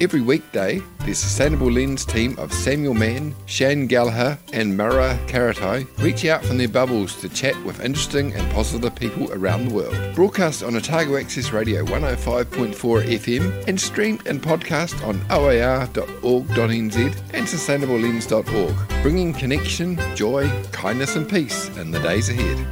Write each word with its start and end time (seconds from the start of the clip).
Every 0.00 0.22
weekday, 0.22 0.80
the 1.04 1.12
Sustainable 1.12 1.70
Lens 1.70 2.06
team 2.06 2.34
of 2.38 2.54
Samuel 2.54 2.94
Mann, 2.94 3.34
Shane 3.44 3.86
Gallagher, 3.86 4.38
and 4.54 4.72
Mawera 4.72 5.18
Karetai 5.28 5.86
reach 5.98 6.24
out 6.24 6.42
from 6.42 6.56
their 6.56 6.70
bubbles 6.70 7.20
to 7.20 7.28
chat 7.28 7.54
with 7.64 7.84
interesting 7.84 8.32
and 8.32 8.50
positive 8.50 8.94
people 8.94 9.30
around 9.30 9.68
the 9.68 9.74
world. 9.74 9.94
Broadcast 10.14 10.62
on 10.62 10.74
Otago 10.74 11.18
Access 11.18 11.52
Radio 11.52 11.84
105.4 11.84 12.74
FM 12.74 13.68
and 13.68 13.78
streamed 13.78 14.26
and 14.26 14.40
podcast 14.42 15.06
on 15.06 15.20
oar.org.nz 15.30 16.96
and 17.34 17.46
sustainablelens.org, 17.46 19.02
bringing 19.02 19.34
connection, 19.34 20.00
joy, 20.16 20.50
kindness, 20.72 21.16
and 21.16 21.28
peace 21.28 21.68
in 21.76 21.90
the 21.90 22.00
days 22.00 22.30
ahead. 22.30 22.66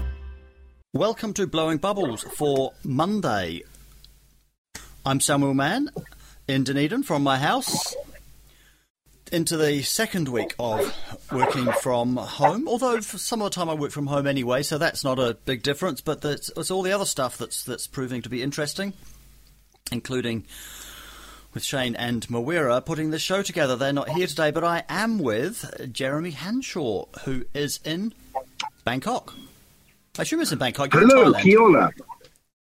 Welcome 0.94 1.34
to 1.34 1.46
Blowing 1.46 1.76
Bubbles 1.76 2.22
for 2.22 2.72
Monday. 2.82 3.64
I'm 5.04 5.20
Samuel 5.20 5.52
Mann 5.52 5.90
in 6.48 6.64
Dunedin 6.64 7.02
from 7.02 7.22
my 7.22 7.38
house 7.38 7.94
into 9.30 9.56
the 9.56 9.82
second 9.82 10.28
week 10.28 10.54
of 10.58 10.94
working 11.30 11.70
from 11.82 12.16
home. 12.16 12.66
Although 12.66 13.00
for 13.02 13.18
some 13.18 13.42
of 13.42 13.50
the 13.50 13.54
time 13.54 13.68
I 13.68 13.74
work 13.74 13.92
from 13.92 14.06
home 14.06 14.26
anyway, 14.26 14.62
so 14.62 14.78
that's 14.78 15.04
not 15.04 15.18
a 15.18 15.34
big 15.44 15.62
difference. 15.62 16.00
But 16.00 16.24
it's 16.24 16.70
all 16.70 16.82
the 16.82 16.92
other 16.92 17.04
stuff 17.04 17.36
that's 17.38 17.62
that's 17.62 17.86
proving 17.86 18.22
to 18.22 18.28
be 18.28 18.42
interesting, 18.42 18.94
including 19.92 20.46
with 21.54 21.64
Shane 21.64 21.94
and 21.96 22.26
Mawera 22.28 22.84
putting 22.84 23.10
the 23.10 23.18
show 23.18 23.42
together. 23.42 23.76
They're 23.76 23.92
not 23.92 24.08
here 24.10 24.26
today, 24.26 24.50
but 24.50 24.64
I 24.64 24.84
am 24.88 25.18
with 25.18 25.92
Jeremy 25.92 26.32
Hanshaw, 26.32 27.06
who 27.24 27.44
is 27.54 27.80
in 27.84 28.12
Bangkok. 28.84 29.34
I 30.18 30.22
assume 30.22 30.40
it's 30.40 30.52
in 30.52 30.58
Bangkok. 30.58 30.92
You're 30.92 31.06
Hello, 31.06 31.32
Kia. 31.34 31.90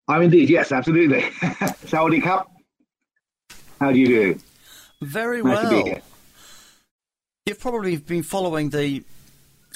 I'm 0.08 0.22
indeed, 0.22 0.50
yes, 0.50 0.72
absolutely. 0.72 1.30
Saudi 1.86 2.20
Cup. 2.20 2.50
How 3.80 3.92
do 3.92 3.98
you 3.98 4.06
do? 4.06 4.38
Very 5.00 5.42
nice 5.42 5.70
well. 5.70 5.98
You've 7.46 7.60
probably 7.60 7.96
been 7.96 8.22
following 8.22 8.70
the 8.70 9.02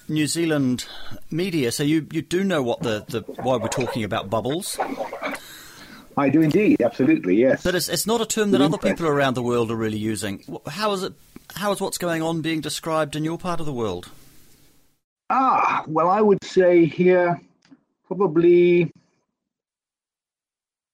New 0.08 0.26
Zealand 0.26 0.86
media, 1.30 1.72
so 1.72 1.82
you, 1.82 2.06
you 2.12 2.20
do 2.20 2.44
know 2.44 2.62
what 2.62 2.80
the, 2.80 3.04
the 3.08 3.20
why 3.42 3.56
we're 3.56 3.68
talking 3.68 4.04
about 4.04 4.28
bubbles. 4.28 4.78
I 6.16 6.28
do 6.28 6.42
indeed, 6.42 6.82
absolutely, 6.82 7.36
yes. 7.36 7.62
But 7.62 7.74
it's, 7.74 7.88
it's 7.88 8.06
not 8.06 8.20
a 8.20 8.26
term 8.26 8.50
that 8.50 8.60
other 8.60 8.78
people 8.78 9.06
around 9.06 9.34
the 9.34 9.42
world 9.42 9.70
are 9.70 9.76
really 9.76 9.98
using. 9.98 10.44
How 10.68 10.92
is 10.92 11.02
it? 11.02 11.14
How 11.54 11.72
is 11.72 11.80
what's 11.80 11.98
going 11.98 12.22
on 12.22 12.42
being 12.42 12.60
described 12.60 13.16
in 13.16 13.24
your 13.24 13.38
part 13.38 13.60
of 13.60 13.66
the 13.66 13.72
world? 13.72 14.10
Ah, 15.30 15.84
well, 15.86 16.08
I 16.10 16.20
would 16.20 16.44
say 16.44 16.84
here 16.84 17.40
probably 18.06 18.92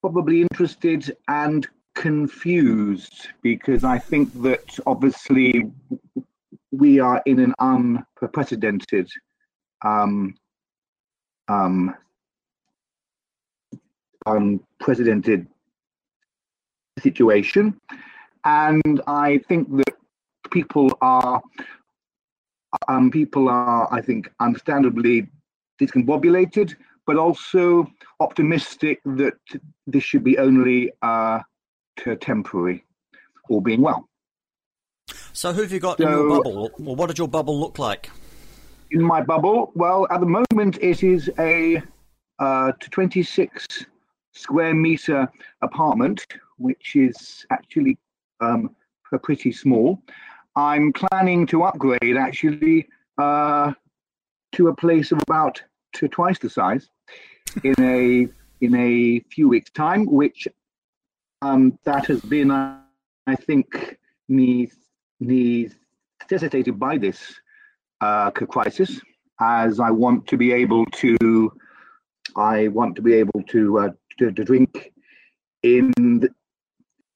probably 0.01 0.43
interested 0.43 1.17
and 1.29 1.69
confused 1.95 3.29
because 3.43 3.85
I 3.85 3.99
think 3.99 4.33
that 4.43 4.79
obviously 4.87 5.71
we 6.71 7.01
are 7.01 7.23
in 7.27 7.41
an 7.41 7.55
unprecedented 7.59 9.09
um, 9.85 10.35
um, 11.49 11.95
unprecedented 14.27 15.47
situation, 16.99 17.81
and 18.45 19.01
I 19.07 19.39
think 19.49 19.75
that 19.77 19.95
people 20.51 20.97
are 21.01 21.43
um, 22.89 23.11
people 23.11 23.49
are 23.49 23.89
I 23.93 24.01
think 24.01 24.31
understandably 24.39 25.29
discombobulated, 25.81 26.75
but 27.07 27.17
also 27.17 27.91
optimistic 28.21 29.01
that 29.05 29.39
this 29.87 30.05
should 30.05 30.23
be 30.23 30.39
only 30.39 30.93
uh, 31.03 31.41
temporary, 32.21 32.85
all 33.49 33.61
being 33.61 33.81
well. 33.81 34.09
So, 35.33 35.53
who 35.53 35.63
have 35.63 35.73
you 35.73 35.81
got 35.81 35.99
so, 35.99 36.05
in 36.05 36.11
your 36.11 36.29
bubble? 36.29 36.71
Well, 36.79 36.97
what 36.97 37.07
did 37.09 37.19
your 37.19 37.29
bubble 37.29 37.59
look 37.59 37.79
like? 37.79 38.11
In 38.91 39.03
my 39.03 39.23
bubble, 39.23 39.73
well, 39.75 40.07
at 40.11 40.21
the 40.21 40.27
moment 40.27 40.79
it 40.81 41.03
is 41.05 41.31
a 41.39 41.81
uh, 42.39 42.73
26 42.91 43.87
square 44.33 44.75
meter 44.75 45.31
apartment, 45.63 46.27
which 46.57 46.97
is 46.97 47.47
actually 47.51 47.99
um, 48.41 48.75
pretty 49.23 49.53
small. 49.53 50.03
I'm 50.57 50.93
planning 50.93 51.47
to 51.49 51.63
upgrade 51.63 52.17
actually 52.17 52.89
uh, 53.19 53.73
to 54.53 54.69
a 54.69 54.75
place 54.75 55.13
of 55.13 55.21
about 55.23 55.63
to 55.95 56.09
twice 56.09 56.39
the 56.39 56.51
size 56.51 56.89
in 57.63 57.75
a 57.79 58.29
in 58.61 58.75
a 58.75 59.21
few 59.31 59.49
weeks' 59.49 59.71
time, 59.71 60.07
which 60.07 60.47
um, 61.43 61.79
that 61.85 62.07
has 62.07 62.21
been, 62.21 62.51
uh, 62.51 62.81
I 63.27 63.35
think, 63.35 63.99
necessitated 64.29 66.79
by 66.79 66.99
this 66.99 67.19
uh, 68.01 68.31
crisis, 68.31 69.01
as 69.41 69.81
I 69.81 69.91
want 69.91 70.27
to 70.29 70.37
be 70.37 70.53
able 70.53 70.87
to, 70.87 71.53
I 72.37 72.69
want 72.69 72.95
to 72.97 73.03
be 73.03 73.15
able 73.15 73.43
to 73.49 73.79
uh, 73.79 73.91
to, 74.19 74.31
to, 74.33 74.45
drink 74.45 74.93
in 75.63 75.93
the, 75.97 76.29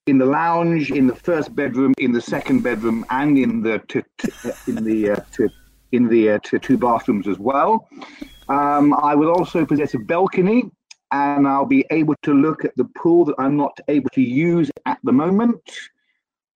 in 0.07 0.19
the 0.19 0.27
lounge, 0.27 0.91
in 0.91 1.07
the 1.07 1.15
first 1.15 1.55
bedroom, 1.55 1.95
in 1.99 2.13
the 2.13 2.21
second 2.21 2.63
bedroom, 2.63 3.05
and 3.11 3.39
in 3.39 3.63
the 3.63 3.79
to, 3.89 4.03
to, 4.19 4.55
in 4.67 4.85
the 4.85 5.11
uh, 5.11 5.21
to, 5.33 5.49
in 5.93 6.09
the 6.09 6.31
uh, 6.31 6.39
two 6.41 6.79
bathrooms 6.79 7.29
as 7.29 7.39
well. 7.39 7.89
Um, 8.49 8.95
I 8.95 9.15
will 9.15 9.31
also 9.31 9.65
possess 9.65 9.95
a 9.95 9.99
balcony 9.99 10.71
and 11.13 11.47
I'll 11.47 11.67
be 11.67 11.85
able 11.91 12.15
to 12.23 12.35
look 12.35 12.65
at 12.65 12.77
the 12.77 12.85
pool 12.97 13.25
that 13.27 13.37
I'm 13.39 13.57
not 13.57 13.79
able 13.89 14.11
to 14.11 14.23
use 14.23 14.71
at 14.87 14.99
the 15.05 15.13
moment. 15.13 15.61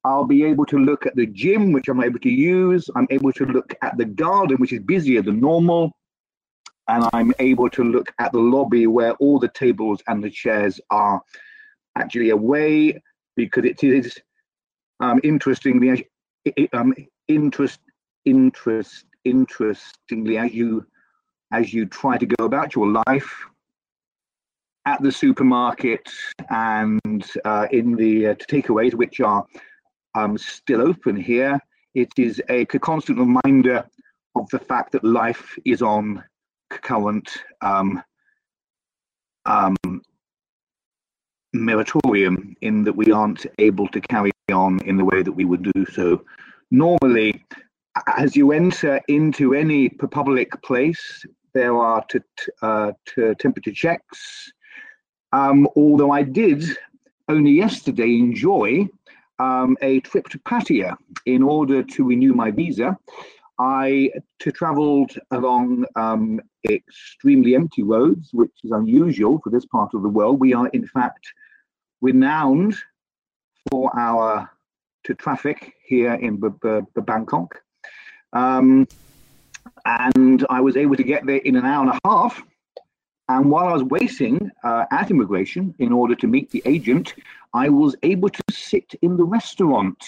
I'll 0.04 0.24
be 0.24 0.44
able 0.44 0.64
to 0.66 0.78
look 0.78 1.06
at 1.06 1.16
the 1.16 1.26
gym, 1.26 1.72
which 1.72 1.88
I'm 1.88 2.02
able 2.02 2.18
to 2.20 2.30
use. 2.30 2.88
I'm 2.96 3.06
able 3.10 3.32
to 3.32 3.44
look 3.46 3.74
at 3.82 3.96
the 3.98 4.04
garden, 4.04 4.56
which 4.56 4.72
is 4.72 4.80
busier 4.80 5.22
than 5.22 5.40
normal. 5.40 5.92
And 6.88 7.04
I'm 7.12 7.34
able 7.38 7.68
to 7.70 7.84
look 7.84 8.12
at 8.18 8.32
the 8.32 8.38
lobby 8.38 8.86
where 8.86 9.12
all 9.14 9.38
the 9.38 9.48
tables 9.48 10.02
and 10.06 10.24
the 10.24 10.30
chairs 10.30 10.80
are 10.90 11.20
actually 11.96 12.30
away 12.30 13.02
because 13.36 13.64
it 13.64 13.84
is 13.84 14.16
um, 15.00 15.20
interestingly, 15.22 16.08
um, 16.72 16.94
interest, 17.28 17.80
interest, 18.24 19.04
interestingly, 19.24 20.38
as 20.38 20.54
you 20.54 20.86
as 21.52 21.72
you 21.72 21.86
try 21.86 22.18
to 22.18 22.26
go 22.26 22.44
about 22.44 22.74
your 22.74 23.02
life, 23.06 23.46
at 24.88 25.02
the 25.02 25.12
supermarket 25.12 26.08
and 26.48 27.22
uh, 27.44 27.66
in 27.70 27.94
the 27.94 28.28
uh, 28.28 28.34
takeaways, 28.52 28.94
which 28.94 29.20
are 29.20 29.44
um, 30.14 30.38
still 30.38 30.80
open 30.80 31.14
here, 31.14 31.60
it 31.94 32.10
is 32.16 32.40
a 32.48 32.64
constant 32.64 33.18
reminder 33.18 33.84
of 34.34 34.48
the 34.48 34.58
fact 34.58 34.92
that 34.92 35.04
life 35.04 35.58
is 35.66 35.82
on 35.82 36.24
current 36.70 37.28
um, 37.60 38.02
um, 39.44 39.76
moratorium 41.52 42.56
in 42.62 42.82
that 42.84 42.96
we 42.96 43.12
aren't 43.12 43.44
able 43.58 43.88
to 43.88 44.00
carry 44.00 44.30
on 44.50 44.80
in 44.86 44.96
the 44.96 45.04
way 45.04 45.22
that 45.22 45.32
we 45.32 45.44
would 45.44 45.70
do 45.74 45.84
so. 45.92 46.24
Normally, 46.70 47.44
as 48.16 48.34
you 48.36 48.52
enter 48.52 49.02
into 49.08 49.52
any 49.52 49.90
public 49.90 50.50
place, 50.62 51.26
there 51.52 51.76
are 51.76 52.02
to, 52.08 52.22
uh, 52.62 52.92
to 53.06 53.34
temperature 53.34 53.72
checks, 53.72 54.50
um, 55.32 55.68
although 55.76 56.10
I 56.10 56.22
did 56.22 56.64
only 57.28 57.50
yesterday 57.52 58.18
enjoy 58.18 58.88
um, 59.38 59.76
a 59.82 60.00
trip 60.00 60.28
to 60.30 60.38
Pattaya 60.40 60.96
in 61.26 61.42
order 61.42 61.82
to 61.82 62.04
renew 62.04 62.34
my 62.34 62.50
visa. 62.50 62.96
I 63.58 64.10
to 64.38 64.52
traveled 64.52 65.18
along 65.32 65.84
um, 65.96 66.40
extremely 66.68 67.54
empty 67.54 67.82
roads, 67.82 68.30
which 68.32 68.52
is 68.62 68.70
unusual 68.70 69.40
for 69.42 69.50
this 69.50 69.66
part 69.66 69.94
of 69.94 70.02
the 70.02 70.08
world. 70.08 70.40
We 70.40 70.54
are 70.54 70.68
in 70.68 70.86
fact 70.86 71.32
renowned 72.00 72.76
for 73.70 73.90
our 73.98 74.48
to 75.04 75.14
traffic 75.14 75.74
here 75.84 76.14
in 76.14 76.36
B- 76.36 76.48
B- 76.62 76.80
B- 76.94 77.00
Bangkok. 77.02 77.60
Um, 78.32 78.86
and 79.84 80.46
I 80.50 80.60
was 80.60 80.76
able 80.76 80.96
to 80.96 81.02
get 81.02 81.26
there 81.26 81.36
in 81.36 81.56
an 81.56 81.64
hour 81.64 81.84
and 81.84 81.90
a 81.90 82.08
half 82.08 82.42
and 83.28 83.50
while 83.50 83.68
I 83.68 83.72
was 83.72 83.84
waiting 83.84 84.50
uh, 84.64 84.86
at 84.90 85.10
immigration 85.10 85.74
in 85.78 85.92
order 85.92 86.14
to 86.14 86.26
meet 86.26 86.50
the 86.50 86.62
agent, 86.64 87.14
I 87.52 87.68
was 87.68 87.94
able 88.02 88.30
to 88.30 88.42
sit 88.50 88.94
in 89.02 89.16
the 89.16 89.24
restaurant 89.24 90.02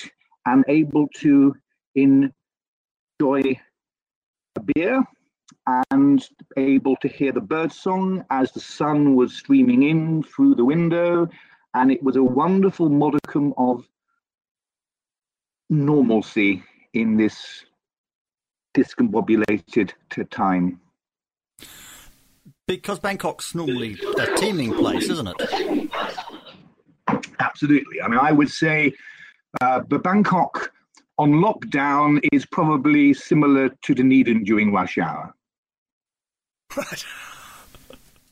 and 0.46 0.64
able 0.68 1.06
to 1.16 1.54
enjoy 1.94 2.32
a 4.56 4.60
beer 4.74 5.04
and 5.90 6.26
able 6.56 6.96
to 6.96 7.08
hear 7.08 7.32
the 7.32 7.40
bird 7.40 7.72
song 7.72 8.24
as 8.30 8.52
the 8.52 8.60
sun 8.60 9.14
was 9.14 9.34
streaming 9.34 9.82
in 9.82 10.22
through 10.22 10.54
the 10.54 10.64
window. 10.64 11.28
And 11.74 11.92
it 11.92 12.02
was 12.02 12.16
a 12.16 12.22
wonderful 12.22 12.88
modicum 12.88 13.52
of 13.58 13.86
normalcy 15.68 16.64
in 16.94 17.16
this 17.16 17.64
discombobulated 18.74 19.92
time. 20.30 20.80
Because 22.70 23.00
Bangkok's 23.00 23.52
normally 23.52 23.98
a 24.16 24.36
teeming 24.36 24.72
place, 24.72 25.10
isn't 25.10 25.26
it? 25.26 25.90
Absolutely. 27.40 28.00
I 28.00 28.06
mean, 28.06 28.20
I 28.20 28.30
would 28.30 28.48
say 28.48 28.92
uh, 29.60 29.80
the 29.88 29.98
Bangkok 29.98 30.70
on 31.18 31.32
lockdown 31.32 32.20
is 32.32 32.46
probably 32.46 33.12
similar 33.12 33.70
to 33.70 33.92
Dunedin 33.92 34.44
during 34.44 34.72
rush 34.72 34.98
hour. 34.98 35.34
Right. 36.76 37.04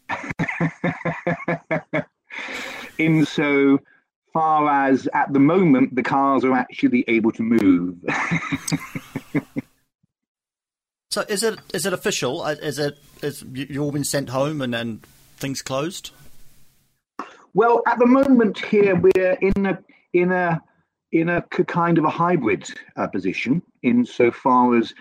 In 2.99 3.27
so 3.27 3.81
far 4.33 4.89
as 4.89 5.09
at 5.15 5.33
the 5.33 5.41
moment 5.41 5.97
the 5.97 6.05
cars 6.05 6.45
are 6.45 6.55
actually 6.55 7.05
able 7.09 7.33
to 7.33 7.43
move. 7.43 7.97
so 11.11 11.23
is 11.23 11.43
it 11.43 11.59
is 11.73 11.87
it 11.87 11.93
official? 11.93 12.43
Uh, 12.43 12.57
is 12.61 12.79
it 12.79 12.99
is 13.23 13.43
you 13.53 13.83
all 13.83 13.93
been 13.93 14.05
sent 14.05 14.29
home 14.29 14.61
and 14.61 14.75
then 14.75 15.01
things 15.37 15.63
closed? 15.63 16.11
Well, 17.55 17.83
at 17.87 17.99
the 17.99 18.07
moment 18.07 18.59
here 18.59 18.95
we're 18.95 19.39
in 19.41 19.67
a 19.67 19.79
in 20.13 20.33
a 20.33 20.61
in 21.11 21.31
a 21.31 21.41
kind 21.43 21.97
of 21.97 22.05
a 22.05 22.11
hybrid 22.11 22.69
uh, 22.97 23.07
position 23.07 23.63
insofar 23.83 24.77
as 24.77 24.93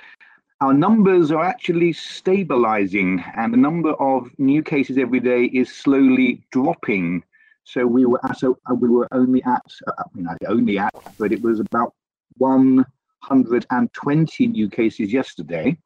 our 0.61 0.73
numbers 0.73 1.29
are 1.29 1.43
actually 1.43 1.91
stabilizing 1.91 3.21
and 3.35 3.53
the 3.53 3.57
number 3.57 3.91
of 3.93 4.29
new 4.39 4.63
cases 4.63 4.97
every 4.97 5.19
day 5.19 5.43
is 5.43 5.75
slowly 5.75 6.41
dropping. 6.51 7.21
So 7.65 7.85
we 7.85 8.05
were 8.05 8.25
at 8.25 8.41
a, 8.43 8.51
uh, 8.51 8.75
we 8.75 8.87
were 8.87 9.09
only 9.11 9.43
at 9.43 9.65
uh, 9.85 9.91
I 9.99 10.03
mean, 10.13 10.25
only 10.47 10.79
at, 10.79 10.95
but 11.19 11.33
it 11.33 11.41
was 11.41 11.59
about 11.59 11.93
120 12.37 14.47
new 14.47 14.69
cases 14.69 15.11
yesterday. 15.11 15.77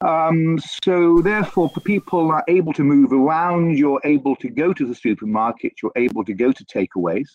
Um, 0.00 0.58
so 0.58 1.20
therefore, 1.20 1.70
people 1.84 2.30
are 2.30 2.44
able 2.48 2.72
to 2.74 2.82
move 2.82 3.12
around. 3.12 3.76
You're 3.76 4.00
able 4.04 4.34
to 4.36 4.48
go 4.48 4.72
to 4.72 4.86
the 4.86 4.94
supermarket. 4.94 5.74
You're 5.82 5.92
able 5.96 6.24
to 6.24 6.32
go 6.32 6.52
to 6.52 6.64
takeaways. 6.64 7.28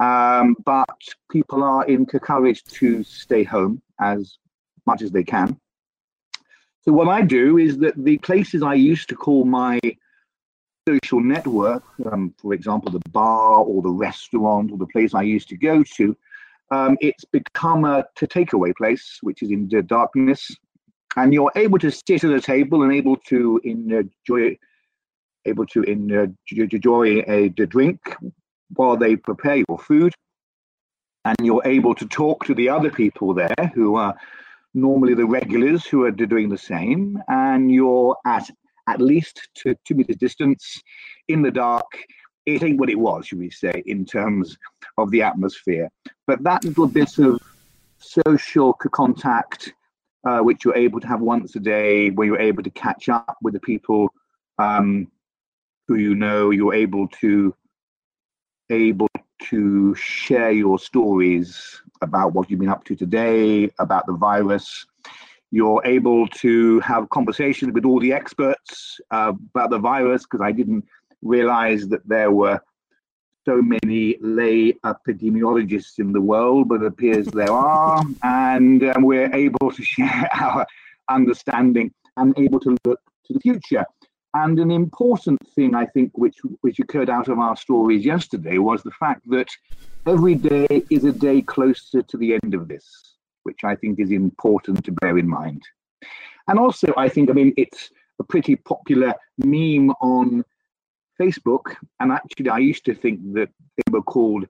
Um, 0.00 0.56
but 0.64 0.98
people 1.30 1.62
are 1.62 1.84
encouraged 1.86 2.72
to 2.74 3.02
stay 3.04 3.44
home 3.44 3.82
as 4.00 4.38
much 4.86 5.02
as 5.02 5.10
they 5.10 5.24
can. 5.24 5.58
So 6.82 6.92
what 6.92 7.08
I 7.08 7.22
do 7.22 7.58
is 7.58 7.78
that 7.78 7.94
the 7.96 8.18
places 8.18 8.62
I 8.62 8.74
used 8.74 9.08
to 9.08 9.16
call 9.16 9.44
my 9.44 9.80
social 10.86 11.20
network, 11.20 11.82
um, 12.12 12.34
for 12.36 12.52
example, 12.52 12.90
the 12.92 13.00
bar 13.10 13.60
or 13.60 13.80
the 13.82 13.90
restaurant 13.90 14.70
or 14.70 14.78
the 14.78 14.86
place 14.88 15.14
I 15.14 15.22
used 15.22 15.48
to 15.48 15.56
go 15.56 15.82
to, 15.96 16.16
um, 16.70 16.96
it's 17.00 17.24
become 17.24 17.84
a 17.84 18.04
to 18.16 18.26
takeaway 18.26 18.74
place, 18.76 19.18
which 19.22 19.42
is 19.42 19.50
in 19.50 19.68
the 19.68 19.82
darkness, 19.82 20.50
and 21.16 21.32
you're 21.32 21.52
able 21.56 21.78
to 21.78 21.90
sit 21.90 22.24
at 22.24 22.30
a 22.32 22.40
table 22.40 22.82
and 22.82 22.92
able 22.92 23.16
to 23.16 23.60
enjoy, 23.64 24.56
able 25.44 25.66
to 25.66 25.82
enjoy 25.82 27.20
a, 27.28 27.44
a 27.44 27.48
drink 27.48 28.16
while 28.74 28.96
they 28.96 29.16
prepare 29.16 29.62
your 29.68 29.78
food, 29.78 30.12
and 31.24 31.36
you're 31.42 31.62
able 31.64 31.94
to 31.94 32.06
talk 32.06 32.44
to 32.44 32.54
the 32.54 32.68
other 32.68 32.90
people 32.90 33.34
there 33.34 33.72
who 33.74 33.96
are 33.96 34.14
normally 34.74 35.14
the 35.14 35.24
regulars 35.24 35.86
who 35.86 36.04
are 36.04 36.10
doing 36.10 36.48
the 36.48 36.58
same, 36.58 37.18
and 37.28 37.70
you're 37.70 38.16
at 38.26 38.50
at 38.88 39.00
least 39.00 39.48
two, 39.54 39.74
two 39.86 39.94
meters 39.94 40.16
distance 40.16 40.82
in 41.28 41.42
the 41.42 41.50
dark. 41.50 41.86
It 42.44 42.62
ain't 42.62 42.78
what 42.78 42.90
it 42.90 42.98
was, 42.98 43.26
should 43.26 43.38
we 43.38 43.50
say, 43.50 43.82
in 43.86 44.04
terms 44.04 44.58
of 44.98 45.10
the 45.10 45.22
atmosphere. 45.22 45.88
But 46.26 46.42
that 46.42 46.64
little 46.64 46.86
bit 46.86 47.18
of 47.18 47.40
social 47.98 48.74
contact, 48.74 49.72
uh, 50.24 50.40
which 50.40 50.64
you're 50.64 50.76
able 50.76 51.00
to 51.00 51.06
have 51.06 51.20
once 51.20 51.54
a 51.56 51.60
day, 51.60 52.10
where 52.10 52.26
you're 52.26 52.40
able 52.40 52.62
to 52.62 52.70
catch 52.70 53.08
up 53.08 53.36
with 53.42 53.54
the 53.54 53.60
people 53.60 54.08
um, 54.58 55.08
who 55.86 55.96
you 55.96 56.14
know, 56.14 56.50
you're 56.50 56.74
able 56.74 57.08
to 57.08 57.54
able 58.70 59.08
to 59.42 59.94
share 59.94 60.50
your 60.50 60.78
stories 60.78 61.82
about 62.00 62.32
what 62.32 62.50
you've 62.50 62.60
been 62.60 62.68
up 62.68 62.84
to 62.84 62.96
today, 62.96 63.70
about 63.78 64.06
the 64.06 64.12
virus. 64.12 64.86
You're 65.50 65.82
able 65.84 66.26
to 66.28 66.80
have 66.80 67.10
conversations 67.10 67.72
with 67.72 67.84
all 67.84 68.00
the 68.00 68.12
experts 68.12 69.00
uh, 69.10 69.32
about 69.54 69.70
the 69.70 69.78
virus 69.78 70.22
because 70.24 70.40
I 70.40 70.52
didn't 70.52 70.84
realize 71.22 71.88
that 71.88 72.06
there 72.08 72.30
were 72.30 72.60
so 73.44 73.60
many 73.60 74.16
lay 74.20 74.72
epidemiologists 74.84 75.98
in 75.98 76.12
the 76.12 76.20
world, 76.20 76.68
but 76.68 76.82
it 76.82 76.86
appears 76.86 77.26
there 77.26 77.52
are. 77.52 78.02
And 78.22 78.82
um, 78.84 79.02
we're 79.02 79.34
able 79.34 79.70
to 79.70 79.82
share 79.82 80.28
our 80.40 80.66
understanding 81.08 81.92
and 82.16 82.36
able 82.38 82.60
to 82.60 82.76
look 82.84 83.00
to 83.26 83.32
the 83.32 83.40
future. 83.40 83.84
And 84.34 84.58
an 84.58 84.70
important 84.70 85.40
thing, 85.54 85.74
I 85.74 85.86
think, 85.86 86.10
which 86.18 86.38
which 86.62 86.80
occurred 86.80 87.08
out 87.08 87.28
of 87.28 87.38
our 87.38 87.56
stories 87.56 88.04
yesterday 88.04 88.58
was 88.58 88.82
the 88.82 88.90
fact 88.90 89.22
that 89.30 89.48
every 90.06 90.34
day 90.34 90.82
is 90.90 91.04
a 91.04 91.12
day 91.12 91.40
closer 91.40 92.02
to 92.02 92.16
the 92.16 92.34
end 92.42 92.54
of 92.54 92.66
this, 92.66 93.16
which 93.44 93.60
I 93.62 93.76
think 93.76 94.00
is 94.00 94.10
important 94.10 94.84
to 94.84 94.92
bear 94.92 95.18
in 95.18 95.28
mind. 95.28 95.62
And 96.48 96.58
also, 96.58 96.92
I 96.96 97.08
think, 97.08 97.30
I 97.30 97.32
mean, 97.32 97.54
it's 97.56 97.90
a 98.18 98.24
pretty 98.24 98.56
popular 98.56 99.14
meme 99.38 99.90
on 100.00 100.44
Facebook. 101.20 101.76
And 102.00 102.12
actually, 102.12 102.50
I 102.50 102.58
used 102.58 102.84
to 102.86 102.94
think 102.94 103.20
that 103.34 103.50
they 103.76 103.90
were 103.90 104.02
called 104.02 104.46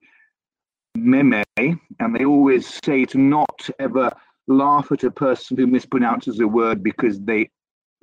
meme, 0.97 1.45
and 1.57 2.17
they 2.17 2.25
always 2.25 2.81
say 2.85 3.05
to 3.07 3.19
not 3.19 3.69
ever 3.79 4.11
laugh 4.47 4.93
at 4.93 5.05
a 5.05 5.11
person 5.11 5.57
who 5.57 5.67
mispronounces 5.67 6.41
a 6.41 6.47
word 6.47 6.83
because 6.83 7.21
they 7.21 7.51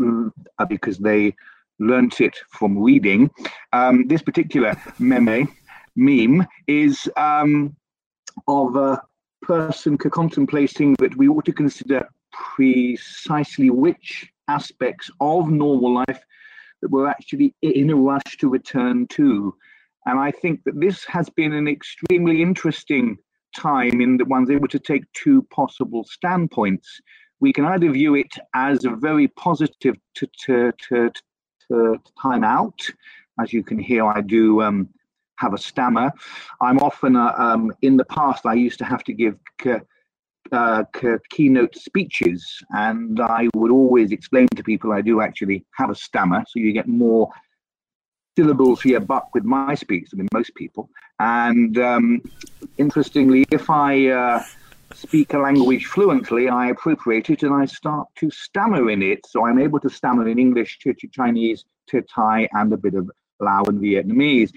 uh, 0.03 0.65
because 0.67 0.97
they 0.97 1.35
learnt 1.79 2.21
it 2.21 2.37
from 2.49 2.77
reading. 2.77 3.29
Um, 3.73 4.07
this 4.07 4.21
particular 4.21 4.75
meme, 4.99 5.47
meme 5.95 6.47
is 6.67 7.09
um, 7.17 7.75
of 8.47 8.75
a 8.75 9.01
person 9.41 9.97
contemplating 9.97 10.95
that 10.99 11.15
we 11.17 11.27
ought 11.27 11.45
to 11.45 11.53
consider 11.53 12.07
precisely 12.31 13.69
which 13.69 14.31
aspects 14.47 15.09
of 15.19 15.49
normal 15.49 15.93
life 15.93 16.19
that 16.81 16.91
we're 16.91 17.07
actually 17.07 17.53
in 17.61 17.89
a 17.89 17.95
rush 17.95 18.37
to 18.39 18.49
return 18.49 19.07
to. 19.07 19.55
And 20.05 20.19
I 20.19 20.31
think 20.31 20.63
that 20.65 20.79
this 20.79 21.05
has 21.05 21.29
been 21.29 21.53
an 21.53 21.67
extremely 21.67 22.41
interesting 22.41 23.17
time 23.55 24.01
in 24.01 24.17
that 24.17 24.27
one's 24.27 24.49
able 24.49 24.67
to 24.69 24.79
take 24.79 25.03
two 25.13 25.43
possible 25.43 26.03
standpoints. 26.03 26.99
We 27.39 27.53
can 27.53 27.65
either 27.65 27.91
view 27.91 28.15
it 28.15 28.33
as 28.55 28.85
a 28.85 28.91
very 28.91 29.27
positive 29.29 29.95
time 32.21 32.43
out. 32.43 32.79
As 33.39 33.53
you 33.53 33.63
can 33.63 33.79
hear, 33.79 34.05
I 34.05 34.21
do 34.21 34.61
um, 34.61 34.89
have 35.37 35.53
a 35.53 35.57
stammer. 35.57 36.11
I'm 36.61 36.79
often, 36.79 37.15
uh, 37.15 37.33
um, 37.37 37.73
in 37.81 37.97
the 37.97 38.05
past, 38.05 38.45
I 38.45 38.53
used 38.53 38.77
to 38.79 38.85
have 38.85 39.03
to 39.05 39.13
give 39.13 39.37
uh, 40.51 40.83
keynote 41.29 41.75
speeches, 41.75 42.45
and 42.71 43.19
I 43.19 43.47
would 43.55 43.71
always 43.71 44.11
explain 44.11 44.47
to 44.55 44.63
people 44.63 44.91
I 44.91 45.01
do 45.01 45.21
actually 45.21 45.65
have 45.75 45.89
a 45.89 45.95
stammer, 45.95 46.43
so 46.47 46.59
you 46.59 46.73
get 46.73 46.87
more 46.87 47.29
syllables 48.37 48.81
for 48.81 48.89
your 48.89 48.99
buck 48.99 49.29
with 49.33 49.43
my 49.43 49.75
speech 49.75 50.09
than 50.11 50.27
most 50.33 50.53
people. 50.55 50.89
And 51.19 51.77
um, 51.77 52.21
interestingly, 52.77 53.45
if 53.51 53.69
I 53.69 54.07
uh, 54.07 54.43
speak 54.93 55.33
a 55.33 55.39
language 55.39 55.85
fluently, 55.85 56.49
I 56.49 56.69
appropriate 56.69 57.29
it 57.29 57.43
and 57.43 57.53
I 57.53 57.65
start 57.65 58.07
to 58.15 58.31
stammer 58.31 58.89
in 58.89 59.01
it. 59.01 59.25
So 59.27 59.45
I'm 59.45 59.59
able 59.59 59.79
to 59.81 59.89
stammer 59.89 60.27
in 60.27 60.39
English, 60.39 60.79
to, 60.79 60.93
to 60.93 61.07
Chinese, 61.07 61.65
to 61.87 62.01
Thai, 62.01 62.47
and 62.53 62.71
a 62.73 62.77
bit 62.77 62.95
of 62.95 63.09
Lao 63.39 63.63
and 63.63 63.81
Vietnamese. 63.81 64.51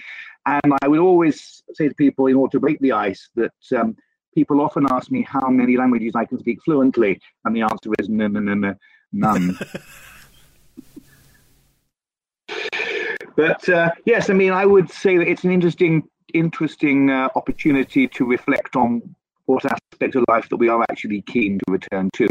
And 0.47 0.73
I 0.83 0.89
would 0.89 1.01
always 1.01 1.63
say 1.73 1.89
to 1.89 1.95
people, 1.95 2.27
in 2.27 2.37
order 2.37 2.53
to 2.53 2.61
break 2.61 2.79
the 2.81 2.93
ice, 2.93 3.29
that 3.35 3.53
um, 3.77 3.97
people 4.35 4.61
often 4.61 4.87
ask 4.91 5.11
me 5.11 5.23
how 5.23 5.49
many 5.49 5.77
languages 5.77 6.13
I 6.15 6.25
can 6.25 6.39
speak 6.39 6.63
fluently, 6.65 7.21
and 7.45 7.55
the 7.55 7.63
answer 7.63 7.91
is 7.99 8.09
no, 8.09 8.27
no, 8.29 8.41
no, 8.41 8.55
no, 8.55 8.75
none. 9.13 9.59
but 13.37 13.69
uh, 13.69 13.91
yes, 14.05 14.31
I 14.31 14.33
mean, 14.35 14.53
I 14.53 14.67
would 14.67 14.91
say 14.91 15.17
that 15.17 15.29
it's 15.29 15.45
an 15.45 15.53
interesting, 15.53 16.03
interesting 16.33 17.11
uh, 17.11 17.29
opportunity 17.35 18.09
to 18.09 18.25
reflect 18.25 18.77
on 18.77 19.15
what 19.47 19.65
aspect 19.65 20.15
of 20.15 20.25
life 20.29 20.49
that 20.49 20.57
we 20.57 20.69
are 20.69 20.85
actually 20.91 21.23
keen 21.23 21.59
to 21.59 21.73
return 21.73 22.11
to. 22.15 22.27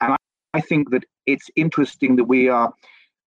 And 0.00 0.12
I, 0.12 0.16
I 0.54 0.60
think 0.60 0.90
that 0.90 1.04
it's 1.26 1.48
interesting 1.56 2.16
that 2.16 2.24
we 2.24 2.48
are. 2.48 2.72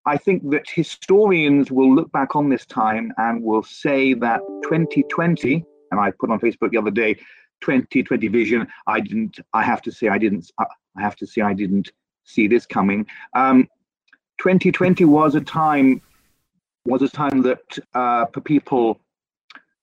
I 0.06 0.18
think 0.18 0.50
that 0.52 0.64
historians 0.68 1.72
will 1.72 1.94
look 1.94 2.12
back 2.12 2.36
on 2.36 2.50
this 2.50 2.66
time 2.66 3.12
and 3.18 3.44
will 3.44 3.64
say 3.64 4.14
that 4.16 4.40
2020, 4.64 5.64
and 5.92 6.00
I 6.00 6.12
put 6.12 6.32
on 6.32 6.40
Facebook 6.40 6.72
the 6.72 6.78
other 6.78 6.90
day, 6.90 7.18
2020 7.62 8.28
vision. 8.28 8.68
I 8.88 9.00
didn't. 9.00 9.40
I 9.54 9.64
have 9.64 9.82
to 9.84 9.92
say 9.92 10.08
I 10.08 10.18
didn't. 10.18 10.52
I 10.60 10.66
have 10.98 11.16
to 11.18 11.28
say 11.28 11.42
I 11.42 11.54
didn't 11.54 11.92
see 12.24 12.48
this 12.48 12.66
coming. 12.66 13.06
Um, 13.34 13.68
2020 14.40 15.06
was 15.06 15.36
a 15.36 15.42
time 15.42 16.02
was 16.86 17.02
a 17.02 17.10
time 17.10 17.42
that 17.42 17.78
uh, 17.94 18.26
for 18.34 18.42
people 18.42 19.00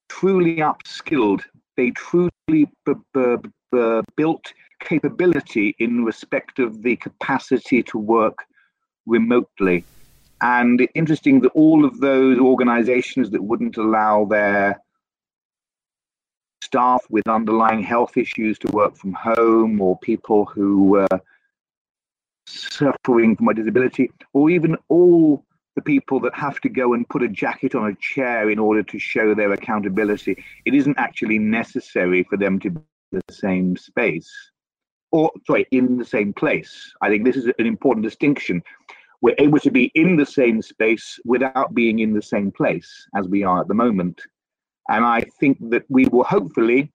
truly 0.09 0.57
upskilled, 0.57 1.41
they 1.75 1.91
truly 1.91 2.31
b- 2.49 2.93
b- 3.13 3.35
b- 3.71 4.01
built 4.15 4.53
capability 4.79 5.75
in 5.79 6.03
respect 6.03 6.59
of 6.59 6.81
the 6.83 6.95
capacity 6.97 7.83
to 7.83 7.97
work 7.97 8.37
remotely. 9.05 9.85
And 10.41 10.87
interesting 10.95 11.39
that 11.41 11.49
all 11.49 11.85
of 11.85 11.99
those 11.99 12.39
organizations 12.39 13.31
that 13.31 13.43
wouldn't 13.43 13.77
allow 13.77 14.25
their 14.25 14.81
staff 16.67 17.01
with 17.09 17.27
underlying 17.27 17.81
health 17.81 18.17
issues 18.17 18.59
to 18.59 18.71
work 18.71 18.95
from 18.95 19.13
home 19.13 19.81
or 19.81 19.97
people 19.99 20.45
who 20.45 20.83
were 20.83 21.19
suffering 22.45 23.35
from 23.35 23.47
a 23.47 23.53
disability, 23.53 24.11
or 24.33 24.49
even 24.49 24.77
all 24.89 25.43
the 25.75 25.81
people 25.81 26.19
that 26.19 26.33
have 26.35 26.59
to 26.61 26.69
go 26.69 26.93
and 26.93 27.07
put 27.09 27.23
a 27.23 27.27
jacket 27.27 27.75
on 27.75 27.89
a 27.89 27.95
chair 27.95 28.49
in 28.49 28.59
order 28.59 28.83
to 28.83 28.99
show 28.99 29.33
their 29.33 29.53
accountability. 29.53 30.43
It 30.65 30.73
isn't 30.73 30.97
actually 30.97 31.39
necessary 31.39 32.23
for 32.23 32.37
them 32.37 32.59
to 32.61 32.69
be 32.71 32.81
in 33.11 33.21
the 33.27 33.33
same 33.33 33.77
space 33.77 34.31
or 35.11 35.31
sorry, 35.45 35.65
in 35.71 35.97
the 35.97 36.05
same 36.05 36.33
place. 36.33 36.93
I 37.01 37.09
think 37.09 37.23
this 37.23 37.37
is 37.37 37.45
an 37.45 37.65
important 37.65 38.03
distinction. 38.03 38.61
We're 39.21 39.35
able 39.39 39.59
to 39.59 39.71
be 39.71 39.91
in 39.95 40.15
the 40.15 40.25
same 40.25 40.61
space 40.61 41.19
without 41.25 41.73
being 41.73 41.99
in 41.99 42.13
the 42.13 42.21
same 42.21 42.51
place 42.51 43.07
as 43.15 43.27
we 43.27 43.43
are 43.43 43.61
at 43.61 43.67
the 43.67 43.73
moment. 43.73 44.21
And 44.89 45.05
I 45.05 45.21
think 45.39 45.57
that 45.69 45.83
we 45.89 46.05
will 46.05 46.23
hopefully 46.23 46.91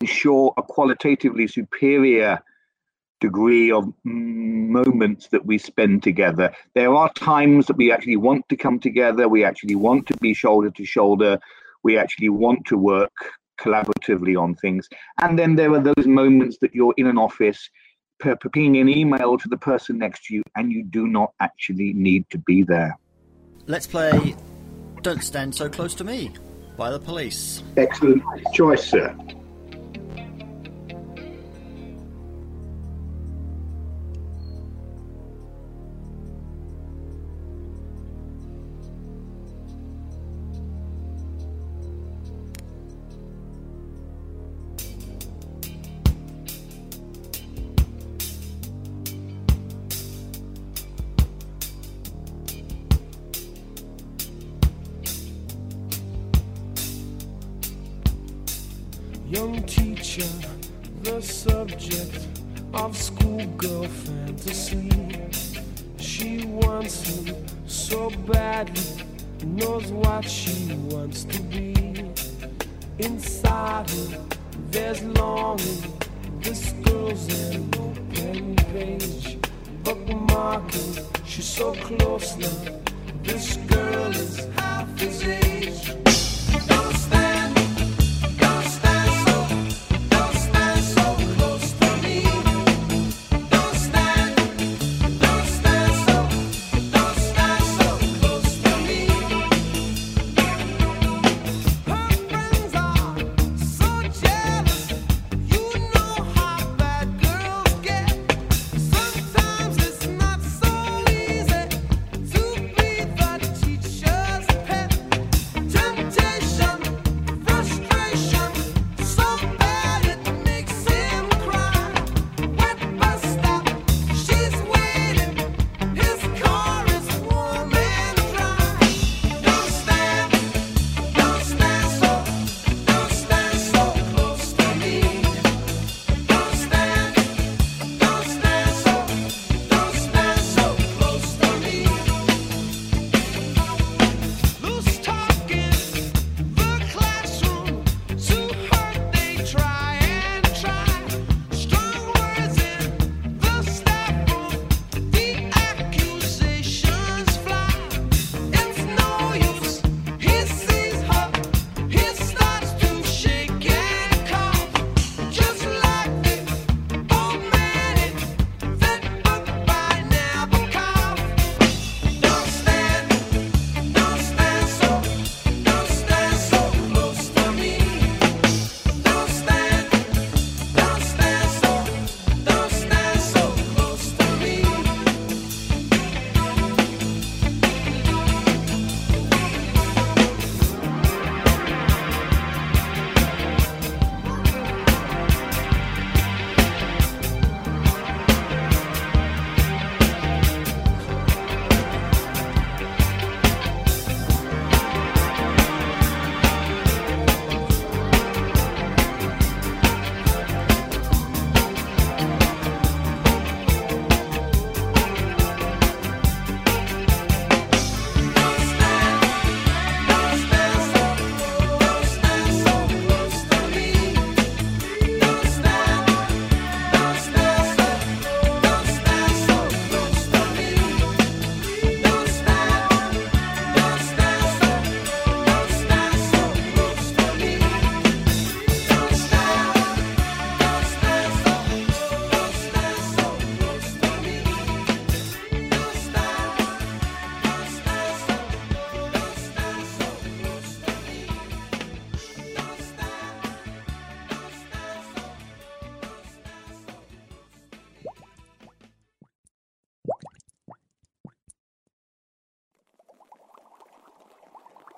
ensure 0.00 0.52
a 0.56 0.62
qualitatively 0.62 1.46
superior 1.46 2.42
degree 3.20 3.70
of 3.70 3.92
moments 4.04 5.28
that 5.28 5.44
we 5.46 5.58
spend 5.58 6.02
together. 6.02 6.52
There 6.74 6.94
are 6.94 7.10
times 7.14 7.66
that 7.66 7.76
we 7.76 7.90
actually 7.90 8.16
want 8.16 8.48
to 8.50 8.56
come 8.56 8.78
together, 8.78 9.28
we 9.28 9.44
actually 9.44 9.74
want 9.74 10.06
to 10.08 10.16
be 10.18 10.34
shoulder 10.34 10.70
to 10.70 10.84
shoulder, 10.84 11.38
we 11.82 11.96
actually 11.96 12.28
want 12.28 12.66
to 12.66 12.76
work 12.76 13.12
collaboratively 13.58 14.40
on 14.40 14.54
things. 14.54 14.88
And 15.22 15.38
then 15.38 15.56
there 15.56 15.72
are 15.72 15.80
those 15.80 16.06
moments 16.06 16.58
that 16.60 16.74
you're 16.74 16.94
in 16.98 17.06
an 17.06 17.16
office, 17.16 17.70
pinging 18.20 18.76
an 18.76 18.88
email 18.88 19.38
to 19.38 19.48
the 19.48 19.56
person 19.56 19.98
next 19.98 20.24
to 20.26 20.34
you, 20.34 20.42
and 20.54 20.70
you 20.70 20.84
do 20.84 21.06
not 21.06 21.32
actually 21.40 21.94
need 21.94 22.28
to 22.30 22.38
be 22.38 22.62
there. 22.62 22.98
Let's 23.66 23.86
play 23.86 24.36
Don't 25.00 25.22
Stand 25.22 25.54
So 25.54 25.68
Close 25.68 25.94
to 25.94 26.04
Me 26.04 26.32
by 26.76 26.90
the 26.90 26.98
police. 26.98 27.62
Excellent 27.76 28.22
choice, 28.52 28.84
sir. 28.86 29.16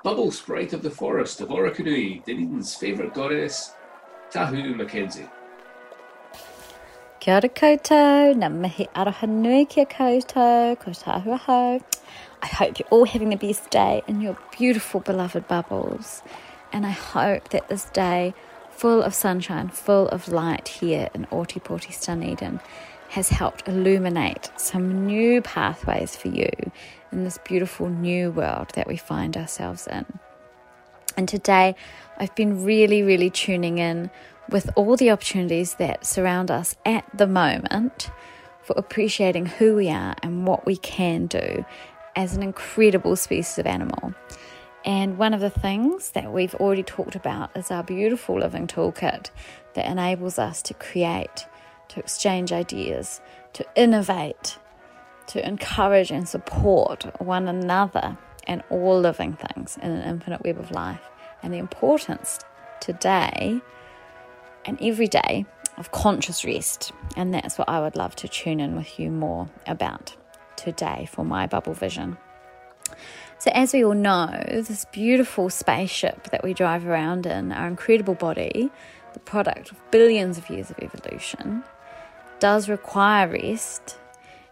Bubble 0.08 0.30
sprite 0.30 0.72
of 0.72 0.80
the 0.80 0.90
forest 0.90 1.42
of 1.42 1.50
Orokonui, 1.50 2.24
Dunedin's 2.24 2.74
favourite 2.74 3.12
goddess, 3.12 3.74
Tahu 4.30 4.74
Mackenzie. 4.74 5.28
Kia 7.20 7.34
ora 7.34 7.50
koutou, 7.50 8.32
ngā 8.40 8.48
mihi 8.48 8.86
aroha 8.94 9.28
nui 9.28 9.66
kia 9.66 9.84
koutou. 9.84 10.78
I 12.42 12.46
hope 12.46 12.78
you're 12.78 12.88
all 12.88 13.04
having 13.04 13.28
the 13.28 13.36
best 13.36 13.68
day 13.68 14.00
in 14.08 14.22
your 14.22 14.38
beautiful 14.56 15.00
beloved 15.00 15.46
bubbles. 15.46 16.22
And 16.72 16.86
I 16.86 16.92
hope 16.92 17.50
that 17.50 17.68
this 17.68 17.84
day, 17.90 18.32
full 18.70 19.02
of 19.02 19.12
sunshine, 19.12 19.68
full 19.68 20.08
of 20.08 20.28
light 20.28 20.68
here 20.68 21.10
in 21.12 21.26
Ōtepoti 21.26 22.02
Dunedin, 22.02 22.60
has 23.10 23.28
helped 23.28 23.68
illuminate 23.68 24.50
some 24.56 25.04
new 25.06 25.42
pathways 25.42 26.16
for 26.16 26.28
you 26.28 26.48
in 27.12 27.24
this 27.24 27.38
beautiful 27.38 27.88
new 27.88 28.30
world 28.30 28.70
that 28.74 28.86
we 28.86 28.96
find 28.96 29.36
ourselves 29.36 29.86
in. 29.86 30.06
And 31.16 31.28
today, 31.28 31.74
I've 32.18 32.34
been 32.34 32.64
really, 32.64 33.02
really 33.02 33.30
tuning 33.30 33.78
in 33.78 34.10
with 34.50 34.70
all 34.76 34.96
the 34.96 35.10
opportunities 35.10 35.74
that 35.74 36.06
surround 36.06 36.50
us 36.50 36.76
at 36.86 37.04
the 37.16 37.26
moment 37.26 38.10
for 38.62 38.74
appreciating 38.76 39.46
who 39.46 39.74
we 39.74 39.88
are 39.88 40.14
and 40.22 40.46
what 40.46 40.66
we 40.66 40.76
can 40.76 41.26
do 41.26 41.64
as 42.14 42.36
an 42.36 42.42
incredible 42.42 43.16
species 43.16 43.58
of 43.58 43.66
animal. 43.66 44.14
And 44.84 45.18
one 45.18 45.34
of 45.34 45.40
the 45.40 45.50
things 45.50 46.10
that 46.10 46.32
we've 46.32 46.54
already 46.54 46.82
talked 46.82 47.14
about 47.14 47.56
is 47.56 47.70
our 47.70 47.82
beautiful 47.82 48.38
living 48.38 48.66
toolkit 48.66 49.30
that 49.74 49.86
enables 49.86 50.38
us 50.38 50.62
to 50.62 50.74
create, 50.74 51.46
to 51.88 52.00
exchange 52.00 52.52
ideas, 52.52 53.20
to 53.54 53.66
innovate, 53.74 54.58
to 55.28 55.46
encourage 55.46 56.10
and 56.10 56.28
support 56.28 57.04
one 57.20 57.48
another 57.48 58.18
and 58.46 58.62
all 58.70 58.98
living 58.98 59.34
things 59.34 59.78
in 59.82 59.90
an 59.90 60.08
infinite 60.08 60.42
web 60.44 60.58
of 60.58 60.70
life. 60.70 61.02
And 61.42 61.52
the 61.52 61.58
importance 61.58 62.40
today 62.80 63.60
and 64.64 64.78
every 64.80 65.06
day 65.06 65.46
of 65.76 65.92
conscious 65.92 66.44
rest. 66.44 66.92
And 67.16 67.32
that's 67.32 67.58
what 67.58 67.68
I 67.68 67.80
would 67.80 67.96
love 67.96 68.16
to 68.16 68.28
tune 68.28 68.60
in 68.60 68.74
with 68.74 68.98
you 68.98 69.10
more 69.10 69.48
about 69.66 70.16
today 70.56 71.08
for 71.10 71.24
my 71.24 71.46
bubble 71.46 71.74
vision. 71.74 72.16
So, 73.38 73.52
as 73.54 73.72
we 73.72 73.84
all 73.84 73.94
know, 73.94 74.42
this 74.48 74.84
beautiful 74.86 75.48
spaceship 75.50 76.30
that 76.30 76.42
we 76.42 76.54
drive 76.54 76.86
around 76.86 77.24
in, 77.26 77.52
our 77.52 77.68
incredible 77.68 78.14
body, 78.14 78.70
the 79.12 79.20
product 79.20 79.70
of 79.70 79.90
billions 79.90 80.38
of 80.38 80.50
years 80.50 80.70
of 80.70 80.78
evolution, 80.80 81.62
does 82.40 82.68
require 82.68 83.28
rest. 83.28 83.98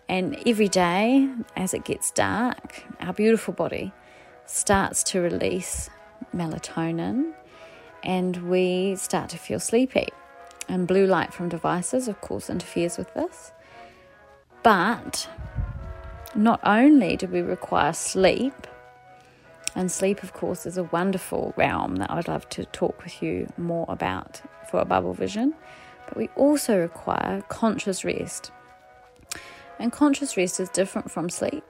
And 0.08 0.36
every 0.46 0.68
day, 0.68 1.28
as 1.56 1.74
it 1.74 1.84
gets 1.84 2.10
dark, 2.10 2.84
our 3.00 3.12
beautiful 3.12 3.52
body 3.52 3.92
starts 4.44 5.02
to 5.02 5.20
release 5.20 5.90
melatonin 6.34 7.32
and 8.04 8.36
we 8.48 8.94
start 8.96 9.28
to 9.30 9.38
feel 9.38 9.58
sleepy. 9.58 10.08
And 10.68 10.86
blue 10.86 11.06
light 11.06 11.32
from 11.32 11.48
devices, 11.48 12.08
of 12.08 12.20
course, 12.20 12.50
interferes 12.50 12.98
with 12.98 13.12
this. 13.14 13.52
But 14.62 15.28
not 16.34 16.60
only 16.64 17.16
do 17.16 17.26
we 17.26 17.40
require 17.40 17.92
sleep, 17.92 18.66
and 19.76 19.92
sleep, 19.92 20.22
of 20.22 20.32
course, 20.32 20.64
is 20.64 20.78
a 20.78 20.84
wonderful 20.84 21.52
realm 21.56 21.96
that 21.96 22.10
I'd 22.10 22.28
love 22.28 22.48
to 22.50 22.64
talk 22.64 23.04
with 23.04 23.22
you 23.22 23.46
more 23.58 23.84
about 23.88 24.40
for 24.70 24.80
a 24.80 24.84
bubble 24.86 25.12
vision, 25.12 25.54
but 26.06 26.16
we 26.16 26.28
also 26.34 26.78
require 26.78 27.42
conscious 27.48 28.04
rest. 28.04 28.50
And 29.78 29.92
conscious 29.92 30.36
rest 30.36 30.60
is 30.60 30.68
different 30.70 31.10
from 31.10 31.28
sleep. 31.28 31.64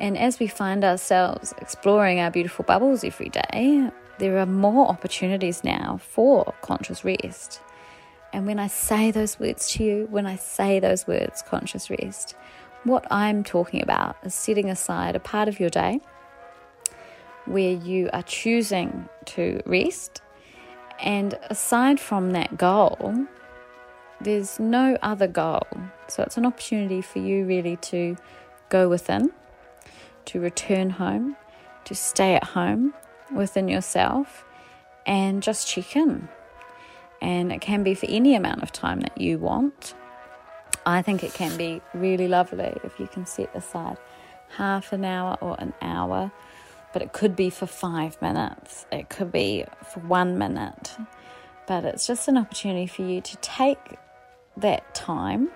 And 0.00 0.16
as 0.16 0.38
we 0.38 0.46
find 0.46 0.84
ourselves 0.84 1.52
exploring 1.58 2.20
our 2.20 2.30
beautiful 2.30 2.64
bubbles 2.64 3.02
every 3.02 3.30
day, 3.30 3.90
there 4.18 4.38
are 4.38 4.46
more 4.46 4.86
opportunities 4.88 5.64
now 5.64 5.98
for 6.00 6.54
conscious 6.62 7.04
rest. 7.04 7.60
And 8.32 8.46
when 8.46 8.58
I 8.58 8.66
say 8.66 9.10
those 9.10 9.40
words 9.40 9.70
to 9.72 9.84
you, 9.84 10.06
when 10.10 10.26
I 10.26 10.36
say 10.36 10.80
those 10.80 11.06
words, 11.06 11.42
conscious 11.42 11.90
rest, 11.90 12.34
what 12.84 13.06
I'm 13.10 13.42
talking 13.42 13.82
about 13.82 14.16
is 14.22 14.34
setting 14.34 14.70
aside 14.70 15.16
a 15.16 15.20
part 15.20 15.48
of 15.48 15.58
your 15.58 15.70
day 15.70 16.00
where 17.46 17.72
you 17.72 18.10
are 18.12 18.22
choosing 18.22 19.08
to 19.24 19.60
rest. 19.66 20.20
And 21.00 21.38
aside 21.48 21.98
from 21.98 22.32
that 22.32 22.58
goal, 22.58 23.26
there's 24.20 24.58
no 24.58 24.96
other 25.02 25.26
goal. 25.26 25.66
So 26.08 26.22
it's 26.22 26.36
an 26.36 26.46
opportunity 26.46 27.00
for 27.00 27.18
you 27.18 27.44
really 27.44 27.76
to 27.76 28.16
go 28.68 28.88
within, 28.88 29.32
to 30.26 30.40
return 30.40 30.90
home, 30.90 31.36
to 31.84 31.94
stay 31.94 32.34
at 32.34 32.44
home 32.44 32.94
within 33.34 33.68
yourself, 33.68 34.44
and 35.06 35.42
just 35.42 35.66
check 35.66 35.96
in. 35.96 36.28
And 37.20 37.52
it 37.52 37.60
can 37.60 37.82
be 37.82 37.94
for 37.94 38.06
any 38.06 38.34
amount 38.34 38.62
of 38.62 38.72
time 38.72 39.00
that 39.00 39.20
you 39.20 39.38
want. 39.38 39.94
I 40.86 41.02
think 41.02 41.22
it 41.22 41.34
can 41.34 41.56
be 41.56 41.82
really 41.92 42.28
lovely 42.28 42.76
if 42.84 42.98
you 42.98 43.06
can 43.06 43.26
set 43.26 43.54
aside 43.54 43.98
half 44.56 44.92
an 44.92 45.04
hour 45.04 45.36
or 45.40 45.56
an 45.58 45.74
hour 45.82 46.32
but 46.92 47.02
it 47.02 47.12
could 47.12 47.36
be 47.36 47.50
for 47.50 47.66
five 47.66 48.20
minutes, 48.22 48.86
it 48.90 49.08
could 49.08 49.30
be 49.30 49.64
for 49.84 50.00
one 50.00 50.38
minute. 50.38 50.96
But 51.66 51.84
it's 51.84 52.06
just 52.06 52.28
an 52.28 52.38
opportunity 52.38 52.86
for 52.86 53.02
you 53.02 53.20
to 53.20 53.36
take 53.36 53.98
that 54.60 54.94
time 54.94 55.48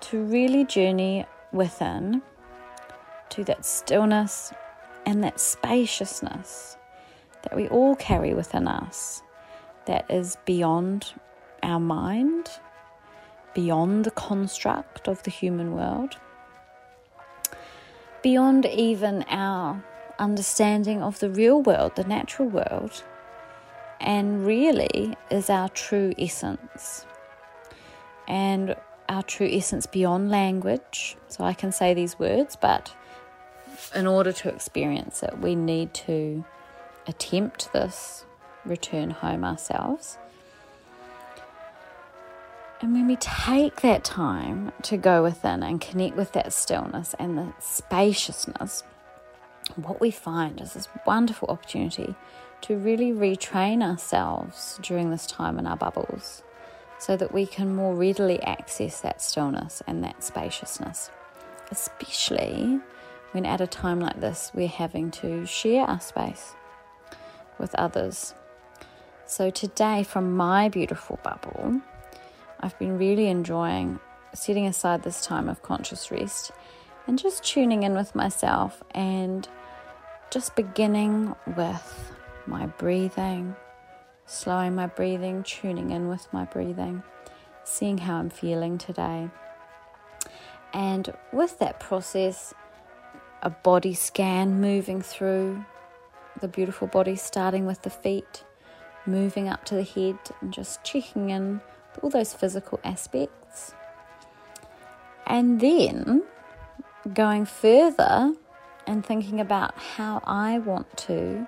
to 0.00 0.22
really 0.24 0.64
journey 0.64 1.24
within 1.52 2.22
to 3.30 3.44
that 3.44 3.64
stillness 3.64 4.52
and 5.04 5.22
that 5.24 5.40
spaciousness 5.40 6.76
that 7.42 7.56
we 7.56 7.68
all 7.68 7.96
carry 7.96 8.34
within 8.34 8.66
us 8.68 9.22
that 9.86 10.04
is 10.10 10.36
beyond 10.44 11.14
our 11.62 11.80
mind, 11.80 12.50
beyond 13.54 14.04
the 14.04 14.10
construct 14.10 15.08
of 15.08 15.22
the 15.22 15.30
human 15.30 15.72
world, 15.72 16.16
beyond 18.22 18.66
even 18.66 19.22
our 19.28 19.82
understanding 20.18 21.02
of 21.02 21.18
the 21.20 21.30
real 21.30 21.62
world, 21.62 21.94
the 21.94 22.04
natural 22.04 22.48
world, 22.48 23.04
and 24.00 24.44
really 24.44 25.16
is 25.30 25.48
our 25.48 25.68
true 25.68 26.12
essence. 26.18 27.05
And 28.28 28.76
our 29.08 29.22
true 29.22 29.48
essence 29.50 29.86
beyond 29.86 30.30
language. 30.30 31.16
So 31.28 31.44
I 31.44 31.54
can 31.54 31.72
say 31.72 31.94
these 31.94 32.18
words, 32.18 32.56
but 32.56 32.94
in 33.94 34.06
order 34.06 34.32
to 34.32 34.48
experience 34.48 35.22
it, 35.22 35.38
we 35.38 35.54
need 35.54 35.94
to 35.94 36.44
attempt 37.06 37.72
this 37.72 38.24
return 38.64 39.10
home 39.10 39.44
ourselves. 39.44 40.18
And 42.80 42.92
when 42.92 43.06
we 43.06 43.16
take 43.16 43.80
that 43.80 44.04
time 44.04 44.72
to 44.82 44.96
go 44.98 45.22
within 45.22 45.62
and 45.62 45.80
connect 45.80 46.14
with 46.14 46.32
that 46.32 46.52
stillness 46.52 47.14
and 47.18 47.38
the 47.38 47.52
spaciousness, 47.58 48.84
what 49.76 50.00
we 50.00 50.10
find 50.10 50.60
is 50.60 50.74
this 50.74 50.88
wonderful 51.06 51.48
opportunity 51.48 52.14
to 52.62 52.76
really 52.76 53.12
retrain 53.12 53.82
ourselves 53.82 54.78
during 54.82 55.10
this 55.10 55.26
time 55.26 55.58
in 55.58 55.66
our 55.66 55.76
bubbles 55.76 56.42
so 56.98 57.16
that 57.16 57.32
we 57.32 57.46
can 57.46 57.74
more 57.74 57.94
readily 57.94 58.42
access 58.42 59.00
that 59.00 59.20
stillness 59.20 59.82
and 59.86 60.02
that 60.04 60.22
spaciousness, 60.22 61.10
especially 61.70 62.80
when 63.32 63.44
at 63.44 63.60
a 63.60 63.66
time 63.66 64.00
like 64.00 64.20
this 64.20 64.50
we're 64.54 64.68
having 64.68 65.10
to 65.10 65.44
share 65.46 65.84
our 65.84 66.00
space 66.00 66.54
with 67.58 67.74
others. 67.74 68.34
So, 69.26 69.50
today, 69.50 70.04
from 70.04 70.36
my 70.36 70.68
beautiful 70.68 71.18
bubble, 71.24 71.80
I've 72.60 72.78
been 72.78 72.96
really 72.96 73.26
enjoying 73.26 73.98
setting 74.32 74.66
aside 74.66 75.02
this 75.02 75.24
time 75.24 75.48
of 75.48 75.62
conscious 75.62 76.10
rest 76.10 76.52
and 77.06 77.18
just 77.18 77.42
tuning 77.42 77.82
in 77.82 77.94
with 77.94 78.14
myself 78.14 78.82
and 78.92 79.48
just 80.30 80.54
beginning 80.56 81.34
with 81.56 82.12
my 82.46 82.66
breathing, 82.66 83.54
slowing 84.26 84.74
my 84.74 84.86
breathing, 84.86 85.42
tuning 85.44 85.90
in 85.90 86.08
with 86.08 86.26
my 86.32 86.44
breathing, 86.44 87.02
seeing 87.64 87.98
how 87.98 88.16
I'm 88.16 88.30
feeling 88.30 88.76
today. 88.76 89.30
And 90.72 91.14
with 91.32 91.58
that 91.60 91.80
process, 91.80 92.52
a 93.42 93.50
body 93.50 93.94
scan 93.94 94.60
moving 94.60 95.00
through 95.00 95.64
the 96.40 96.48
beautiful 96.48 96.88
body, 96.88 97.16
starting 97.16 97.64
with 97.64 97.82
the 97.82 97.90
feet, 97.90 98.44
moving 99.06 99.48
up 99.48 99.64
to 99.66 99.74
the 99.74 99.84
head, 99.84 100.18
and 100.40 100.52
just 100.52 100.82
checking 100.84 101.30
in 101.30 101.60
all 102.02 102.10
those 102.10 102.34
physical 102.34 102.80
aspects. 102.84 103.74
And 105.26 105.60
then 105.60 106.24
going 107.14 107.46
further 107.46 108.34
and 108.86 109.04
thinking 109.04 109.40
about 109.40 109.76
how 109.78 110.20
I 110.24 110.58
want 110.58 110.96
to 110.98 111.46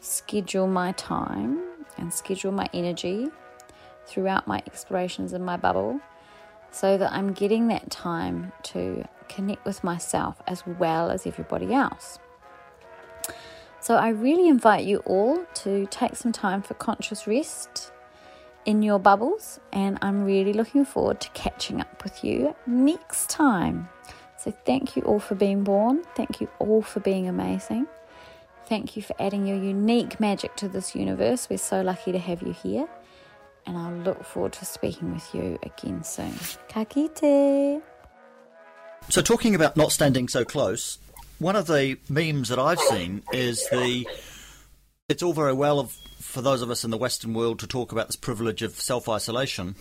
schedule 0.00 0.66
my 0.66 0.92
time 0.92 1.62
and 1.96 2.12
schedule 2.12 2.52
my 2.52 2.68
energy 2.72 3.28
throughout 4.06 4.46
my 4.46 4.62
explorations 4.66 5.32
in 5.32 5.44
my 5.44 5.56
bubble 5.56 6.00
so 6.70 6.98
that 6.98 7.12
I'm 7.12 7.32
getting 7.32 7.68
that 7.68 7.90
time 7.90 8.52
to 8.64 9.04
connect 9.28 9.64
with 9.64 9.84
myself 9.84 10.42
as 10.46 10.64
well 10.66 11.10
as 11.10 11.26
everybody 11.26 11.72
else. 11.72 12.18
So 13.80 13.96
I 13.96 14.08
really 14.08 14.48
invite 14.48 14.84
you 14.84 14.98
all 15.06 15.44
to 15.54 15.86
take 15.90 16.16
some 16.16 16.32
time 16.32 16.62
for 16.62 16.74
conscious 16.74 17.26
rest 17.26 17.92
in 18.64 18.82
your 18.82 18.98
bubbles, 18.98 19.60
and 19.72 19.98
I'm 20.00 20.24
really 20.24 20.52
looking 20.54 20.84
forward 20.84 21.20
to 21.20 21.28
catching 21.30 21.80
up 21.80 22.02
with 22.02 22.24
you 22.24 22.56
next 22.66 23.28
time. 23.28 23.88
So, 24.38 24.52
thank 24.64 24.96
you 24.96 25.02
all 25.02 25.20
for 25.20 25.34
being 25.34 25.64
born. 25.64 26.02
Thank 26.16 26.40
you 26.40 26.48
all 26.58 26.82
for 26.82 27.00
being 27.00 27.28
amazing. 27.28 27.86
Thank 28.66 28.96
you 28.96 29.02
for 29.02 29.14
adding 29.20 29.46
your 29.46 29.58
unique 29.58 30.18
magic 30.20 30.56
to 30.56 30.68
this 30.68 30.94
universe. 30.94 31.48
We're 31.50 31.58
so 31.58 31.82
lucky 31.82 32.12
to 32.12 32.18
have 32.18 32.40
you 32.42 32.52
here, 32.52 32.88
and 33.66 33.76
I'll 33.76 33.92
look 33.92 34.24
forward 34.24 34.54
to 34.54 34.64
speaking 34.64 35.12
with 35.12 35.34
you 35.34 35.58
again 35.62 36.02
soon. 36.02 36.32
Ka 36.68 36.84
kite. 36.84 37.82
So, 39.10 39.20
talking 39.20 39.54
about 39.54 39.76
not 39.76 39.92
standing 39.92 40.28
so 40.28 40.46
close, 40.46 40.98
one 41.38 41.56
of 41.56 41.66
the 41.66 41.98
memes 42.08 42.48
that 42.48 42.58
I've 42.58 42.80
seen 42.80 43.22
is 43.32 43.68
the. 43.70 44.08
It's 45.10 45.22
all 45.22 45.34
very 45.34 45.52
well 45.52 45.78
of, 45.78 45.92
for 46.18 46.40
those 46.40 46.62
of 46.62 46.70
us 46.70 46.82
in 46.82 46.90
the 46.90 46.96
Western 46.96 47.34
world 47.34 47.58
to 47.58 47.66
talk 47.66 47.92
about 47.92 48.06
this 48.06 48.16
privilege 48.16 48.62
of 48.62 48.80
self 48.80 49.10
isolation, 49.10 49.74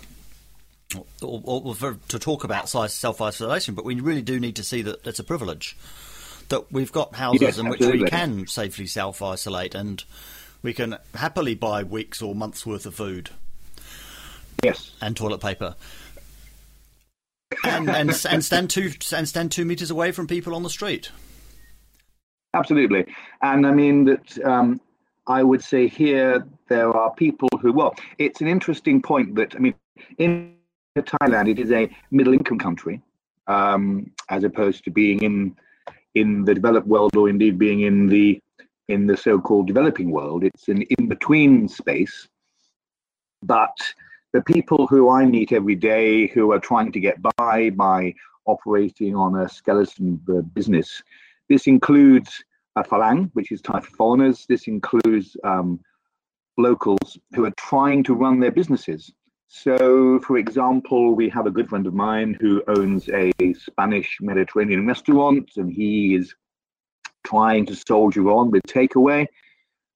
or, 0.93 1.41
or, 1.45 1.61
or 1.65 1.97
to 2.09 2.19
talk 2.19 2.43
about 2.43 2.67
self 2.67 3.21
isolation, 3.21 3.75
but 3.75 3.85
we 3.85 3.97
really 4.01 4.21
do 4.21 4.41
need 4.41 4.57
to 4.57 4.63
see 4.63 4.81
that 4.81 5.07
it's 5.07 5.19
a 5.19 5.23
privilege. 5.23 5.77
That 6.53 6.71
we've 6.71 6.91
got 6.91 7.15
houses 7.15 7.41
Yes, 7.41 7.57
in 7.57 7.67
which 7.67 7.79
we 7.79 8.03
can 8.03 8.45
safely 8.45 8.85
self 8.85 9.23
isolate 9.23 9.73
and 9.73 10.03
we 10.61 10.71
can 10.71 10.97
happily 11.15 11.55
buy 11.55 11.81
weeks 11.81 12.21
or 12.21 12.35
months 12.35 12.63
worth 12.63 12.85
of 12.85 12.93
food 12.93 13.31
Yes. 14.63 14.91
and 15.01 15.17
toilet 15.17 15.41
paper. 15.41 15.73
And, 17.63 17.89
and, 17.89 18.11
and 18.29 18.45
stand 18.45 18.69
two 18.69 18.91
and 19.15 19.27
stand 19.27 19.51
two 19.51 19.65
meters 19.65 19.89
away 19.89 20.11
from 20.11 20.27
people 20.27 20.53
on 20.53 20.61
the 20.61 20.69
street. 20.69 21.09
Absolutely. 22.53 23.07
And 23.41 23.65
I 23.65 23.71
mean 23.71 24.05
that 24.05 24.45
um, 24.45 24.79
I 25.25 25.41
would 25.41 25.63
say 25.63 25.87
here 25.87 26.45
there 26.69 26.95
are 26.95 27.15
people 27.15 27.49
who, 27.61 27.73
well, 27.73 27.95
it's 28.19 28.41
an 28.41 28.47
interesting 28.47 29.01
point 29.01 29.33
that, 29.37 29.55
I 29.55 29.57
mean, 29.57 29.73
in 30.19 30.53
Thailand, 30.95 31.49
it 31.49 31.57
is 31.57 31.71
a 31.71 31.89
middle 32.11 32.33
income 32.33 32.59
country 32.59 33.01
um, 33.47 34.11
as 34.29 34.43
opposed 34.43 34.83
to 34.83 34.91
being 34.91 35.23
in 35.23 35.55
in 36.15 36.45
the 36.45 36.53
developed 36.53 36.87
world 36.87 37.15
or 37.15 37.29
indeed 37.29 37.57
being 37.57 37.81
in 37.81 38.07
the 38.07 38.39
in 38.89 39.07
the 39.07 39.15
so-called 39.15 39.67
developing 39.67 40.11
world. 40.11 40.43
It's 40.43 40.67
an 40.67 40.81
in-between 40.81 41.69
space. 41.69 42.27
But 43.41 43.75
the 44.33 44.41
people 44.41 44.87
who 44.87 45.09
I 45.09 45.25
meet 45.25 45.51
every 45.51 45.75
day 45.75 46.27
who 46.27 46.51
are 46.51 46.59
trying 46.59 46.91
to 46.91 46.99
get 46.99 47.17
by 47.37 47.69
by 47.71 48.13
operating 48.45 49.15
on 49.15 49.39
a 49.39 49.47
skeleton 49.47 50.19
uh, 50.29 50.41
business, 50.41 51.01
this 51.49 51.67
includes 51.67 52.43
a 52.75 52.83
Falang, 52.83 53.29
which 53.33 53.51
is 53.51 53.61
Thai 53.61 53.79
for 53.79 53.95
foreigners. 53.95 54.45
This 54.47 54.67
includes 54.67 55.37
um, 55.43 55.79
locals 56.57 57.17
who 57.35 57.45
are 57.45 57.53
trying 57.57 58.03
to 58.03 58.13
run 58.13 58.39
their 58.39 58.51
businesses. 58.51 59.11
So, 59.55 60.19
for 60.21 60.39
example, 60.39 61.13
we 61.13 61.29
have 61.29 61.45
a 61.45 61.51
good 61.51 61.69
friend 61.69 61.85
of 61.85 61.93
mine 61.93 62.35
who 62.41 62.63
owns 62.67 63.07
a 63.09 63.31
Spanish 63.53 64.17
Mediterranean 64.19 64.87
restaurant, 64.87 65.51
and 65.57 65.71
he 65.71 66.15
is 66.15 66.33
trying 67.23 67.67
to 67.67 67.75
soldier 67.75 68.31
on 68.31 68.49
with 68.49 68.63
takeaway. 68.63 69.27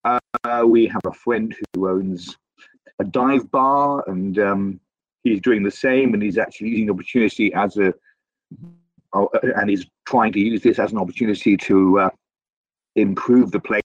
Uh, 0.06 0.20
we 0.64 0.86
have 0.86 1.02
a 1.06 1.12
friend 1.12 1.56
who 1.74 1.90
owns 1.90 2.38
a 3.00 3.04
dive 3.04 3.50
bar, 3.50 4.08
and 4.08 4.38
um, 4.38 4.80
he's 5.24 5.42
doing 5.42 5.64
the 5.64 5.72
same, 5.72 6.14
and 6.14 6.22
he's 6.22 6.38
actually 6.38 6.70
using 6.70 6.86
the 6.86 6.94
opportunity 6.94 7.52
as 7.56 7.78
a, 7.78 7.92
oh, 9.14 9.26
uh, 9.34 9.40
and 9.56 9.72
he's 9.72 9.88
trying 10.06 10.32
to 10.34 10.40
use 10.40 10.62
this 10.62 10.78
as 10.78 10.92
an 10.92 11.00
opportunity 11.00 11.58
to 11.58 12.00
uh, 12.00 12.10
improve 12.96 13.50
the 13.50 13.60
place 13.60 13.82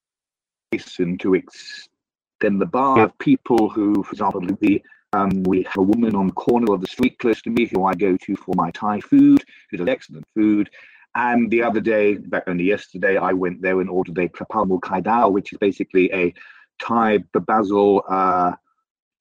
and 0.99 1.19
to 1.19 1.35
extend 1.35 2.61
the 2.61 2.67
bar. 2.67 2.97
We 2.97 3.01
have 3.01 3.19
people 3.19 3.71
who, 3.71 4.03
for 4.03 4.13
example, 4.13 4.43
the 4.43 4.83
um, 5.13 5.43
we 5.45 5.63
have 5.65 5.77
a 5.77 5.83
woman 5.83 6.15
on 6.15 6.29
the 6.29 6.33
corner 6.33 6.73
of 6.73 6.81
the 6.81 6.87
street 6.87 7.19
close 7.19 7.43
to 7.43 7.51
me 7.51 7.67
who 7.67 7.85
I 7.85 7.95
go 7.95 8.17
to 8.17 8.37
for 8.37 8.55
my 8.55 8.71
Thai 8.71 9.01
food, 9.01 9.45
who 9.71 9.77
does 9.77 9.89
excellent 9.89 10.27
food. 10.35 10.71
And 11.15 11.51
the 11.51 11.63
other 11.63 11.81
day, 11.81 12.17
fact, 12.17 12.49
only 12.49 12.65
yesterday, 12.65 13.19
I 13.19 13.33
went 13.33 13.61
there 13.61 13.81
and 13.81 13.91
ordered 13.91 14.17
a 14.19 14.29
Krapalmul 14.29 14.81
Kai 14.81 15.03
Dao, 15.03 15.31
which 15.31 15.53
is 15.53 15.59
basically 15.59 16.11
a 16.13 16.33
Thai 16.81 17.19
basil 17.35 18.03
uh, 18.09 18.53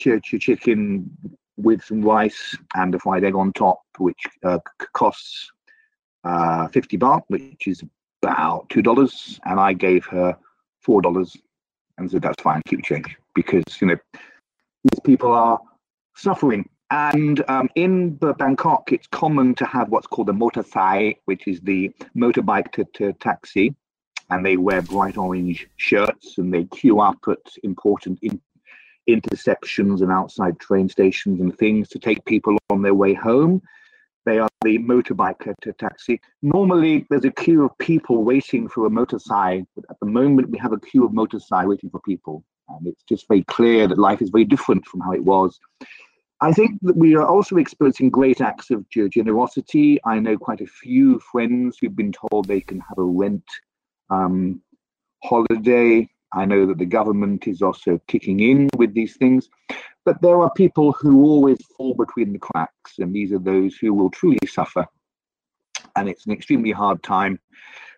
chi- 0.02 0.20
chi- 0.20 0.38
chicken 0.38 1.12
with 1.58 1.84
some 1.84 2.02
rice 2.02 2.58
and 2.76 2.96
a 2.96 3.00
fried 3.00 3.26
egg 3.26 3.36
on 3.36 3.52
top, 3.52 3.82
which 3.98 4.24
uh, 4.44 4.60
costs 4.94 5.52
uh, 6.24 6.70
50 6.70 6.98
baht, 6.98 7.24
which 7.28 7.68
is 7.68 7.84
about 8.24 8.70
$2. 8.70 9.40
And 9.46 9.60
I 9.60 9.74
gave 9.74 10.06
her 10.06 10.38
$4 10.88 11.38
and 11.98 12.10
said, 12.10 12.22
that's 12.22 12.42
fine, 12.42 12.62
keep 12.66 12.84
change. 12.84 13.18
Because, 13.36 13.64
you 13.82 13.88
know, 13.88 13.98
these 14.14 15.00
people 15.04 15.34
are 15.34 15.60
suffering. 16.22 16.70
And 16.92 17.44
um, 17.48 17.70
in 17.76 18.16
Bangkok, 18.16 18.92
it's 18.92 19.08
common 19.08 19.56
to 19.56 19.66
have 19.66 19.90
what's 19.90 20.08
called 20.08 20.30
a 20.30 20.34
motor 20.34 20.62
thai, 20.62 21.16
which 21.26 21.48
is 21.48 21.62
the 21.62 21.92
motorbike 22.16 22.72
to, 22.74 22.86
to 22.96 23.14
taxi. 23.14 23.74
And 24.30 24.46
they 24.46 24.58
wear 24.58 24.82
bright 24.82 25.18
orange 25.18 25.68
shirts 25.78 26.38
and 26.38 26.54
they 26.54 26.66
queue 26.66 27.00
up 27.00 27.20
at 27.28 27.40
important 27.64 28.20
in- 28.22 28.42
intersections 29.08 30.02
and 30.02 30.12
outside 30.12 30.60
train 30.60 30.90
stations 30.90 31.40
and 31.40 31.58
things 31.58 31.88
to 31.90 32.00
take 32.00 32.24
people 32.26 32.58
on 32.70 32.82
their 32.82 32.94
way 32.94 33.14
home. 33.14 33.62
They 34.26 34.38
are 34.40 34.50
the 34.62 34.78
motorbike 34.78 35.56
to, 35.62 35.74
taxi. 35.74 36.22
Normally, 36.42 37.08
there's 37.10 37.26
a 37.26 37.32
queue 37.32 37.66
of 37.66 37.78
people 37.80 38.24
waiting 38.24 38.68
for 38.68 38.86
a 38.86 38.90
motorcycle, 38.90 39.68
but 39.76 39.86
at 39.90 40.00
the 40.00 40.06
moment, 40.06 40.50
we 40.50 40.60
have 40.60 40.74
a 40.74 40.80
queue 40.80 41.06
of 41.06 41.14
motorcycle 41.14 41.70
waiting 41.70 41.90
for 41.90 42.00
people. 42.02 42.44
And 42.70 42.86
it's 42.88 43.04
just 43.04 43.28
very 43.28 43.44
clear 43.44 43.88
that 43.88 43.98
life 43.98 44.22
is 44.22 44.30
very 44.30 44.46
different 44.46 44.86
from 44.86 45.00
how 45.02 45.14
it 45.14 45.24
was. 45.24 45.60
I 46.44 46.52
think 46.52 46.80
that 46.82 46.98
we 46.98 47.16
are 47.16 47.26
also 47.26 47.58
experiencing 47.58 48.10
great 48.10 48.42
acts 48.42 48.72
of 48.72 48.84
generosity. 48.90 50.00
I 50.04 50.18
know 50.20 50.38
quite 50.38 50.62
a 50.62 50.66
few 50.66 51.20
friends 51.20 51.78
who've 51.80 51.96
been 51.96 52.12
told 52.12 52.48
they 52.48 52.62
can 52.62 52.80
have 52.80 52.98
a 52.98 53.04
rent 53.04 53.44
um, 54.10 54.60
holiday. 55.24 56.10
I 56.34 56.46
know 56.46 56.66
that 56.66 56.80
the 56.80 56.86
government 56.86 57.48
is 57.48 57.62
also 57.62 58.02
kicking 58.08 58.40
in 58.40 58.70
with 58.76 58.96
these 58.96 59.18
things. 59.18 59.50
But 60.04 60.20
there 60.24 60.42
are 60.42 60.52
people 60.54 60.94
who 60.94 61.24
always 61.26 61.60
fall 61.78 61.94
between 61.94 62.34
the 62.34 62.40
cracks, 62.40 62.98
and 62.98 63.14
these 63.14 63.32
are 63.32 63.40
those 63.40 63.76
who 63.76 63.94
will 63.94 64.10
truly 64.10 64.40
suffer. 64.48 64.88
And 65.96 66.10
it's 66.10 66.26
an 66.26 66.32
extremely 66.32 66.72
hard 66.72 67.04
time. 67.04 67.40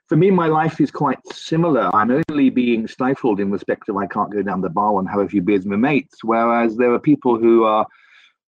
For 0.08 0.18
me, 0.18 0.32
my 0.32 0.48
life 0.48 0.82
is 0.82 0.92
quite 0.92 1.20
similar. 1.32 1.90
I'm 1.96 2.24
only 2.30 2.50
being 2.50 2.90
stifled 2.90 3.40
in 3.40 3.52
respect 3.52 3.88
of 3.88 3.96
I 3.96 4.08
can't 4.08 4.34
go 4.34 4.42
down 4.42 4.60
the 4.60 4.70
bar 4.70 5.00
and 5.00 5.08
have 5.08 5.22
a 5.22 5.30
few 5.30 5.42
beers 5.42 5.60
with 5.60 5.68
my 5.68 5.78
mates, 5.78 6.26
whereas 6.26 6.76
there 6.76 6.92
are 6.92 7.00
people 7.00 7.40
who 7.40 7.64
are 7.64 7.88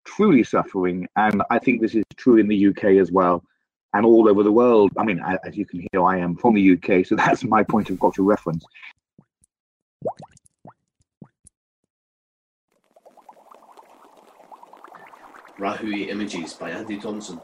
truly 0.05 0.45
suffering. 0.45 1.09
And 1.17 1.43
I 1.51 1.59
think 1.59 1.81
this 1.81 1.95
is 1.95 2.05
true 2.17 2.37
in 2.37 2.49
the 2.49 2.69
UK 2.69 2.85
as 3.01 3.11
well 3.11 3.45
and 3.95 4.07
all 4.07 4.29
over 4.29 4.43
the 4.43 4.53
world. 4.53 4.93
I 4.99 5.05
mean, 5.05 5.21
as 5.45 5.57
you 5.57 5.67
can 5.67 5.87
hear, 5.93 6.03
I 6.03 6.19
am 6.19 6.37
from 6.37 6.55
the 6.55 6.73
UK, 6.73 7.07
so 7.07 7.15
that's 7.17 7.45
my 7.45 7.63
point 7.63 7.91
of 7.91 8.01
cultural 8.01 8.27
reference. 8.27 8.65
Rahui 15.59 16.09
Images 16.09 16.55
by 16.55 16.71
Andy 16.71 16.99
Thompson, 16.99 17.41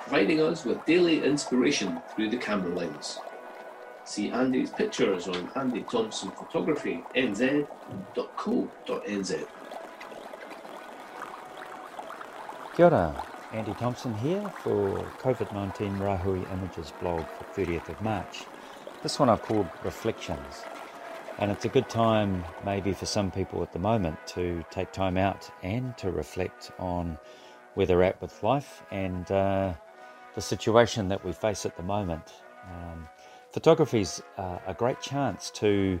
providing 0.00 0.40
us 0.40 0.64
with 0.64 0.84
daily 0.86 1.22
inspiration 1.24 2.00
through 2.14 2.30
the 2.30 2.38
camera 2.38 2.74
lens. 2.74 3.18
See 4.04 4.30
Andy's 4.30 4.70
pictures 4.70 5.28
on 5.28 5.50
Andy 5.54 5.82
Thompson 5.82 6.30
Photography 6.30 7.04
NZ.co.nz. 7.14 7.66
Kia 12.74 12.86
ora, 12.86 13.22
Andy 13.52 13.74
Thompson 13.74 14.14
here 14.14 14.50
for 14.62 15.04
COVID 15.20 15.52
19 15.52 15.98
Rahui 15.98 16.50
Images 16.54 16.90
blog 17.02 17.22
for 17.28 17.44
30th 17.60 17.90
of 17.90 18.00
March. 18.00 18.44
This 19.02 19.18
one 19.18 19.28
I've 19.28 19.42
called 19.42 19.68
Reflections, 19.84 20.64
and 21.38 21.50
it's 21.50 21.66
a 21.66 21.68
good 21.68 21.90
time 21.90 22.42
maybe 22.64 22.94
for 22.94 23.04
some 23.04 23.30
people 23.30 23.62
at 23.62 23.74
the 23.74 23.78
moment 23.78 24.16
to 24.28 24.64
take 24.70 24.90
time 24.90 25.18
out 25.18 25.50
and 25.62 25.94
to 25.98 26.10
reflect 26.10 26.72
on 26.78 27.18
where 27.74 27.84
they're 27.84 28.02
at 28.02 28.18
with 28.22 28.42
life 28.42 28.82
and 28.90 29.30
uh, 29.30 29.74
the 30.34 30.40
situation 30.40 31.08
that 31.08 31.22
we 31.22 31.32
face 31.32 31.66
at 31.66 31.76
the 31.76 31.82
moment. 31.82 32.32
Um, 32.70 33.06
photography's 33.52 34.22
uh, 34.38 34.60
a 34.66 34.72
great 34.72 35.02
chance 35.02 35.50
to 35.56 36.00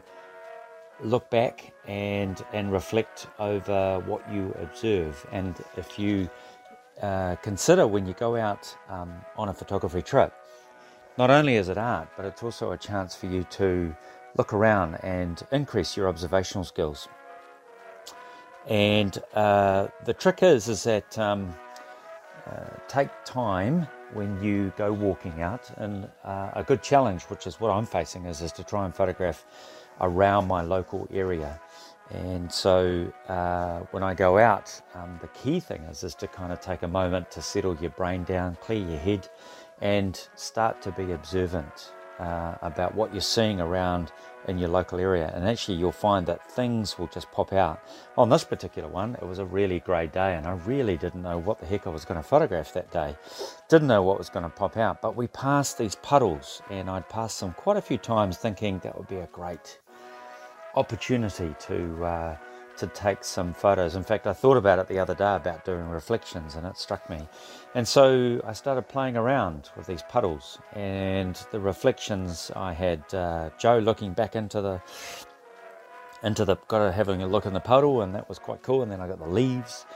look 1.02 1.28
back 1.30 1.72
and 1.86 2.44
and 2.52 2.72
reflect 2.72 3.26
over 3.38 4.00
what 4.06 4.22
you 4.32 4.54
observe 4.60 5.26
and 5.32 5.56
if 5.76 5.98
you 5.98 6.30
uh, 7.00 7.36
consider 7.36 7.86
when 7.86 8.06
you 8.06 8.14
go 8.14 8.36
out 8.36 8.74
um, 8.88 9.12
on 9.36 9.48
a 9.48 9.54
photography 9.54 10.02
trip. 10.02 10.32
Not 11.18 11.30
only 11.30 11.56
is 11.56 11.68
it 11.68 11.78
art 11.78 12.08
but 12.16 12.24
it's 12.24 12.42
also 12.42 12.72
a 12.72 12.78
chance 12.78 13.14
for 13.14 13.26
you 13.26 13.44
to 13.44 13.94
look 14.36 14.52
around 14.52 14.96
and 14.96 15.42
increase 15.52 15.96
your 15.96 16.08
observational 16.08 16.64
skills. 16.64 17.08
And 18.68 19.18
uh, 19.34 19.88
the 20.04 20.14
trick 20.14 20.42
is 20.42 20.68
is 20.68 20.84
that 20.84 21.18
um, 21.18 21.54
uh, 22.46 22.64
take 22.88 23.08
time 23.24 23.86
when 24.14 24.42
you 24.42 24.72
go 24.76 24.92
walking 24.92 25.40
out. 25.42 25.70
And 25.76 26.08
uh, 26.24 26.50
a 26.54 26.62
good 26.62 26.82
challenge 26.82 27.22
which 27.24 27.46
is 27.46 27.60
what 27.60 27.70
i'm 27.70 27.86
facing 27.86 28.26
is, 28.26 28.42
is 28.42 28.52
to 28.52 28.64
try 28.64 28.84
and 28.84 28.94
photograph 28.94 29.44
around 30.00 30.48
my 30.48 30.62
local 30.62 31.08
area. 31.12 31.60
And 32.12 32.52
so 32.52 33.10
uh, 33.28 33.80
when 33.90 34.02
I 34.02 34.12
go 34.12 34.38
out, 34.38 34.80
um, 34.94 35.18
the 35.22 35.28
key 35.28 35.60
thing 35.60 35.80
is, 35.82 36.04
is 36.04 36.14
to 36.16 36.26
kind 36.26 36.52
of 36.52 36.60
take 36.60 36.82
a 36.82 36.88
moment 36.88 37.30
to 37.30 37.42
settle 37.42 37.74
your 37.76 37.90
brain 37.90 38.24
down, 38.24 38.56
clear 38.60 38.86
your 38.86 38.98
head, 38.98 39.28
and 39.80 40.28
start 40.36 40.82
to 40.82 40.92
be 40.92 41.12
observant 41.12 41.92
uh, 42.18 42.56
about 42.62 42.94
what 42.94 43.12
you're 43.12 43.20
seeing 43.20 43.60
around 43.60 44.12
in 44.48 44.58
your 44.58 44.68
local 44.68 45.00
area. 45.00 45.32
And 45.34 45.48
actually, 45.48 45.78
you'll 45.78 45.92
find 45.92 46.26
that 46.26 46.50
things 46.52 46.98
will 46.98 47.06
just 47.06 47.30
pop 47.32 47.52
out. 47.52 47.80
On 48.18 48.28
this 48.28 48.44
particular 48.44 48.88
one, 48.88 49.14
it 49.14 49.26
was 49.26 49.38
a 49.38 49.44
really 49.44 49.80
great 49.80 50.12
day, 50.12 50.34
and 50.34 50.46
I 50.46 50.52
really 50.52 50.96
didn't 50.96 51.22
know 51.22 51.38
what 51.38 51.58
the 51.58 51.66
heck 51.66 51.86
I 51.86 51.90
was 51.90 52.04
going 52.04 52.20
to 52.20 52.28
photograph 52.28 52.72
that 52.74 52.90
day. 52.90 53.16
Didn't 53.68 53.88
know 53.88 54.02
what 54.02 54.18
was 54.18 54.28
going 54.28 54.44
to 54.44 54.50
pop 54.50 54.76
out, 54.76 55.00
but 55.00 55.16
we 55.16 55.28
passed 55.28 55.78
these 55.78 55.94
puddles, 55.96 56.62
and 56.70 56.90
I'd 56.90 57.08
passed 57.08 57.40
them 57.40 57.54
quite 57.54 57.76
a 57.76 57.82
few 57.82 57.98
times 57.98 58.36
thinking 58.36 58.80
that 58.80 58.96
would 58.96 59.08
be 59.08 59.16
a 59.16 59.28
great 59.32 59.78
opportunity 60.74 61.54
to 61.60 62.04
uh, 62.04 62.36
to 62.76 62.86
take 62.88 63.22
some 63.22 63.52
photos. 63.52 63.96
In 63.96 64.02
fact, 64.02 64.26
I 64.26 64.32
thought 64.32 64.56
about 64.56 64.78
it 64.78 64.88
the 64.88 64.98
other 64.98 65.14
day 65.14 65.36
about 65.36 65.64
doing 65.64 65.88
reflections, 65.88 66.54
and 66.54 66.66
it 66.66 66.78
struck 66.78 67.08
me. 67.10 67.28
And 67.74 67.86
so 67.86 68.40
I 68.46 68.52
started 68.52 68.88
playing 68.88 69.16
around 69.16 69.70
with 69.76 69.86
these 69.86 70.02
puddles 70.02 70.58
and 70.72 71.34
the 71.50 71.60
reflections. 71.60 72.50
I 72.56 72.72
had 72.72 73.02
uh, 73.14 73.50
Joe 73.58 73.78
looking 73.78 74.12
back 74.12 74.36
into 74.36 74.60
the 74.60 74.82
into 76.22 76.44
the 76.44 76.56
got 76.68 76.82
a, 76.82 76.92
having 76.92 77.22
a 77.22 77.26
look 77.26 77.46
in 77.46 77.52
the 77.52 77.60
puddle, 77.60 78.02
and 78.02 78.14
that 78.14 78.28
was 78.28 78.38
quite 78.38 78.62
cool. 78.62 78.82
And 78.82 78.90
then 78.90 79.00
I 79.00 79.08
got 79.08 79.18
the 79.18 79.28
leaves, 79.28 79.86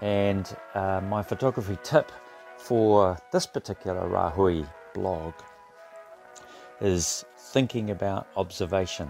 and 0.00 0.54
uh, 0.74 1.00
my 1.02 1.22
photography 1.22 1.78
tip 1.82 2.10
for 2.56 3.18
this 3.30 3.46
particular 3.46 4.08
Rahui 4.08 4.66
blog 4.94 5.34
is 6.80 7.24
thinking 7.38 7.90
about 7.90 8.26
observation. 8.36 9.08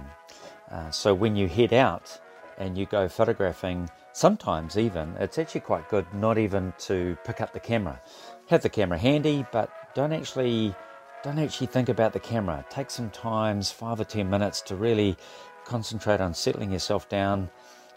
Uh, 0.74 0.90
so 0.90 1.14
when 1.14 1.36
you 1.36 1.46
head 1.46 1.72
out 1.72 2.20
and 2.58 2.76
you 2.76 2.84
go 2.84 3.08
photographing, 3.08 3.88
sometimes 4.12 4.76
even 4.76 5.14
it's 5.20 5.38
actually 5.38 5.60
quite 5.60 5.88
good 5.88 6.04
not 6.12 6.36
even 6.36 6.72
to 6.78 7.16
pick 7.24 7.40
up 7.40 7.52
the 7.52 7.60
camera. 7.60 8.00
Have 8.48 8.62
the 8.62 8.68
camera 8.68 8.98
handy, 8.98 9.46
but 9.52 9.70
don't 9.94 10.12
actually 10.12 10.74
don't 11.22 11.38
actually 11.38 11.68
think 11.68 11.88
about 11.88 12.12
the 12.12 12.18
camera. 12.18 12.66
Take 12.70 12.90
some 12.90 13.08
times, 13.10 13.70
five 13.70 14.00
or 14.00 14.04
ten 14.04 14.28
minutes, 14.28 14.60
to 14.62 14.74
really 14.74 15.16
concentrate 15.64 16.20
on 16.20 16.34
settling 16.34 16.72
yourself 16.72 17.08
down. 17.08 17.48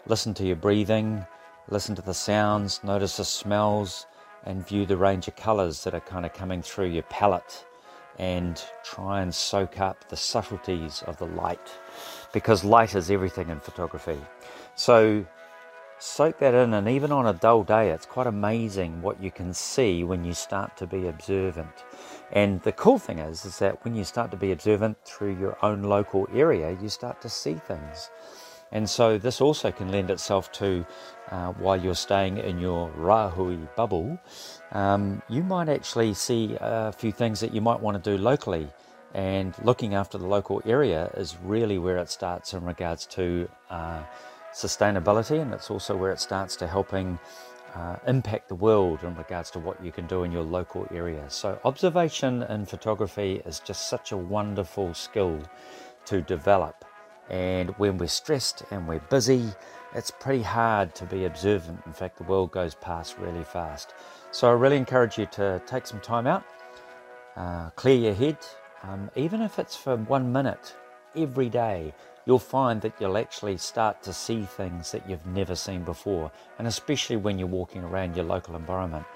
Listen 0.06 0.32
to 0.34 0.46
your 0.46 0.56
breathing, 0.56 1.26
listen 1.68 1.96
to 1.96 2.02
the 2.02 2.14
sounds, 2.14 2.82
notice 2.84 3.16
the 3.16 3.24
smells, 3.24 4.06
and 4.44 4.66
view 4.66 4.86
the 4.86 4.96
range 4.96 5.26
of 5.26 5.34
colours 5.34 5.82
that 5.82 5.94
are 5.94 6.00
kind 6.00 6.24
of 6.24 6.32
coming 6.32 6.62
through 6.62 6.86
your 6.86 7.02
palette 7.02 7.66
and 8.18 8.62
try 8.82 9.22
and 9.22 9.34
soak 9.34 9.80
up 9.80 10.08
the 10.08 10.16
subtleties 10.16 11.02
of 11.06 11.16
the 11.18 11.26
light 11.26 11.70
because 12.32 12.64
light 12.64 12.94
is 12.94 13.10
everything 13.10 13.48
in 13.48 13.60
photography. 13.60 14.18
So 14.74 15.24
soak 15.98 16.38
that 16.38 16.54
in, 16.54 16.74
and 16.74 16.88
even 16.88 17.12
on 17.12 17.26
a 17.26 17.32
dull 17.32 17.64
day, 17.64 17.90
it's 17.90 18.06
quite 18.06 18.26
amazing 18.26 19.02
what 19.02 19.22
you 19.22 19.30
can 19.30 19.52
see 19.52 20.04
when 20.04 20.24
you 20.24 20.32
start 20.32 20.76
to 20.76 20.86
be 20.86 21.08
observant. 21.08 21.84
And 22.32 22.60
the 22.62 22.72
cool 22.72 22.98
thing 22.98 23.18
is, 23.18 23.44
is 23.44 23.58
that 23.58 23.84
when 23.84 23.94
you 23.94 24.04
start 24.04 24.30
to 24.32 24.36
be 24.36 24.52
observant 24.52 24.96
through 25.04 25.38
your 25.38 25.56
own 25.64 25.82
local 25.82 26.28
area, 26.34 26.76
you 26.80 26.88
start 26.88 27.20
to 27.22 27.28
see 27.28 27.54
things. 27.54 28.10
And 28.72 28.88
so 28.88 29.18
this 29.18 29.40
also 29.40 29.72
can 29.72 29.90
lend 29.90 30.10
itself 30.10 30.52
to 30.52 30.84
uh, 31.30 31.52
while 31.52 31.76
you're 31.76 31.94
staying 31.94 32.38
in 32.38 32.58
your 32.58 32.90
Rahui 32.90 33.68
bubble, 33.76 34.18
um, 34.72 35.22
you 35.28 35.42
might 35.42 35.68
actually 35.68 36.14
see 36.14 36.56
a 36.60 36.92
few 36.92 37.12
things 37.12 37.40
that 37.40 37.54
you 37.54 37.60
might 37.60 37.80
want 37.80 38.02
to 38.02 38.10
do 38.10 38.22
locally. 38.22 38.68
And 39.14 39.54
looking 39.62 39.94
after 39.94 40.18
the 40.18 40.26
local 40.26 40.60
area 40.66 41.10
is 41.16 41.36
really 41.42 41.78
where 41.78 41.96
it 41.96 42.10
starts 42.10 42.52
in 42.52 42.64
regards 42.64 43.06
to 43.06 43.48
uh, 43.70 44.02
sustainability, 44.52 45.40
and 45.40 45.52
it's 45.54 45.70
also 45.70 45.96
where 45.96 46.12
it 46.12 46.20
starts 46.20 46.56
to 46.56 46.66
helping 46.66 47.18
uh, 47.74 47.96
impact 48.06 48.48
the 48.48 48.54
world 48.54 49.02
in 49.02 49.14
regards 49.16 49.50
to 49.52 49.58
what 49.58 49.82
you 49.82 49.92
can 49.92 50.06
do 50.06 50.24
in 50.24 50.32
your 50.32 50.42
local 50.42 50.86
area. 50.92 51.24
So, 51.28 51.58
observation 51.64 52.42
in 52.44 52.66
photography 52.66 53.42
is 53.46 53.60
just 53.60 53.88
such 53.88 54.12
a 54.12 54.16
wonderful 54.16 54.94
skill 54.94 55.40
to 56.06 56.20
develop. 56.22 56.84
And 57.30 57.70
when 57.78 57.98
we're 57.98 58.08
stressed 58.08 58.62
and 58.70 58.88
we're 58.88 59.00
busy, 59.00 59.44
it's 59.94 60.10
pretty 60.10 60.42
hard 60.42 60.94
to 60.96 61.04
be 61.04 61.24
observant. 61.24 61.80
In 61.86 61.92
fact, 61.92 62.18
the 62.18 62.24
world 62.24 62.52
goes 62.52 62.74
past 62.74 63.18
really 63.18 63.44
fast. 63.44 63.94
So, 64.30 64.48
I 64.48 64.52
really 64.52 64.76
encourage 64.76 65.18
you 65.18 65.26
to 65.32 65.62
take 65.66 65.86
some 65.86 66.00
time 66.00 66.26
out, 66.26 66.44
uh, 67.36 67.70
clear 67.70 67.96
your 67.96 68.14
head, 68.14 68.38
um, 68.82 69.10
even 69.16 69.40
if 69.40 69.58
it's 69.58 69.76
for 69.76 69.96
one 69.96 70.32
minute 70.32 70.74
every 71.16 71.48
day 71.48 71.94
you'll 72.28 72.38
find 72.38 72.82
that 72.82 72.92
you'll 73.00 73.16
actually 73.16 73.56
start 73.56 74.02
to 74.02 74.12
see 74.12 74.42
things 74.42 74.92
that 74.92 75.08
you've 75.08 75.24
never 75.24 75.54
seen 75.54 75.82
before, 75.82 76.30
and 76.58 76.68
especially 76.68 77.16
when 77.16 77.38
you're 77.38 77.48
walking 77.48 77.82
around 77.82 78.14
your 78.14 78.26
local 78.26 78.54
environment. 78.54 79.06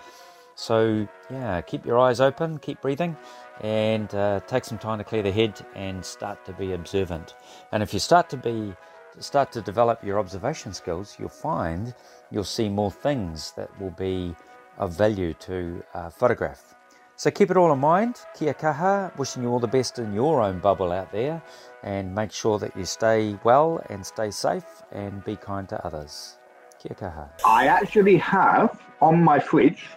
So, 0.62 1.09
yeah, 1.29 1.61
keep 1.61 1.85
your 1.85 1.98
eyes 1.98 2.20
open, 2.20 2.61
keep 2.61 2.81
breathing, 2.81 3.16
and 3.62 4.14
uh, 4.14 4.38
take 4.46 4.64
some 4.64 4.79
time 4.79 4.98
to 4.98 5.05
clear 5.05 5.25
the 5.25 5.33
head 5.33 5.61
and 5.75 6.05
start 6.05 6.44
to 6.44 6.53
be 6.53 6.72
observant. 6.72 7.35
And 7.72 7.83
if 7.83 7.92
you 7.92 7.98
start 7.98 8.31
to 8.31 8.37
be 8.37 8.72
start 9.18 9.51
to 9.53 9.61
develop 9.61 10.05
your 10.05 10.20
observation 10.20 10.72
skills, 10.72 11.16
you'll 11.18 11.29
find 11.29 11.92
you'll 12.31 12.44
see 12.44 12.68
more 12.68 12.92
things 12.92 13.51
that 13.57 13.68
will 13.81 13.90
be 13.90 14.37
of 14.79 14.92
value 14.92 15.35
to 15.48 15.83
uh, 15.94 16.11
photograph. 16.11 16.77
So 17.16 17.33
keep 17.33 17.51
it 17.51 17.57
all 17.57 17.72
in 17.72 17.81
mind. 17.81 18.20
Kia 18.38 18.55
kaha, 18.55 19.11
wishing 19.18 19.42
you 19.42 19.48
all 19.48 19.59
the 19.59 19.66
best 19.66 19.98
in 19.98 20.12
your 20.12 20.40
own 20.40 20.61
bubble 20.61 20.92
out 20.92 21.11
there, 21.11 21.42
and 21.83 22.14
make 22.14 22.31
sure 22.31 22.61
that 22.61 22.77
you 22.77 22.85
stay 22.85 23.37
well 23.42 23.85
and 23.90 24.07
stay 24.07 24.31
safe 24.31 24.85
and 24.92 25.25
be 25.25 25.35
kind 25.35 25.68
to 25.70 25.85
others. 25.85 26.38
Kia 26.79 26.94
kaha. 26.94 27.29
I 27.44 27.66
actually 27.66 28.16
have 28.18 28.81
on 29.01 29.25
my 29.25 29.40
fridge, 29.40 29.88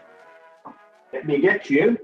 let 1.16 1.26
me 1.26 1.40
get 1.40 1.70
you, 1.70 1.98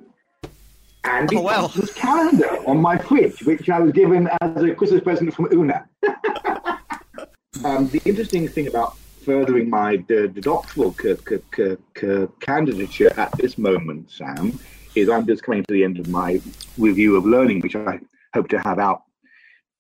Andy 1.04 1.36
Oh, 1.36 1.42
wow. 1.42 1.62
Thompson's 1.68 1.92
calendar 1.92 2.50
on 2.66 2.78
my 2.82 2.98
fridge, 2.98 3.44
which 3.44 3.70
I 3.70 3.80
was 3.80 3.92
given 3.92 4.30
as 4.40 4.64
a 4.64 4.74
Christmas 4.74 5.04
present 5.04 5.34
from 5.34 5.50
Una. 5.52 5.86
um, 7.66 7.90
the 7.90 8.02
interesting 8.06 8.48
thing 8.48 8.68
about 8.68 8.98
furthering 9.26 9.70
my 9.70 9.98
the, 10.08 10.32
the 10.34 10.40
doctoral 10.40 10.94
c- 10.94 11.18
c- 11.28 11.76
c- 12.00 12.28
candidature 12.40 13.12
at 13.20 13.32
this 13.34 13.58
moment, 13.58 14.10
Sam, 14.10 14.58
is 14.96 15.10
I'm 15.10 15.28
just 15.28 15.44
coming 15.44 15.64
to 15.66 15.74
the 15.74 15.84
end 15.84 16.00
of 16.00 16.08
my 16.08 16.40
review 16.78 17.18
of 17.18 17.26
learning, 17.26 17.60
which 17.60 17.76
I 17.76 18.00
hope 18.34 18.48
to 18.50 18.60
have 18.60 18.80
out 18.80 19.04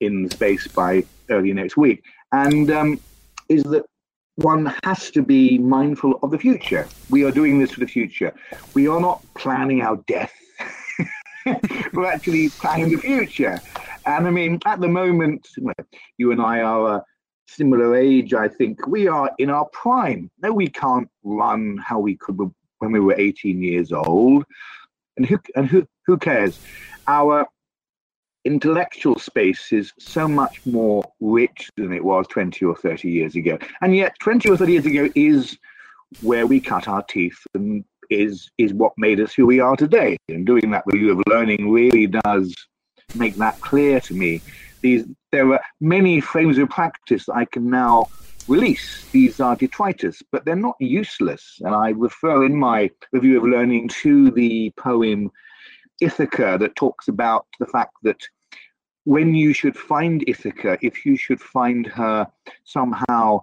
in 0.01 0.29
space 0.29 0.67
by 0.67 1.05
early 1.29 1.53
next 1.53 1.77
week, 1.77 2.03
and 2.33 2.69
um, 2.69 2.99
is 3.47 3.63
that 3.63 3.85
one 4.35 4.73
has 4.83 5.11
to 5.11 5.21
be 5.21 5.57
mindful 5.57 6.19
of 6.23 6.31
the 6.31 6.37
future. 6.37 6.87
We 7.09 7.23
are 7.25 7.31
doing 7.31 7.59
this 7.59 7.71
for 7.71 7.79
the 7.79 7.87
future. 7.87 8.33
We 8.73 8.87
are 8.87 8.99
not 8.99 9.23
planning 9.35 9.81
our 9.81 9.97
death. 10.07 10.33
We're 11.93 12.11
actually 12.11 12.49
planning 12.49 12.89
the 12.89 12.97
future. 12.97 13.59
And 14.05 14.27
I 14.27 14.29
mean, 14.29 14.59
at 14.65 14.79
the 14.79 14.87
moment, 14.87 15.47
you 16.17 16.31
and 16.31 16.41
I 16.41 16.61
are 16.61 16.95
a 16.97 17.05
similar 17.47 17.95
age, 17.95 18.33
I 18.33 18.47
think. 18.47 18.87
We 18.87 19.07
are 19.07 19.31
in 19.37 19.49
our 19.49 19.65
prime. 19.65 20.31
No, 20.41 20.53
we 20.53 20.67
can't 20.67 21.09
run 21.23 21.77
how 21.77 21.99
we 21.99 22.15
could 22.15 22.37
when 22.79 22.91
we 22.91 22.99
were 22.99 23.15
18 23.17 23.61
years 23.61 23.91
old. 23.91 24.45
And 25.17 25.25
who, 25.25 25.39
and 25.55 25.67
who, 25.67 25.85
who 26.05 26.17
cares? 26.17 26.59
Our 27.07 27.47
intellectual 28.45 29.19
space 29.19 29.71
is 29.71 29.93
so 29.99 30.27
much 30.27 30.65
more 30.65 31.03
rich 31.19 31.69
than 31.77 31.93
it 31.93 32.03
was 32.03 32.27
20 32.27 32.65
or 32.65 32.75
30 32.75 33.09
years 33.09 33.35
ago. 33.35 33.57
And 33.81 33.95
yet 33.95 34.15
20 34.19 34.49
or 34.49 34.57
30 34.57 34.71
years 34.71 34.85
ago 34.85 35.09
is 35.15 35.57
where 36.21 36.47
we 36.47 36.59
cut 36.59 36.87
our 36.87 37.03
teeth 37.03 37.39
and 37.53 37.85
is 38.09 38.49
is 38.57 38.73
what 38.73 38.91
made 38.97 39.19
us 39.21 39.33
who 39.33 39.45
we 39.45 39.59
are 39.59 39.75
today. 39.75 40.17
And 40.27 40.45
doing 40.45 40.71
that 40.71 40.83
review 40.85 41.11
of 41.11 41.23
learning 41.27 41.71
really 41.71 42.07
does 42.07 42.53
make 43.15 43.35
that 43.35 43.59
clear 43.61 43.99
to 44.01 44.13
me. 44.13 44.41
These 44.81 45.05
there 45.31 45.53
are 45.53 45.61
many 45.79 46.19
frames 46.19 46.57
of 46.57 46.69
practice 46.69 47.25
that 47.27 47.35
I 47.35 47.45
can 47.45 47.69
now 47.69 48.07
release. 48.47 49.05
These 49.11 49.39
are 49.39 49.55
detritus, 49.55 50.21
but 50.31 50.43
they're 50.43 50.55
not 50.55 50.75
useless. 50.79 51.57
And 51.61 51.73
I 51.73 51.91
refer 51.91 52.43
in 52.45 52.55
my 52.55 52.89
review 53.13 53.37
of 53.37 53.43
learning 53.43 53.89
to 54.01 54.31
the 54.31 54.73
poem 54.77 55.31
Ithaca 56.01 56.57
that 56.59 56.75
talks 56.75 57.07
about 57.07 57.45
the 57.59 57.65
fact 57.65 57.93
that 58.03 58.21
when 59.05 59.33
you 59.33 59.53
should 59.53 59.77
find 59.77 60.23
Ithaca, 60.27 60.77
if 60.81 61.05
you 61.05 61.15
should 61.15 61.41
find 61.41 61.87
her 61.87 62.27
somehow 62.63 63.41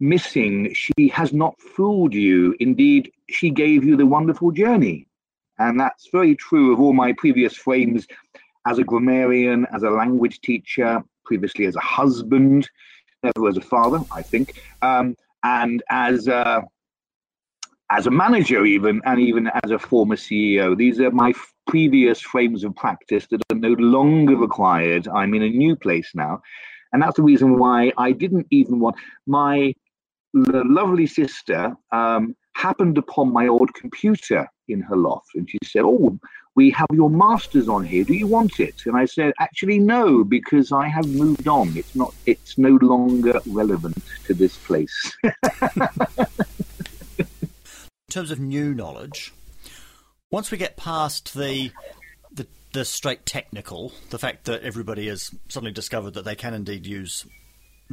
missing, 0.00 0.72
she 0.74 1.08
has 1.08 1.32
not 1.32 1.60
fooled 1.60 2.14
you. 2.14 2.54
Indeed, 2.60 3.12
she 3.30 3.50
gave 3.50 3.84
you 3.84 3.96
the 3.96 4.06
wonderful 4.06 4.50
journey. 4.50 5.06
And 5.58 5.78
that's 5.80 6.08
very 6.08 6.34
true 6.34 6.72
of 6.72 6.80
all 6.80 6.92
my 6.92 7.12
previous 7.12 7.56
frames 7.56 8.06
as 8.66 8.78
a 8.78 8.84
grammarian, 8.84 9.66
as 9.72 9.82
a 9.84 9.90
language 9.90 10.40
teacher, 10.40 11.02
previously 11.24 11.66
as 11.66 11.76
a 11.76 11.80
husband, 11.80 12.68
never 13.22 13.48
as 13.48 13.56
a 13.56 13.60
father, 13.60 14.00
I 14.12 14.22
think, 14.22 14.62
um, 14.82 15.16
and 15.42 15.82
as 15.90 16.28
a, 16.28 16.62
as 17.90 18.06
a 18.06 18.10
manager, 18.10 18.64
even, 18.64 19.00
and 19.04 19.20
even 19.20 19.48
as 19.64 19.70
a 19.70 19.78
former 19.78 20.16
CEO. 20.16 20.76
These 20.76 21.00
are 21.00 21.10
my 21.10 21.30
f- 21.30 21.54
previous 21.66 22.20
frames 22.20 22.64
of 22.64 22.74
practice 22.74 23.26
that 23.30 23.40
are 23.52 23.58
no 23.58 23.74
longer 23.78 24.36
required. 24.36 25.08
I'm 25.08 25.34
in 25.34 25.42
a 25.42 25.48
new 25.48 25.76
place 25.76 26.10
now. 26.14 26.40
And 26.92 27.02
that's 27.02 27.16
the 27.16 27.22
reason 27.22 27.58
why 27.58 27.92
I 27.98 28.12
didn't 28.12 28.46
even 28.50 28.80
want 28.80 28.96
my 29.26 29.72
lovely 30.34 31.06
sister 31.06 31.74
um, 31.92 32.34
happened 32.54 32.98
upon 32.98 33.32
my 33.32 33.46
old 33.46 33.72
computer 33.74 34.48
in 34.68 34.80
her 34.80 34.96
loft 34.96 35.28
and 35.34 35.48
she 35.48 35.58
said, 35.64 35.82
Oh, 35.84 36.18
we 36.56 36.70
have 36.70 36.86
your 36.92 37.10
masters 37.10 37.68
on 37.68 37.84
here. 37.84 38.04
Do 38.04 38.14
you 38.14 38.26
want 38.26 38.58
it? 38.58 38.74
And 38.86 38.96
I 38.96 39.04
said, 39.04 39.32
Actually, 39.38 39.78
no, 39.78 40.24
because 40.24 40.72
I 40.72 40.88
have 40.88 41.06
moved 41.06 41.48
on. 41.48 41.76
It's 41.76 41.94
not, 41.94 42.12
it's 42.24 42.56
no 42.58 42.78
longer 42.80 43.38
relevant 43.46 43.96
to 44.26 44.34
this 44.34 44.56
place. 44.58 45.16
in 48.16 48.22
terms 48.22 48.30
of 48.30 48.40
new 48.40 48.72
knowledge, 48.72 49.34
once 50.30 50.50
we 50.50 50.56
get 50.56 50.74
past 50.74 51.34
the 51.34 51.70
the, 52.32 52.46
the 52.72 52.82
straight 52.82 53.26
technical, 53.26 53.92
the 54.08 54.18
fact 54.18 54.46
that 54.46 54.62
everybody 54.62 55.08
has 55.08 55.30
suddenly 55.50 55.70
discovered 55.70 56.14
that 56.14 56.24
they 56.24 56.34
can 56.34 56.54
indeed 56.54 56.86
use 56.86 57.26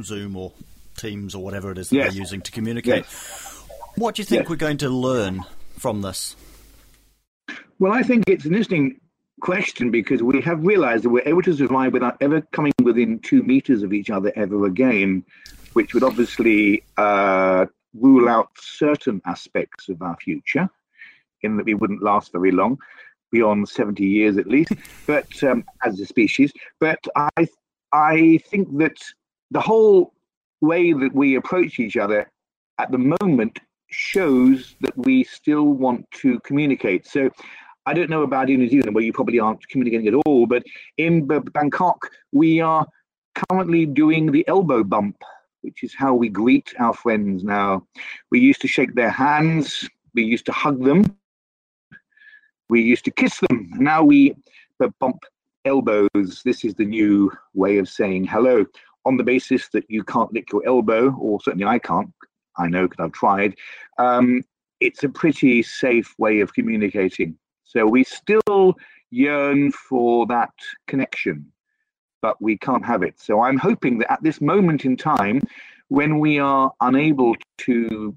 Zoom 0.02 0.34
or 0.34 0.54
Teams 0.96 1.34
or 1.34 1.44
whatever 1.44 1.70
it 1.72 1.76
is 1.76 1.90
that 1.90 1.96
yes. 1.96 2.08
they're 2.08 2.20
using 2.22 2.40
to 2.40 2.50
communicate. 2.50 3.04
Yes. 3.04 3.64
What 3.96 4.14
do 4.14 4.22
you 4.22 4.24
think 4.24 4.44
yes. 4.44 4.48
we're 4.48 4.56
going 4.56 4.78
to 4.78 4.88
learn 4.88 5.44
from 5.78 6.00
this? 6.00 6.36
Well, 7.78 7.92
I 7.92 8.02
think 8.02 8.24
it's 8.26 8.46
an 8.46 8.52
interesting 8.52 9.00
question 9.42 9.90
because 9.90 10.22
we 10.22 10.40
have 10.40 10.64
realized 10.64 11.04
that 11.04 11.10
we're 11.10 11.28
able 11.28 11.42
to 11.42 11.52
survive 11.52 11.92
without 11.92 12.16
ever 12.22 12.40
coming 12.40 12.72
within 12.82 13.18
two 13.18 13.42
meters 13.42 13.82
of 13.82 13.92
each 13.92 14.08
other 14.08 14.32
ever 14.36 14.64
again, 14.64 15.22
which 15.74 15.92
would 15.92 16.02
obviously 16.02 16.82
uh, 16.96 17.66
rule 17.94 18.28
out 18.28 18.48
certain 18.58 19.20
aspects 19.26 19.88
of 19.88 20.02
our 20.02 20.16
future, 20.16 20.68
in 21.42 21.56
that 21.56 21.66
we 21.66 21.74
wouldn't 21.74 22.02
last 22.02 22.32
very 22.32 22.50
long, 22.50 22.78
beyond 23.30 23.68
70 23.68 24.04
years 24.04 24.36
at 24.36 24.46
least, 24.46 24.72
but 25.06 25.42
um, 25.42 25.64
as 25.84 26.00
a 26.00 26.06
species. 26.06 26.52
But 26.80 27.00
I, 27.16 27.48
I 27.92 28.38
think 28.48 28.76
that 28.78 28.96
the 29.50 29.60
whole 29.60 30.12
way 30.60 30.92
that 30.92 31.14
we 31.14 31.36
approach 31.36 31.78
each 31.78 31.96
other 31.96 32.30
at 32.78 32.90
the 32.90 33.16
moment 33.22 33.60
shows 33.90 34.74
that 34.80 34.96
we 34.96 35.24
still 35.24 35.66
want 35.66 36.10
to 36.10 36.40
communicate. 36.40 37.06
So 37.06 37.30
I 37.86 37.92
don't 37.92 38.10
know 38.10 38.22
about 38.22 38.50
in 38.50 38.60
New 38.60 38.68
Zealand 38.68 38.94
where 38.94 39.04
you 39.04 39.12
probably 39.12 39.38
aren't 39.38 39.66
communicating 39.68 40.08
at 40.08 40.14
all, 40.26 40.46
but 40.46 40.64
in 40.96 41.26
B- 41.26 41.38
Bangkok, 41.52 42.10
we 42.32 42.60
are 42.60 42.86
currently 43.34 43.84
doing 43.86 44.32
the 44.32 44.46
elbow 44.48 44.82
bump, 44.82 45.16
which 45.64 45.82
is 45.82 45.94
how 45.94 46.14
we 46.14 46.28
greet 46.28 46.72
our 46.78 46.92
friends 46.92 47.42
now. 47.42 47.86
We 48.30 48.38
used 48.38 48.60
to 48.60 48.68
shake 48.68 48.94
their 48.94 49.10
hands, 49.10 49.88
we 50.14 50.22
used 50.22 50.46
to 50.46 50.52
hug 50.52 50.84
them, 50.84 51.16
we 52.68 52.82
used 52.82 53.04
to 53.06 53.10
kiss 53.10 53.40
them. 53.48 53.70
Now 53.72 54.04
we 54.04 54.34
bump 55.00 55.24
elbows. 55.64 56.42
This 56.44 56.64
is 56.64 56.74
the 56.74 56.84
new 56.84 57.32
way 57.54 57.78
of 57.78 57.88
saying 57.88 58.26
hello 58.26 58.66
on 59.06 59.16
the 59.16 59.24
basis 59.24 59.68
that 59.70 59.84
you 59.88 60.04
can't 60.04 60.32
lick 60.32 60.52
your 60.52 60.66
elbow, 60.66 61.14
or 61.14 61.40
certainly 61.40 61.66
I 61.66 61.78
can't, 61.78 62.10
I 62.56 62.68
know 62.68 62.86
because 62.86 63.04
I've 63.04 63.12
tried, 63.12 63.54
um, 63.98 64.42
it's 64.80 65.04
a 65.04 65.08
pretty 65.08 65.62
safe 65.62 66.14
way 66.18 66.40
of 66.40 66.52
communicating. 66.52 67.38
So 67.64 67.86
we 67.86 68.04
still 68.04 68.74
yearn 69.10 69.72
for 69.72 70.26
that 70.26 70.52
connection, 70.86 71.50
but 72.24 72.40
we 72.40 72.56
can't 72.56 72.86
have 72.86 73.02
it. 73.02 73.20
So 73.20 73.42
I'm 73.42 73.58
hoping 73.58 73.98
that 73.98 74.10
at 74.10 74.22
this 74.22 74.40
moment 74.40 74.86
in 74.86 74.96
time, 74.96 75.42
when 75.88 76.20
we 76.20 76.38
are 76.38 76.72
unable 76.80 77.36
to 77.66 78.16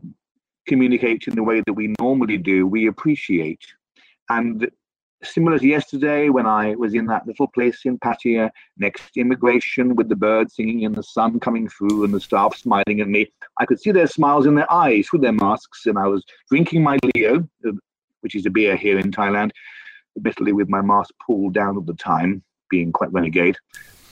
communicate 0.66 1.28
in 1.28 1.36
the 1.36 1.44
way 1.44 1.60
that 1.66 1.74
we 1.74 1.94
normally 2.00 2.38
do, 2.38 2.66
we 2.66 2.88
appreciate. 2.88 3.66
And 4.30 4.72
similar 5.24 5.60
to 5.60 5.68
yesterday 5.68 6.30
when 6.30 6.46
I 6.46 6.76
was 6.76 6.94
in 6.94 7.06
that 7.08 7.28
little 7.28 7.48
place 7.48 7.80
in 7.84 8.00
Pattaya 8.00 8.50
next 8.78 9.18
immigration 9.18 9.94
with 9.98 10.08
the 10.08 10.16
birds 10.16 10.56
singing 10.56 10.86
and 10.86 10.96
the 10.96 11.04
sun 11.04 11.42
coming 11.42 11.68
through 11.68 12.06
and 12.06 12.14
the 12.14 12.22
staff 12.22 12.56
smiling 12.56 13.02
at 13.02 13.10
me. 13.10 13.30
I 13.60 13.66
could 13.66 13.82
see 13.82 13.92
their 13.92 14.08
smiles 14.08 14.46
in 14.46 14.56
their 14.56 14.72
eyes 14.72 15.08
through 15.08 15.24
their 15.26 15.40
masks, 15.46 15.86
and 15.86 16.00
I 16.00 16.08
was 16.08 16.24
drinking 16.50 16.82
my 16.82 16.98
Leo, 17.10 17.34
uh, 17.68 17.72
which 18.22 18.36
is 18.36 18.46
a 18.46 18.56
beer 18.58 18.78
here 18.78 19.00
in 19.00 19.12
Thailand, 19.12 19.52
admittedly 20.16 20.54
with 20.54 20.70
my 20.70 20.82
mask 20.82 21.12
pulled 21.26 21.54
down 21.54 21.78
at 21.78 21.86
the 21.86 22.00
time, 22.12 22.42
being 22.70 22.94
quite 22.94 23.12
renegade. 23.12 23.58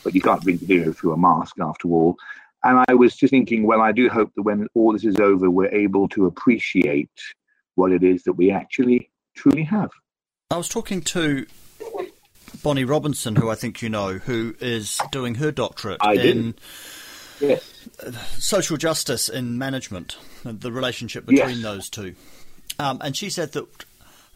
But 0.06 0.16
you 0.16 0.22
can't 0.22 0.42
drink 0.42 0.62
Leo 0.62 0.94
through 0.94 1.12
a 1.12 1.18
mask 1.18 1.60
after 1.60 1.90
all. 1.90 2.16
And 2.64 2.86
I 2.88 2.94
was 2.94 3.16
just 3.16 3.32
thinking, 3.32 3.68
well, 3.68 3.82
I 3.82 3.92
do 3.92 4.08
hope 4.08 4.32
that 4.36 4.44
when 4.44 4.68
all 4.74 4.94
this 4.94 5.04
is 5.04 5.18
over, 5.20 5.50
we're 5.50 5.68
able 5.68 6.08
to 6.10 6.26
appreciate 6.26 7.12
what 7.76 7.92
it 7.92 8.04
is 8.04 8.24
that 8.24 8.34
we 8.34 8.52
actually 8.52 9.12
truly 9.36 9.64
have. 9.64 9.92
I 10.50 10.58
was 10.58 10.70
talking 10.70 11.02
to 11.02 11.46
Bonnie 12.64 12.86
Robinson, 12.86 13.36
who 13.36 13.50
I 13.50 13.56
think 13.56 13.82
you 13.82 13.90
know, 13.90 14.14
who 14.14 14.56
is 14.60 15.00
doing 15.12 15.36
her 15.36 15.52
doctorate 15.52 15.98
I 16.02 16.14
in 16.14 16.56
yes. 17.40 17.88
social 18.40 18.78
justice 18.78 19.30
in 19.30 19.58
management, 19.58 20.18
the 20.44 20.72
relationship 20.72 21.26
between 21.26 21.58
yes. 21.58 21.64
those 21.64 21.90
two. 21.90 22.16
Um, 22.80 23.00
and 23.02 23.16
she 23.16 23.30
said 23.30 23.52
that 23.54 23.68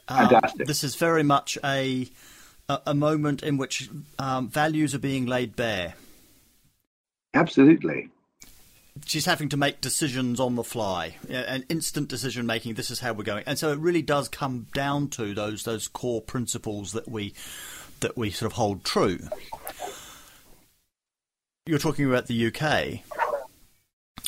um, 0.07 0.41
this 0.55 0.83
is 0.83 0.95
very 0.95 1.23
much 1.23 1.57
a, 1.63 2.07
a, 2.69 2.79
a 2.87 2.93
moment 2.93 3.43
in 3.43 3.57
which 3.57 3.89
um, 4.17 4.47
values 4.47 4.95
are 4.95 4.99
being 4.99 5.25
laid 5.25 5.55
bare. 5.55 5.95
Absolutely 7.33 8.09
she's 9.05 9.25
having 9.25 9.49
to 9.49 9.57
make 9.57 9.81
decisions 9.81 10.39
on 10.39 10.55
the 10.55 10.63
fly, 10.63 11.15
an 11.29 11.65
instant 11.69 12.07
decision 12.09 12.45
making. 12.45 12.73
This 12.73 12.91
is 12.91 12.99
how 12.99 13.13
we're 13.13 13.23
going, 13.23 13.43
and 13.45 13.57
so 13.57 13.71
it 13.71 13.79
really 13.79 14.01
does 14.01 14.27
come 14.27 14.67
down 14.73 15.09
to 15.09 15.33
those 15.33 15.63
those 15.63 15.87
core 15.87 16.21
principles 16.21 16.91
that 16.93 17.07
we 17.07 17.33
that 17.99 18.17
we 18.17 18.29
sort 18.29 18.51
of 18.51 18.57
hold 18.57 18.83
true. 18.83 19.19
You're 21.65 21.79
talking 21.79 22.05
about 22.05 22.27
the 22.27 22.47
UK. 22.47 23.01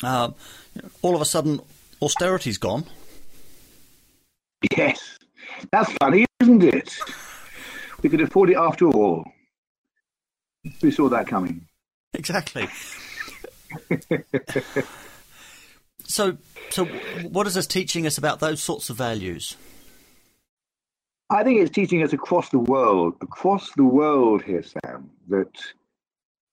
Um, 0.04 0.34
all 1.00 1.14
of 1.14 1.20
a 1.20 1.24
sudden, 1.24 1.60
austerity's 2.00 2.58
gone. 2.58 2.84
Yes, 4.76 5.18
that's 5.70 5.92
funny, 5.94 6.26
isn't 6.40 6.62
it? 6.62 6.96
We 8.02 8.08
could 8.08 8.20
afford 8.20 8.50
it 8.50 8.56
after 8.56 8.86
all. 8.86 9.24
We 10.82 10.90
saw 10.90 11.08
that 11.08 11.26
coming. 11.26 11.66
Exactly. 12.14 12.68
so, 16.04 16.36
so 16.70 16.84
what 17.30 17.46
is 17.46 17.54
this 17.54 17.66
teaching 17.66 18.06
us 18.06 18.18
about 18.18 18.40
those 18.40 18.62
sorts 18.62 18.90
of 18.90 18.96
values? 18.96 19.56
I 21.30 21.44
think 21.44 21.60
it's 21.60 21.70
teaching 21.70 22.02
us 22.02 22.12
across 22.12 22.50
the 22.50 22.58
world, 22.58 23.14
across 23.22 23.70
the 23.72 23.84
world 23.84 24.42
here, 24.42 24.62
Sam, 24.62 25.10
that 25.28 25.50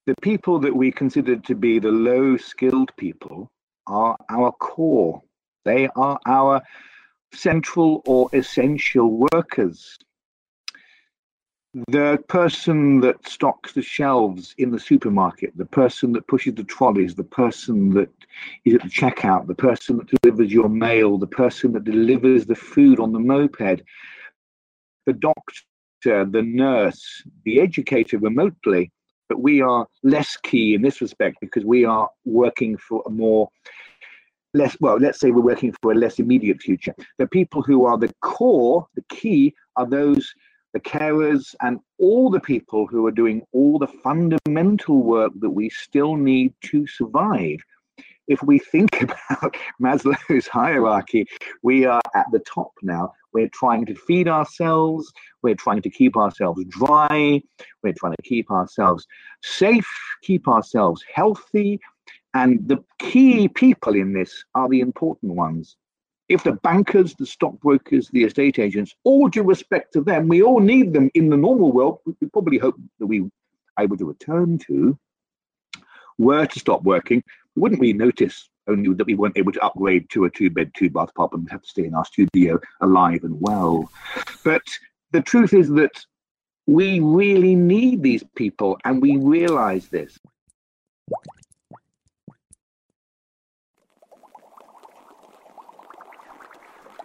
the 0.05 0.15
people 0.21 0.59
that 0.59 0.75
we 0.75 0.91
consider 0.91 1.35
to 1.35 1.55
be 1.55 1.79
the 1.79 1.91
low 1.91 2.37
skilled 2.37 2.95
people 2.95 3.51
are 3.87 4.15
our 4.29 4.51
core. 4.53 5.21
They 5.65 5.89
are 5.95 6.19
our 6.25 6.61
central 7.33 8.01
or 8.05 8.29
essential 8.33 9.27
workers 9.33 9.97
the 11.73 12.21
person 12.27 12.99
that 13.01 13.27
stocks 13.27 13.73
the 13.73 13.81
shelves 13.81 14.55
in 14.57 14.71
the 14.71 14.79
supermarket, 14.79 15.55
the 15.55 15.65
person 15.65 16.11
that 16.13 16.27
pushes 16.27 16.55
the 16.55 16.63
trolleys, 16.63 17.13
the 17.13 17.23
person 17.23 17.93
that 17.93 18.09
is 18.65 18.75
at 18.75 18.81
the 18.81 18.89
checkout, 18.89 19.45
the 19.45 19.55
person 19.55 19.97
that 19.97 20.19
delivers 20.21 20.51
your 20.51 20.69
mail, 20.69 21.17
the 21.17 21.27
person 21.27 21.71
that 21.73 21.83
delivers 21.83 22.45
the 22.45 22.55
food 22.55 22.99
on 22.99 23.11
the 23.11 23.19
moped, 23.19 23.83
the 25.05 25.13
doctor, 25.13 26.25
the 26.25 26.41
nurse, 26.43 27.23
the 27.45 27.61
educator 27.61 28.17
remotely. 28.17 28.91
But 29.27 29.41
we 29.41 29.61
are 29.61 29.85
less 30.01 30.37
key 30.37 30.73
in 30.73 30.81
this 30.81 31.01
respect 31.01 31.37
because 31.39 31.65
we 31.65 31.85
are 31.85 32.09
working 32.25 32.77
for 32.77 33.03
a 33.05 33.11
more 33.11 33.47
less 34.55 34.75
well 34.79 34.97
let's 34.97 35.19
say 35.19 35.29
we're 35.29 35.43
working 35.43 35.71
for 35.79 35.91
a 35.91 35.95
less 35.95 36.17
immediate 36.17 36.59
future 36.59 36.95
the 37.19 37.27
people 37.27 37.61
who 37.61 37.85
are 37.85 37.99
the 37.99 38.11
core 38.21 38.87
the 38.95 39.03
key 39.07 39.53
are 39.75 39.87
those 39.87 40.33
the 40.73 40.79
carers, 40.79 41.55
and 41.61 41.79
all 41.97 42.29
the 42.29 42.39
people 42.39 42.87
who 42.87 43.05
are 43.07 43.11
doing 43.11 43.41
all 43.51 43.79
the 43.79 43.87
fundamental 43.87 45.01
work 45.01 45.31
that 45.39 45.49
we 45.49 45.69
still 45.69 46.15
need 46.15 46.53
to 46.65 46.85
survive. 46.87 47.59
If 48.27 48.43
we 48.43 48.59
think 48.59 49.01
about 49.29 49.57
Maslow's 49.81 50.47
hierarchy, 50.47 51.25
we 51.63 51.85
are 51.85 52.01
at 52.15 52.27
the 52.31 52.39
top 52.39 52.71
now. 52.83 53.13
We're 53.33 53.49
trying 53.53 53.85
to 53.87 53.95
feed 53.95 54.27
ourselves, 54.27 55.11
we're 55.43 55.55
trying 55.55 55.81
to 55.83 55.89
keep 55.89 56.17
ourselves 56.17 56.63
dry, 56.67 57.41
we're 57.83 57.93
trying 57.93 58.15
to 58.15 58.23
keep 58.23 58.49
ourselves 58.49 59.05
safe, 59.43 59.87
keep 60.23 60.47
ourselves 60.47 61.03
healthy. 61.13 61.79
And 62.33 62.67
the 62.67 62.83
key 62.99 63.47
people 63.47 63.95
in 63.95 64.13
this 64.13 64.43
are 64.55 64.69
the 64.69 64.81
important 64.81 65.33
ones 65.33 65.75
if 66.29 66.43
the 66.43 66.53
bankers, 66.53 67.15
the 67.15 67.25
stockbrokers, 67.25 68.07
the 68.09 68.23
estate 68.23 68.59
agents, 68.59 68.95
all 69.03 69.27
due 69.27 69.43
respect 69.43 69.93
to 69.93 70.01
them, 70.01 70.27
we 70.27 70.41
all 70.43 70.59
need 70.59 70.93
them 70.93 71.09
in 71.15 71.29
the 71.29 71.37
normal 71.37 71.71
world, 71.71 71.99
we 72.05 72.27
probably 72.27 72.57
hope 72.57 72.75
that 72.99 73.07
we 73.07 73.29
able 73.79 73.97
to 73.97 74.05
return 74.05 74.57
to, 74.57 74.97
were 76.17 76.45
to 76.45 76.59
stop 76.59 76.83
working, 76.83 77.23
wouldn't 77.55 77.81
we 77.81 77.93
notice 77.93 78.49
only 78.67 78.93
that 78.93 79.07
we 79.07 79.15
weren't 79.15 79.37
able 79.37 79.51
to 79.51 79.61
upgrade 79.61 80.09
to 80.11 80.25
a 80.25 80.29
two 80.29 80.49
bed, 80.49 80.71
two 80.75 80.89
bath 80.89 81.13
pub 81.15 81.33
and 81.33 81.49
have 81.49 81.63
to 81.63 81.67
stay 81.67 81.85
in 81.85 81.95
our 81.95 82.05
studio 82.05 82.59
alive 82.81 83.23
and 83.23 83.35
well. 83.39 83.89
But 84.43 84.61
the 85.11 85.21
truth 85.21 85.53
is 85.53 85.69
that 85.69 86.05
we 86.67 86.99
really 86.99 87.55
need 87.55 88.03
these 88.03 88.23
people 88.35 88.77
and 88.85 89.01
we 89.01 89.17
realize 89.17 89.87
this. 89.87 90.19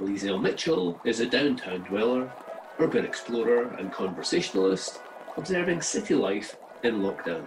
Liesel 0.00 0.42
Mitchell 0.42 1.00
is 1.04 1.20
a 1.20 1.26
downtown 1.26 1.82
dweller, 1.82 2.32
urban 2.80 3.04
explorer, 3.04 3.68
and 3.78 3.92
conversationalist, 3.92 5.00
observing 5.36 5.80
city 5.82 6.16
life 6.16 6.56
in 6.82 7.00
lockdown. 7.00 7.46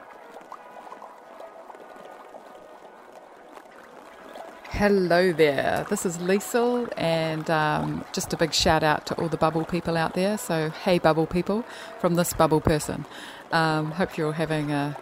Hello 4.70 5.34
there. 5.34 5.86
This 5.90 6.06
is 6.06 6.20
Liesel, 6.20 6.90
and 6.96 7.50
um, 7.50 8.06
just 8.14 8.32
a 8.32 8.38
big 8.38 8.54
shout 8.54 8.84
out 8.84 9.06
to 9.08 9.16
all 9.16 9.28
the 9.28 9.38
bubble 9.38 9.66
people 9.66 9.98
out 9.98 10.14
there. 10.14 10.38
So, 10.38 10.70
hey, 10.70 11.00
bubble 11.00 11.26
people, 11.26 11.66
from 12.00 12.16
this 12.16 12.32
bubble 12.32 12.62
person. 12.62 13.06
Um, 13.52 13.92
hope 13.92 14.18
you're 14.18 14.28
all 14.28 14.34
having 14.34 14.72
a, 14.72 14.96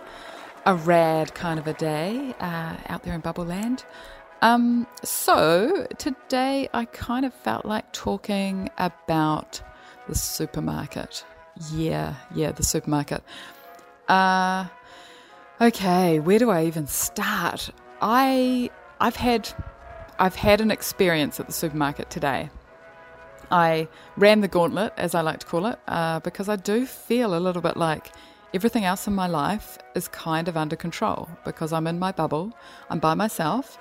a 0.66 0.74
rad 0.74 1.36
kind 1.36 1.60
of 1.60 1.68
a 1.68 1.74
day 1.74 2.34
uh, 2.40 2.78
out 2.90 3.04
there 3.04 3.14
in 3.14 3.22
Bubble 3.22 3.46
Land. 3.46 3.84
Um, 4.46 4.86
so, 5.02 5.88
today 5.98 6.70
I 6.72 6.86
kind 6.86 7.26
of 7.26 7.34
felt 7.34 7.66
like 7.66 7.92
talking 7.94 8.70
about 8.78 9.60
the 10.08 10.14
supermarket. 10.14 11.26
Yeah, 11.74 12.14
yeah, 12.36 12.52
the 12.52 12.62
supermarket. 12.62 13.24
Uh, 14.08 14.68
okay, 15.60 16.20
where 16.20 16.38
do 16.38 16.52
I 16.52 16.66
even 16.66 16.86
start? 16.86 17.72
I 18.04 18.70
I've 19.00 19.16
had 19.16 19.50
I've 20.20 20.36
had 20.36 20.62
an 20.62 20.70
experience 20.70 21.40
at 21.40 21.48
the 21.48 21.54
supermarket 21.54 22.12
today. 22.12 22.52
I 23.50 23.88
ran 24.16 24.42
the 24.42 24.48
gauntlet, 24.48 24.94
as 24.96 25.16
I 25.16 25.22
like 25.22 25.40
to 25.40 25.48
call 25.48 25.66
it, 25.66 25.80
uh, 25.88 26.20
because 26.20 26.50
I 26.50 26.56
do 26.56 26.86
feel 26.86 27.36
a 27.36 27.40
little 27.40 27.64
bit 27.64 27.78
like 27.78 28.12
everything 28.54 28.86
else 28.86 29.08
in 29.08 29.16
my 29.16 29.28
life 29.28 29.80
is 29.96 30.08
kind 30.08 30.48
of 30.48 30.56
under 30.56 30.76
control 30.76 31.30
because 31.44 31.74
I'm 31.74 31.88
in 31.88 31.98
my 31.98 32.12
bubble, 32.12 32.54
I'm 32.92 33.00
by 33.00 33.16
myself, 33.16 33.80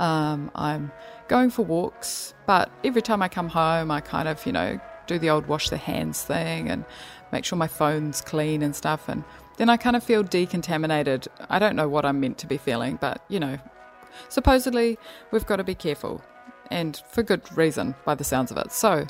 um, 0.00 0.50
I'm 0.54 0.92
going 1.28 1.50
for 1.50 1.62
walks, 1.62 2.34
but 2.46 2.70
every 2.82 3.02
time 3.02 3.22
I 3.22 3.28
come 3.28 3.48
home, 3.48 3.90
I 3.90 4.00
kind 4.00 4.28
of, 4.28 4.44
you 4.46 4.52
know, 4.52 4.80
do 5.06 5.18
the 5.18 5.30
old 5.30 5.46
wash 5.46 5.68
the 5.68 5.76
hands 5.76 6.22
thing 6.22 6.70
and 6.70 6.84
make 7.32 7.44
sure 7.44 7.58
my 7.58 7.66
phone's 7.66 8.20
clean 8.20 8.62
and 8.62 8.74
stuff. 8.74 9.08
And 9.08 9.24
then 9.56 9.68
I 9.68 9.76
kind 9.76 9.96
of 9.96 10.02
feel 10.02 10.24
decontaminated. 10.24 11.26
I 11.48 11.58
don't 11.58 11.76
know 11.76 11.88
what 11.88 12.04
I'm 12.04 12.20
meant 12.20 12.38
to 12.38 12.46
be 12.46 12.56
feeling, 12.56 12.98
but, 13.00 13.22
you 13.28 13.38
know, 13.38 13.58
supposedly 14.28 14.98
we've 15.30 15.46
got 15.46 15.56
to 15.56 15.64
be 15.64 15.74
careful 15.74 16.22
and 16.70 17.02
for 17.10 17.22
good 17.22 17.42
reason 17.56 17.94
by 18.04 18.14
the 18.14 18.24
sounds 18.24 18.50
of 18.50 18.56
it. 18.58 18.72
So 18.72 19.06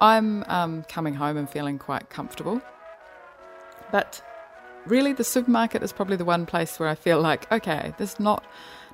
I'm 0.00 0.44
um, 0.44 0.84
coming 0.84 1.14
home 1.14 1.36
and 1.36 1.48
feeling 1.48 1.78
quite 1.78 2.10
comfortable. 2.10 2.60
But 3.90 4.22
really, 4.86 5.12
the 5.12 5.24
supermarket 5.24 5.82
is 5.82 5.92
probably 5.92 6.16
the 6.16 6.24
one 6.24 6.46
place 6.46 6.78
where 6.78 6.88
I 6.88 6.94
feel 6.94 7.20
like, 7.20 7.50
okay, 7.52 7.94
there's 7.98 8.18
not 8.20 8.44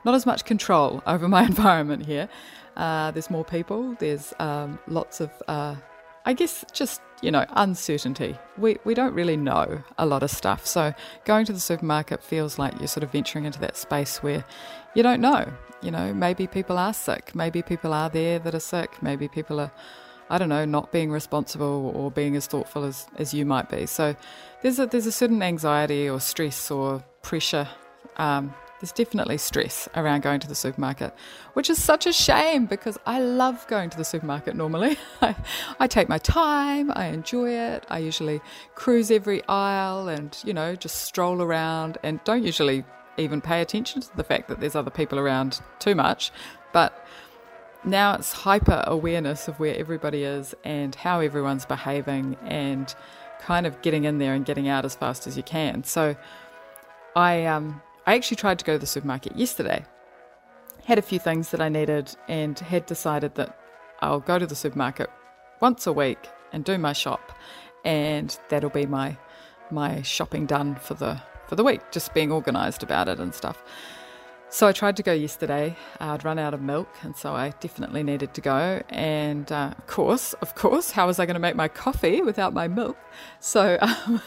not 0.05 0.15
as 0.15 0.27
much 0.27 0.45
control 0.45 1.03
over 1.07 1.29
my 1.29 1.43
environment 1.53 2.07
here. 2.07 2.29
Uh, 2.77 3.11
there's 3.11 3.31
more 3.31 3.45
people. 3.45 3.95
There's 3.99 4.33
um, 4.39 4.79
lots 4.89 5.21
of, 5.21 5.31
uh, 5.49 5.77
I 6.25 6.33
guess, 6.33 6.65
just 6.73 7.01
you 7.23 7.31
know, 7.31 7.47
uncertainty. 7.51 8.37
We 8.59 8.79
we 8.85 8.95
don't 8.95 9.15
really 9.15 9.37
know 9.37 9.83
a 9.97 10.05
lot 10.05 10.23
of 10.23 10.31
stuff. 10.31 10.67
So 10.67 10.93
going 11.25 11.47
to 11.47 11.53
the 11.53 11.61
supermarket 11.61 12.23
feels 12.23 12.59
like 12.59 12.79
you're 12.79 12.89
sort 12.89 13.05
of 13.05 13.13
venturing 13.13 13.45
into 13.45 13.61
that 13.61 13.77
space 13.77 14.23
where 14.23 14.45
you 14.95 15.03
don't 15.03 15.21
know. 15.21 15.47
You 15.83 15.91
know, 15.91 16.13
maybe 16.13 16.47
people 16.47 16.79
are 16.79 16.93
sick. 16.93 17.35
Maybe 17.35 17.63
people 17.63 17.93
are 17.93 18.09
there 18.09 18.39
that 18.41 18.55
are 18.55 18.61
sick. 18.61 19.03
Maybe 19.03 19.29
people 19.29 19.61
are 19.61 19.73
I 20.33 20.39
don't 20.39 20.49
know, 20.49 20.65
not 20.65 20.93
being 20.93 21.11
responsible 21.11 21.93
or 21.95 22.11
being 22.11 22.37
as 22.37 22.47
thoughtful 22.47 22.85
as, 22.85 23.07
as 23.19 23.35
you 23.35 23.45
might 23.45 23.69
be. 23.69 23.85
So 23.85 24.17
there's 24.63 24.79
a, 24.79 24.87
there's 24.87 25.07
a 25.07 25.13
certain 25.13 25.43
anxiety 25.43 26.09
or 26.09 26.21
stress 26.21 26.71
or 26.71 27.05
pressure. 27.21 27.69
Um, 28.17 28.55
there's 28.83 28.91
definitely 28.91 29.39
stress 29.39 29.89
around 29.95 30.23
going 30.23 30.41
to 30.41 30.49
the 30.49 30.57
supermarket, 30.57 31.15
which 31.53 31.71
is 31.71 31.81
such 31.81 32.05
a 32.05 32.13
shame 32.13 32.67
because 32.67 32.99
I 33.07 33.21
love 33.21 33.65
going 33.69 33.91
to 33.91 33.97
the 33.97 34.05
supermarket 34.05 34.57
normally. 34.57 34.99
I, 35.23 35.37
I 35.79 35.87
take 35.87 36.09
my 36.09 36.19
time, 36.19 36.91
I 36.97 37.07
enjoy 37.07 37.51
it. 37.51 37.87
I 37.89 37.99
usually 37.99 38.41
cruise 38.75 39.13
every 39.13 39.41
aisle 39.47 40.09
and, 40.09 40.37
you 40.45 40.53
know, 40.53 40.75
just 40.75 41.03
stroll 41.03 41.41
around 41.41 41.97
and 42.03 42.19
don't 42.25 42.43
usually 42.43 42.85
even 43.17 43.41
pay 43.41 43.61
attention 43.61 44.03
to 44.03 44.17
the 44.17 44.25
fact 44.25 44.49
that 44.49 44.59
there's 44.59 44.75
other 44.75 44.91
people 44.91 45.21
around 45.21 45.61
too 45.79 45.95
much. 45.95 46.33
But 46.73 47.07
now 47.85 48.15
it's 48.15 48.33
hyper 48.33 48.83
awareness 48.85 49.47
of 49.47 49.61
where 49.61 49.77
everybody 49.77 50.25
is 50.25 50.57
and 50.65 50.93
how 50.97 51.21
everyone's 51.21 51.67
behaving 51.67 52.37
and 52.43 52.93
kind 53.43 53.65
of 53.65 53.81
getting 53.81 54.03
in 54.05 54.19
there 54.19 54.35
and 54.35 54.45
getting 54.45 54.67
out 54.67 54.85
as 54.85 54.97
fast 54.97 55.29
as 55.29 55.37
you 55.37 55.45
can. 55.45 55.85
So 55.85 56.17
I 57.15 57.45
um 57.47 57.81
I 58.07 58.15
actually 58.15 58.37
tried 58.37 58.59
to 58.59 58.65
go 58.65 58.73
to 58.75 58.79
the 58.79 58.87
supermarket 58.87 59.37
yesterday. 59.37 59.85
Had 60.85 60.99
a 60.99 61.03
few 61.03 61.19
things 61.19 61.51
that 61.51 61.61
I 61.61 61.69
needed 61.69 62.15
and 62.29 62.59
had 62.59 62.87
decided 62.87 63.35
that 63.37 63.57
I'll 64.01 64.21
go 64.21 64.39
to 64.39 64.47
the 64.47 64.57
supermarket 64.57 65.09
once 65.61 65.87
a 65.87 65.93
week 65.93 66.29
and 66.53 66.65
do 66.65 66.77
my 66.79 66.93
shop 66.93 67.33
and 67.85 68.39
that'll 68.49 68.71
be 68.71 68.87
my 68.87 69.17
my 69.71 70.03
shopping 70.03 70.47
done 70.47 70.75
for 70.77 70.95
the 70.95 71.21
for 71.47 71.57
the 71.57 71.65
week, 71.65 71.81
just 71.91 72.15
being 72.15 72.33
organized 72.33 72.83
about 72.83 73.09
it 73.09 73.19
and 73.19 73.35
stuff. 73.35 73.63
So 74.49 74.69
I 74.69 74.73
tried 74.73 74.97
to 74.97 75.03
go 75.03 75.13
yesterday. 75.13 75.77
Uh, 75.99 76.13
I'd 76.13 76.25
run 76.25 76.39
out 76.39 76.53
of 76.53 76.61
milk, 76.61 76.89
and 77.03 77.17
so 77.17 77.33
I 77.33 77.55
definitely 77.61 78.03
needed 78.03 78.35
to 78.35 78.41
go. 78.41 78.83
And 78.91 79.51
uh, 79.51 79.75
of 79.77 79.87
course, 79.87 80.35
of 80.35 80.55
course, 80.55 80.91
how 80.91 81.07
was 81.07 81.19
I 81.19 81.27
going 81.27 81.35
to 81.35 81.41
make 81.41 81.57
my 81.57 81.69
coffee 81.69 82.21
without 82.21 82.53
my 82.53 82.69
milk? 82.69 82.99
So 83.41 83.79
um, 83.83 84.21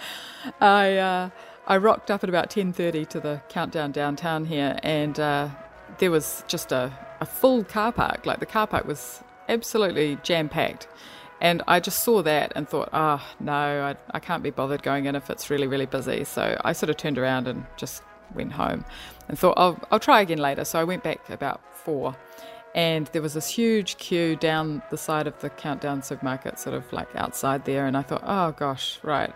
I 0.60 0.96
uh, 0.96 1.30
I 1.66 1.76
rocked 1.76 2.10
up 2.10 2.22
at 2.22 2.28
about 2.28 2.50
ten 2.50 2.72
thirty 2.72 3.04
to 3.06 3.20
the 3.20 3.40
Countdown 3.48 3.92
downtown 3.92 4.44
here, 4.44 4.78
and 4.82 5.18
uh, 5.18 5.48
there 5.98 6.10
was 6.10 6.44
just 6.48 6.72
a, 6.72 6.92
a 7.20 7.26
full 7.26 7.64
car 7.64 7.92
park. 7.92 8.26
Like 8.26 8.40
the 8.40 8.46
car 8.46 8.66
park 8.66 8.86
was 8.86 9.22
absolutely 9.48 10.18
jam 10.22 10.48
packed. 10.48 10.88
And 11.40 11.60
I 11.66 11.80
just 11.80 12.04
saw 12.04 12.22
that 12.22 12.52
and 12.54 12.68
thought, 12.68 12.90
oh, 12.92 13.20
no, 13.40 13.52
I, 13.52 13.96
I 14.12 14.20
can't 14.20 14.44
be 14.44 14.50
bothered 14.50 14.84
going 14.84 15.06
in 15.06 15.16
if 15.16 15.28
it's 15.28 15.50
really, 15.50 15.66
really 15.66 15.86
busy. 15.86 16.22
So 16.22 16.56
I 16.64 16.72
sort 16.72 16.88
of 16.88 16.96
turned 16.96 17.18
around 17.18 17.48
and 17.48 17.66
just 17.76 18.04
went 18.32 18.52
home 18.52 18.84
and 19.26 19.36
thought, 19.36 19.54
I'll, 19.56 19.76
I'll 19.90 19.98
try 19.98 20.20
again 20.20 20.38
later. 20.38 20.64
So 20.64 20.78
I 20.78 20.84
went 20.84 21.02
back 21.02 21.28
about 21.30 21.60
four 21.74 22.14
and 22.76 23.08
there 23.08 23.22
was 23.22 23.34
this 23.34 23.48
huge 23.48 23.98
queue 23.98 24.36
down 24.36 24.82
the 24.90 24.96
side 24.96 25.26
of 25.26 25.40
the 25.40 25.50
Countdown 25.50 26.02
supermarket, 26.02 26.60
sort 26.60 26.76
of 26.76 26.92
like 26.92 27.08
outside 27.16 27.64
there. 27.64 27.86
And 27.86 27.96
I 27.96 28.02
thought, 28.02 28.22
oh 28.24 28.52
gosh, 28.52 29.00
right. 29.02 29.34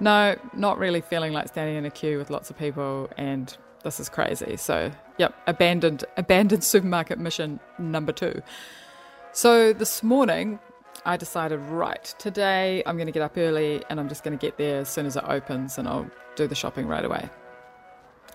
No, 0.00 0.36
not 0.54 0.78
really 0.78 1.00
feeling 1.00 1.32
like 1.32 1.48
standing 1.48 1.76
in 1.76 1.84
a 1.84 1.90
queue 1.90 2.18
with 2.18 2.30
lots 2.30 2.50
of 2.50 2.58
people 2.58 3.10
and 3.16 3.56
this 3.84 4.00
is 4.00 4.08
crazy. 4.08 4.56
So, 4.56 4.90
yep, 5.18 5.34
abandoned 5.46 6.04
abandoned 6.16 6.64
supermarket 6.64 7.18
mission 7.18 7.60
number 7.78 8.12
2. 8.12 8.42
So, 9.32 9.72
this 9.72 10.02
morning 10.02 10.58
I 11.04 11.16
decided, 11.16 11.60
right, 11.60 12.04
today 12.18 12.82
I'm 12.86 12.96
going 12.96 13.06
to 13.06 13.12
get 13.12 13.22
up 13.22 13.36
early 13.36 13.82
and 13.88 14.00
I'm 14.00 14.08
just 14.08 14.24
going 14.24 14.36
to 14.36 14.40
get 14.40 14.58
there 14.58 14.80
as 14.80 14.88
soon 14.88 15.06
as 15.06 15.16
it 15.16 15.24
opens 15.26 15.78
and 15.78 15.86
I'll 15.86 16.10
do 16.34 16.46
the 16.46 16.54
shopping 16.54 16.86
right 16.86 17.04
away. 17.04 17.28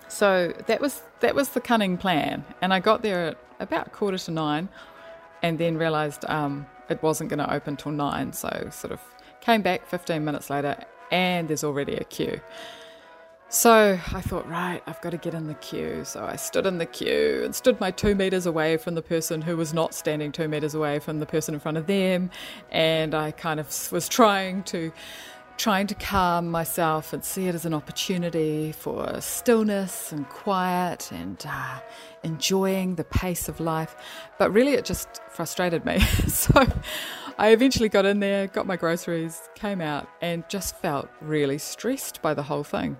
So 0.08 0.52
that 0.66 0.80
was 0.80 1.02
that 1.20 1.34
was 1.34 1.50
the 1.50 1.60
cunning 1.60 1.96
plan, 1.96 2.44
and 2.62 2.72
I 2.72 2.80
got 2.80 3.02
there 3.02 3.28
at 3.28 3.38
about 3.58 3.92
quarter 3.92 4.18
to 4.18 4.30
nine, 4.30 4.68
and 5.42 5.58
then 5.58 5.76
realised 5.76 6.24
um, 6.28 6.66
it 6.88 7.02
wasn't 7.02 7.30
going 7.30 7.38
to 7.38 7.52
open 7.52 7.76
till 7.76 7.92
nine. 7.92 8.32
So 8.32 8.68
sort 8.70 8.92
of 8.92 9.00
came 9.40 9.62
back 9.62 9.86
15 9.86 10.24
minutes 10.24 10.48
later, 10.50 10.76
and 11.10 11.48
there's 11.48 11.64
already 11.64 11.94
a 11.96 12.04
queue. 12.04 12.40
So 13.48 13.98
I 14.12 14.20
thought, 14.20 14.48
right, 14.48 14.82
I've 14.86 15.00
got 15.00 15.10
to 15.10 15.16
get 15.16 15.32
in 15.32 15.46
the 15.46 15.54
queue. 15.54 16.04
So 16.04 16.24
I 16.24 16.34
stood 16.34 16.66
in 16.66 16.78
the 16.78 16.86
queue 16.86 17.42
and 17.44 17.54
stood 17.54 17.78
my 17.78 17.92
two 17.92 18.16
meters 18.16 18.44
away 18.44 18.76
from 18.76 18.96
the 18.96 19.02
person 19.02 19.40
who 19.40 19.56
was 19.56 19.72
not 19.72 19.94
standing 19.94 20.32
two 20.32 20.48
meters 20.48 20.74
away 20.74 20.98
from 20.98 21.20
the 21.20 21.26
person 21.26 21.54
in 21.54 21.60
front 21.60 21.78
of 21.78 21.86
them, 21.86 22.30
and 22.72 23.14
I 23.14 23.30
kind 23.30 23.60
of 23.60 23.92
was 23.92 24.08
trying 24.08 24.64
to 24.64 24.92
trying 25.56 25.86
to 25.86 25.94
calm 25.94 26.50
myself 26.50 27.12
and 27.12 27.24
see 27.24 27.46
it 27.48 27.54
as 27.54 27.64
an 27.64 27.72
opportunity 27.72 28.72
for 28.72 29.18
stillness 29.20 30.12
and 30.12 30.28
quiet 30.28 31.10
and 31.12 31.46
uh, 31.48 31.80
enjoying 32.22 32.96
the 32.96 33.04
pace 33.04 33.48
of 33.48 33.58
life. 33.58 33.96
But 34.38 34.52
really, 34.52 34.72
it 34.72 34.84
just 34.84 35.08
frustrated 35.30 35.84
me. 35.84 36.00
so 36.28 36.66
I 37.38 37.50
eventually 37.50 37.88
got 37.88 38.06
in 38.06 38.20
there, 38.20 38.46
got 38.46 38.66
my 38.66 38.76
groceries, 38.76 39.48
came 39.54 39.80
out, 39.80 40.08
and 40.22 40.48
just 40.48 40.76
felt 40.76 41.08
really 41.20 41.58
stressed 41.58 42.22
by 42.22 42.32
the 42.32 42.42
whole 42.42 42.64
thing. 42.64 42.96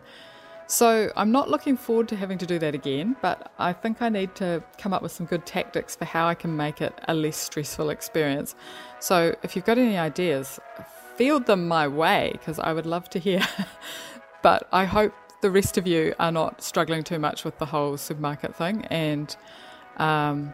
So 0.68 1.10
I'm 1.16 1.30
not 1.30 1.48
looking 1.48 1.76
forward 1.76 2.08
to 2.08 2.16
having 2.16 2.38
to 2.38 2.46
do 2.46 2.58
that 2.58 2.74
again, 2.74 3.16
but 3.22 3.52
I 3.58 3.72
think 3.72 4.02
I 4.02 4.08
need 4.08 4.34
to 4.36 4.62
come 4.78 4.92
up 4.92 5.00
with 5.00 5.12
some 5.12 5.24
good 5.24 5.46
tactics 5.46 5.94
for 5.94 6.04
how 6.04 6.26
I 6.26 6.34
can 6.34 6.56
make 6.56 6.82
it 6.82 6.92
a 7.06 7.14
less 7.14 7.36
stressful 7.36 7.88
experience. 7.88 8.56
So 8.98 9.34
if 9.42 9.54
you've 9.54 9.64
got 9.64 9.78
any 9.78 9.96
ideas, 9.96 10.58
field 11.14 11.46
them 11.46 11.68
my 11.68 11.86
way 11.86 12.30
because 12.32 12.58
I 12.58 12.72
would 12.72 12.84
love 12.84 13.08
to 13.10 13.18
hear. 13.20 13.46
but 14.42 14.68
I 14.72 14.84
hope 14.86 15.14
the 15.40 15.50
rest 15.50 15.78
of 15.78 15.86
you 15.86 16.14
are 16.18 16.32
not 16.32 16.60
struggling 16.62 17.04
too 17.04 17.20
much 17.20 17.44
with 17.44 17.58
the 17.58 17.66
whole 17.66 17.96
supermarket 17.96 18.56
thing 18.56 18.84
and 18.86 19.36
um, 19.98 20.52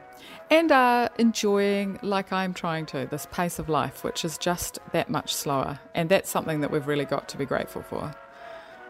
and 0.53 0.71
are 0.71 1.09
enjoying, 1.19 1.99
like 2.03 2.31
I'm 2.31 2.53
trying 2.53 2.85
to, 2.87 3.07
this 3.11 3.27
pace 3.33 3.59
of 3.59 3.71
life, 3.71 4.05
which 4.05 4.23
is 4.23 4.37
just 4.37 4.79
that 4.93 5.09
much 5.09 5.35
slower. 5.35 5.81
And 5.95 6.11
that's 6.11 6.29
something 6.29 6.61
that 6.61 6.71
we've 6.71 6.87
really 6.87 7.07
got 7.07 7.27
to 7.31 7.39
be 7.39 7.47
grateful 7.47 7.81
for. 7.81 8.15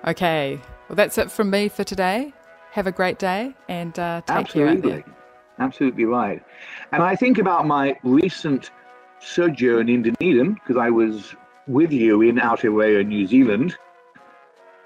Okay, 0.04 0.60
well, 0.88 0.96
that's 0.96 1.16
it 1.18 1.30
from 1.30 1.50
me 1.50 1.68
for 1.68 1.84
today. 1.84 2.32
Have 2.72 2.88
a 2.88 2.92
great 2.92 3.20
day 3.20 3.54
and 3.68 3.96
uh, 3.96 4.22
take 4.26 4.36
Absolutely. 4.38 4.90
care. 4.90 4.98
Absolutely 4.98 5.12
Absolutely 5.60 6.04
right. 6.04 6.42
And 6.90 7.04
I 7.04 7.14
think 7.14 7.38
about 7.38 7.64
my 7.64 7.96
recent 8.02 8.72
sojourn 9.20 9.88
in 9.88 10.02
Dunedin 10.02 10.54
because 10.54 10.76
I 10.76 10.90
was 10.90 11.36
with 11.68 11.92
you 11.92 12.22
in 12.22 12.36
Aotearoa, 12.36 13.06
New 13.06 13.24
Zealand, 13.28 13.76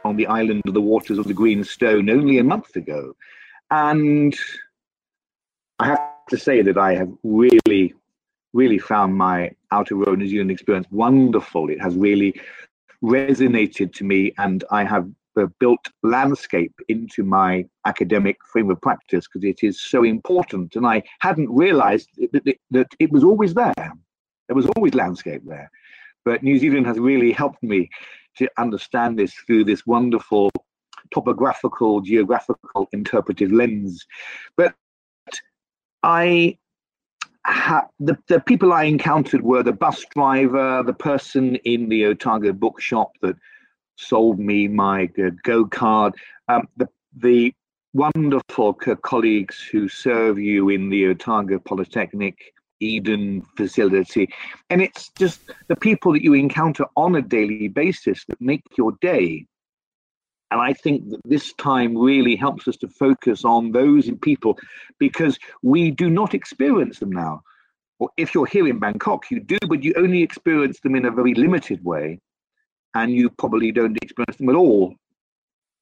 on 0.05 0.17
the 0.17 0.27
island 0.27 0.63
of 0.67 0.75
the 0.75 0.83
waters 0.83 1.17
of 1.17 1.27
the 1.27 1.33
Green 1.33 1.65
Stone 1.65 2.11
only 2.11 2.37
a 2.37 2.45
month 2.45 2.77
ago. 2.77 3.17
And 3.71 4.37
I 5.79 5.87
have 5.87 6.16
to 6.29 6.37
say 6.37 6.63
that 6.63 6.79
I 6.79 6.95
have 6.95 7.11
really, 7.23 7.95
really 8.53 8.79
found 8.79 9.15
my 9.15 9.51
Aotearoa 9.73 10.17
New 10.17 10.29
Zealand 10.29 10.51
experience 10.51 10.87
wonderful. 10.91 11.71
It 11.71 11.81
has 11.81 11.97
really 11.97 12.41
resonated 13.03 13.95
to 13.95 14.05
me, 14.05 14.33
and 14.39 14.65
I 14.71 14.85
have 14.85 15.09
uh, 15.37 15.47
built 15.61 15.87
landscape 16.03 16.75
into 16.89 17.23
my 17.23 17.67
academic 17.85 18.39
frame 18.51 18.71
of 18.71 18.81
practice 18.81 19.27
because 19.27 19.45
it 19.45 19.63
is 19.63 19.81
so 19.81 20.03
important. 20.03 20.77
And 20.77 20.87
I 20.87 21.03
hadn't 21.21 21.51
realized 21.51 22.09
that, 22.33 22.45
that, 22.45 22.57
that 22.71 22.89
it 22.99 23.13
was 23.13 23.23
always 23.23 23.55
there. 23.55 23.75
There 23.77 24.57
was 24.57 24.67
always 24.77 24.95
landscape 24.95 25.43
there. 25.45 25.71
But 26.25 26.43
New 26.43 26.59
Zealand 26.59 26.87
has 26.87 26.99
really 26.99 27.33
helped 27.33 27.63
me 27.63 27.91
to 28.39 28.49
understand 28.59 29.19
this 29.19 29.35
through 29.35 29.65
this 29.65 29.87
wonderful 29.87 30.51
topographical, 31.13 32.01
geographical, 32.01 32.89
interpretive 32.93 33.53
lens. 33.53 34.07
But 34.57 34.75
I 36.07 36.59
the, 37.99 38.17
the 38.29 38.41
people 38.41 38.73
I 38.73 38.85
encountered 38.85 39.43
were 39.43 39.63
the 39.63 39.73
bus 39.73 40.05
driver, 40.15 40.83
the 40.85 40.95
person 40.95 41.57
in 41.57 41.89
the 41.89 42.07
Otago 42.07 42.53
bookshop 42.53 43.13
that 43.23 43.37
sold 43.97 44.39
me 44.39 44.69
my 44.69 45.07
go 45.45 45.65
card, 45.65 46.15
um, 46.49 46.69
the, 46.77 46.89
the 47.17 47.53
wonderful 47.93 48.75
colleagues 48.75 49.61
who 49.61 49.89
serve 49.89 50.39
you 50.39 50.69
in 50.69 50.91
the 50.91 51.07
Otago 51.07 51.59
Polytechnic 51.59 52.37
Eden 52.81 53.43
facility. 53.57 54.29
And 54.71 54.83
it's 54.83 55.11
just 55.17 55.41
the 55.69 55.77
people 55.77 56.13
that 56.13 56.23
you 56.23 56.35
encounter 56.35 56.85
on 56.97 57.17
a 57.17 57.23
daily 57.23 57.69
basis 57.69 58.25
that 58.29 58.41
make 58.41 58.63
your 58.77 58.93
day. 59.01 59.47
And 60.51 60.61
I 60.61 60.73
think 60.73 61.11
that 61.11 61.21
this 61.25 61.53
time 61.55 61.97
really 61.97 62.37
helps 62.37 62.69
us 62.69 62.77
to 62.79 62.89
focus 62.89 63.45
on 63.45 63.73
those 63.73 64.07
in 64.07 64.17
people 64.19 64.59
because 64.99 65.39
we 65.63 65.91
do 65.91 66.09
not 66.09 66.35
experience 66.35 67.01
them 67.01 67.11
now. 67.11 67.43
Or 67.99 68.11
if 68.17 68.35
you're 68.35 68.47
here 68.47 68.69
in 68.69 68.79
Bangkok, 68.79 69.31
you 69.31 69.41
do, 69.41 69.59
but 69.69 69.83
you 69.83 69.95
only 69.97 70.23
experience 70.23 70.79
them 70.81 70.95
in 70.95 71.07
a 71.07 71.11
very 71.11 71.35
limited 71.35 71.85
way. 71.85 72.21
And 72.95 73.13
you 73.13 73.31
probably 73.31 73.73
don't 73.73 73.97
experience 74.03 74.37
them 74.37 74.49
at 74.49 74.55
all. 74.55 74.95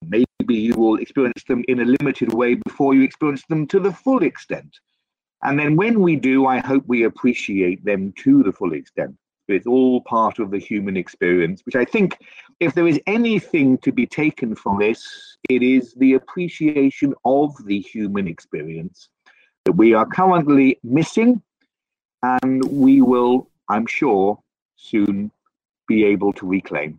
Maybe 0.02 0.24
you 0.54 0.74
will 0.74 0.96
experience 0.96 1.44
them 1.46 1.64
in 1.68 1.80
a 1.80 1.84
limited 1.84 2.32
way 2.32 2.54
before 2.54 2.94
you 2.94 3.02
experience 3.02 3.44
them 3.48 3.66
to 3.68 3.80
the 3.80 3.92
full 3.92 4.22
extent. 4.22 4.78
And 5.42 5.58
then 5.58 5.76
when 5.76 6.00
we 6.00 6.16
do, 6.16 6.46
I 6.46 6.58
hope 6.58 6.84
we 6.86 7.04
appreciate 7.04 7.84
them 7.84 8.12
to 8.18 8.42
the 8.42 8.52
full 8.52 8.72
extent. 8.72 9.16
It's 9.48 9.66
all 9.66 10.00
part 10.02 10.38
of 10.38 10.50
the 10.50 10.58
human 10.58 10.96
experience, 10.96 11.62
which 11.66 11.76
I 11.76 11.84
think 11.84 12.18
if 12.60 12.74
there 12.74 12.86
is 12.86 13.00
anything 13.06 13.78
to 13.78 13.92
be 13.92 14.06
taken 14.06 14.54
from 14.54 14.78
this, 14.78 15.36
it 15.48 15.62
is 15.62 15.94
the 15.94 16.14
appreciation 16.14 17.14
of 17.24 17.54
the 17.66 17.80
human 17.80 18.26
experience 18.26 19.10
that 19.64 19.72
we 19.72 19.92
are 19.94 20.06
currently 20.06 20.78
missing. 20.82 21.42
And 22.22 22.64
we 22.64 23.02
will, 23.02 23.50
I'm 23.68 23.86
sure, 23.86 24.38
soon 24.76 25.30
be 25.86 26.04
able 26.04 26.32
to 26.34 26.46
reclaim 26.46 26.98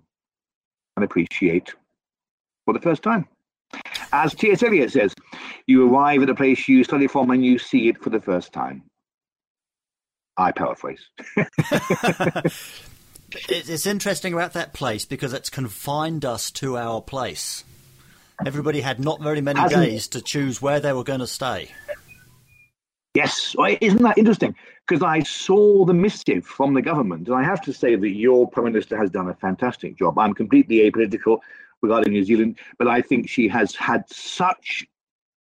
and 0.96 1.04
appreciate 1.04 1.74
for 2.66 2.74
the 2.74 2.80
first 2.80 3.02
time. 3.02 3.28
As 4.12 4.36
T.S. 4.36 4.62
Eliot 4.62 4.92
says, 4.92 5.14
you 5.68 5.92
arrive 5.92 6.22
at 6.22 6.30
a 6.30 6.36
place 6.36 6.68
you 6.68 6.84
study 6.84 7.08
from 7.08 7.32
and 7.32 7.44
you 7.44 7.58
see 7.58 7.90
it 7.90 8.02
for 8.02 8.12
the 8.12 8.22
first 8.22 8.54
time. 8.54 8.84
I 10.38 10.52
paraphrase. 10.52 11.00
it's 13.50 13.86
interesting 13.86 14.34
about 14.34 14.54
that 14.54 14.74
place 14.74 15.06
because 15.06 15.34
it's 15.34 15.50
confined 15.50 16.26
us 16.26 16.52
to 16.52 16.78
our 16.78 17.02
place. 17.02 17.64
Everybody 18.46 18.82
had 18.82 19.00
not 19.00 19.22
very 19.22 19.42
many 19.42 19.60
Hasn't- 19.60 19.84
days 19.86 20.08
to 20.10 20.22
choose 20.22 20.62
where 20.62 20.80
they 20.80 20.94
were 20.94 21.04
going 21.04 21.22
to 21.22 21.28
stay. 21.28 21.72
Yes, 23.14 23.56
isn't 23.80 24.02
that 24.02 24.18
interesting? 24.18 24.56
Because 24.86 25.02
I 25.02 25.22
saw 25.22 25.86
the 25.86 25.94
missive 25.94 26.46
from 26.46 26.74
the 26.74 26.82
government, 26.82 27.30
and 27.30 27.38
I 27.38 27.44
have 27.44 27.62
to 27.62 27.72
say 27.72 27.96
that 27.96 28.10
your 28.10 28.46
prime 28.50 28.66
minister 28.66 28.98
has 28.98 29.10
done 29.10 29.30
a 29.30 29.34
fantastic 29.36 29.98
job. 29.98 30.20
I'm 30.20 30.34
completely 30.34 30.80
apolitical 30.92 31.40
regarding 31.82 32.12
New 32.12 32.26
Zealand, 32.26 32.58
but 32.78 32.90
I 32.90 33.02
think 33.02 33.30
she 33.30 33.48
has 33.48 33.74
had 33.74 34.04
such 34.10 34.86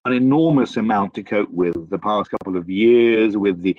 an 0.05 0.13
enormous 0.13 0.77
amount 0.77 1.15
to 1.15 1.23
cope 1.23 1.49
with 1.51 1.89
the 1.89 1.99
past 1.99 2.31
couple 2.31 2.55
of 2.55 2.69
years, 2.69 3.35
with 3.35 3.61
the 3.61 3.75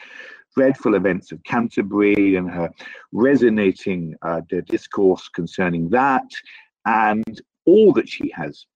dreadful 0.56 0.94
events 0.94 1.32
of 1.32 1.42
Canterbury 1.44 2.36
and 2.36 2.50
her 2.50 2.70
resonating 3.12 4.14
uh, 4.22 4.40
discourse 4.66 5.28
concerning 5.28 5.88
that, 5.90 6.24
and 6.86 7.40
all 7.66 7.92
that 7.92 8.08
she 8.08 8.30
has 8.34 8.66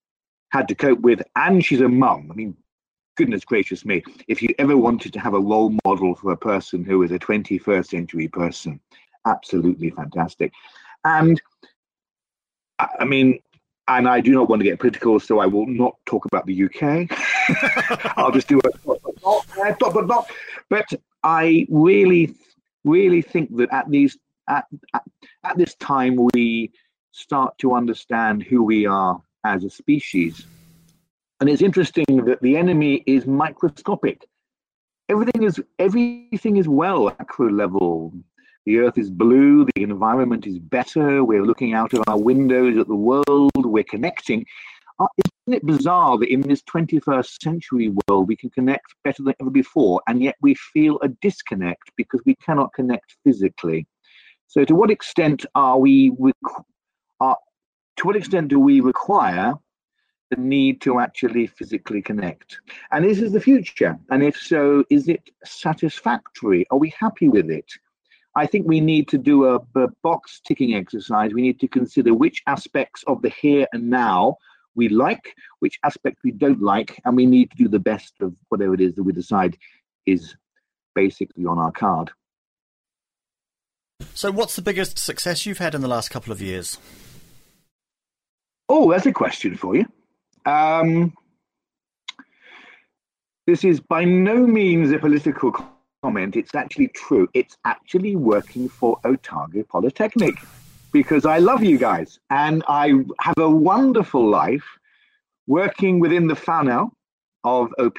had 0.50 0.68
to 0.68 0.74
cope 0.74 1.00
with. 1.00 1.22
And 1.36 1.64
she's 1.64 1.80
a 1.80 1.88
mum. 1.88 2.28
I 2.30 2.34
mean, 2.34 2.56
goodness 3.16 3.44
gracious 3.44 3.84
me, 3.84 4.02
if 4.28 4.42
you 4.42 4.54
ever 4.58 4.76
wanted 4.76 5.12
to 5.14 5.20
have 5.20 5.34
a 5.34 5.40
role 5.40 5.74
model 5.84 6.14
for 6.14 6.32
a 6.32 6.36
person 6.36 6.84
who 6.84 7.02
is 7.02 7.12
a 7.12 7.18
21st 7.18 7.86
century 7.86 8.28
person, 8.28 8.80
absolutely 9.26 9.90
fantastic. 9.90 10.52
And 11.04 11.40
I 12.78 13.04
mean, 13.04 13.40
and 13.88 14.08
I 14.08 14.20
do 14.20 14.32
not 14.32 14.48
want 14.48 14.60
to 14.60 14.64
get 14.64 14.78
political, 14.78 15.18
so 15.18 15.38
I 15.38 15.46
will 15.46 15.66
not 15.66 15.96
talk 16.06 16.24
about 16.24 16.46
the 16.46 16.64
UK. 16.64 17.10
I'll 18.16 18.30
just 18.30 18.48
do 18.48 18.58
it. 18.58 18.74
But, 18.84 19.00
but, 19.78 20.06
but, 20.06 20.30
but 20.68 21.00
I 21.22 21.66
really, 21.68 22.34
really 22.84 23.22
think 23.22 23.56
that 23.56 23.72
at 23.72 23.90
these 23.90 24.18
at, 24.48 24.66
at, 24.94 25.02
at 25.44 25.56
this 25.58 25.74
time 25.76 26.28
we 26.32 26.72
start 27.12 27.56
to 27.58 27.74
understand 27.74 28.42
who 28.42 28.62
we 28.62 28.86
are 28.86 29.20
as 29.44 29.64
a 29.64 29.70
species. 29.70 30.46
And 31.40 31.48
it's 31.48 31.62
interesting 31.62 32.24
that 32.26 32.40
the 32.42 32.56
enemy 32.56 33.02
is 33.06 33.26
microscopic. 33.26 34.26
Everything 35.08 35.42
is 35.42 35.60
everything 35.78 36.56
is 36.56 36.68
well 36.68 37.08
at 37.08 37.18
macro 37.18 37.50
level. 37.50 38.12
The 38.66 38.78
earth 38.78 38.98
is 38.98 39.10
blue, 39.10 39.64
the 39.74 39.82
environment 39.82 40.46
is 40.46 40.58
better, 40.58 41.24
we're 41.24 41.44
looking 41.44 41.72
out 41.72 41.94
of 41.94 42.04
our 42.08 42.18
windows 42.18 42.76
at 42.76 42.88
the 42.88 42.94
world, 42.94 43.50
we're 43.56 43.84
connecting. 43.84 44.46
Isn't 45.50 45.68
it 45.68 45.78
bizarre 45.78 46.16
that 46.16 46.32
in 46.32 46.42
this 46.42 46.62
21st 46.62 47.42
century 47.42 47.92
world 48.06 48.28
we 48.28 48.36
can 48.36 48.50
connect 48.50 48.94
better 49.02 49.24
than 49.24 49.34
ever 49.40 49.50
before, 49.50 50.00
and 50.06 50.22
yet 50.22 50.36
we 50.40 50.54
feel 50.54 51.00
a 51.02 51.08
disconnect 51.08 51.90
because 51.96 52.20
we 52.24 52.36
cannot 52.36 52.72
connect 52.72 53.16
physically? 53.24 53.88
So, 54.46 54.64
to 54.64 54.76
what 54.76 54.92
extent 54.92 55.46
are 55.56 55.76
we, 55.76 56.12
are, 57.18 57.36
to 57.96 58.06
what 58.06 58.14
extent 58.14 58.46
do 58.46 58.60
we 58.60 58.80
require 58.80 59.54
the 60.30 60.36
need 60.36 60.80
to 60.82 61.00
actually 61.00 61.48
physically 61.48 62.00
connect? 62.00 62.60
And 62.92 63.04
this 63.04 63.18
is 63.18 63.32
the 63.32 63.40
future. 63.40 63.98
And 64.12 64.22
if 64.22 64.36
so, 64.36 64.84
is 64.88 65.08
it 65.08 65.30
satisfactory? 65.44 66.64
Are 66.70 66.78
we 66.78 66.94
happy 66.96 67.28
with 67.28 67.50
it? 67.50 67.72
I 68.36 68.46
think 68.46 68.68
we 68.68 68.80
need 68.80 69.08
to 69.08 69.18
do 69.18 69.46
a, 69.46 69.56
a 69.74 69.88
box 70.04 70.40
ticking 70.46 70.76
exercise. 70.76 71.34
We 71.34 71.42
need 71.42 71.58
to 71.58 71.66
consider 71.66 72.14
which 72.14 72.40
aspects 72.46 73.02
of 73.08 73.20
the 73.20 73.30
here 73.30 73.66
and 73.72 73.90
now 73.90 74.36
we 74.74 74.88
like, 74.88 75.34
which 75.60 75.78
aspects 75.84 76.20
we 76.24 76.30
don't 76.30 76.62
like, 76.62 77.00
and 77.04 77.16
we 77.16 77.26
need 77.26 77.50
to 77.50 77.56
do 77.56 77.68
the 77.68 77.78
best 77.78 78.14
of 78.20 78.34
whatever 78.48 78.74
it 78.74 78.80
is 78.80 78.94
that 78.94 79.02
we 79.02 79.12
decide 79.12 79.56
is 80.06 80.34
basically 80.94 81.44
on 81.44 81.58
our 81.58 81.72
card. 81.72 82.10
So, 84.14 84.30
what's 84.30 84.56
the 84.56 84.62
biggest 84.62 84.98
success 84.98 85.46
you've 85.46 85.58
had 85.58 85.74
in 85.74 85.80
the 85.80 85.88
last 85.88 86.10
couple 86.10 86.32
of 86.32 86.40
years? 86.40 86.78
Oh, 88.68 88.90
that's 88.90 89.06
a 89.06 89.12
question 89.12 89.56
for 89.56 89.76
you. 89.76 89.84
Um, 90.46 91.12
this 93.46 93.64
is 93.64 93.80
by 93.80 94.04
no 94.04 94.46
means 94.46 94.92
a 94.92 94.98
political 94.98 95.52
comment. 96.02 96.36
It's 96.36 96.54
actually 96.54 96.88
true. 96.88 97.28
It's 97.34 97.56
actually 97.64 98.16
working 98.16 98.68
for 98.68 98.98
Otago 99.04 99.62
Polytechnic 99.64 100.34
because 100.92 101.26
I 101.26 101.38
love 101.38 101.62
you 101.62 101.78
guys 101.78 102.18
and 102.30 102.62
I 102.68 102.92
have 103.20 103.38
a 103.38 103.48
wonderful 103.48 104.28
life 104.28 104.64
working 105.46 106.00
within 106.00 106.26
the 106.26 106.34
whānau 106.34 106.90
of 107.44 107.72
OP 107.78 107.98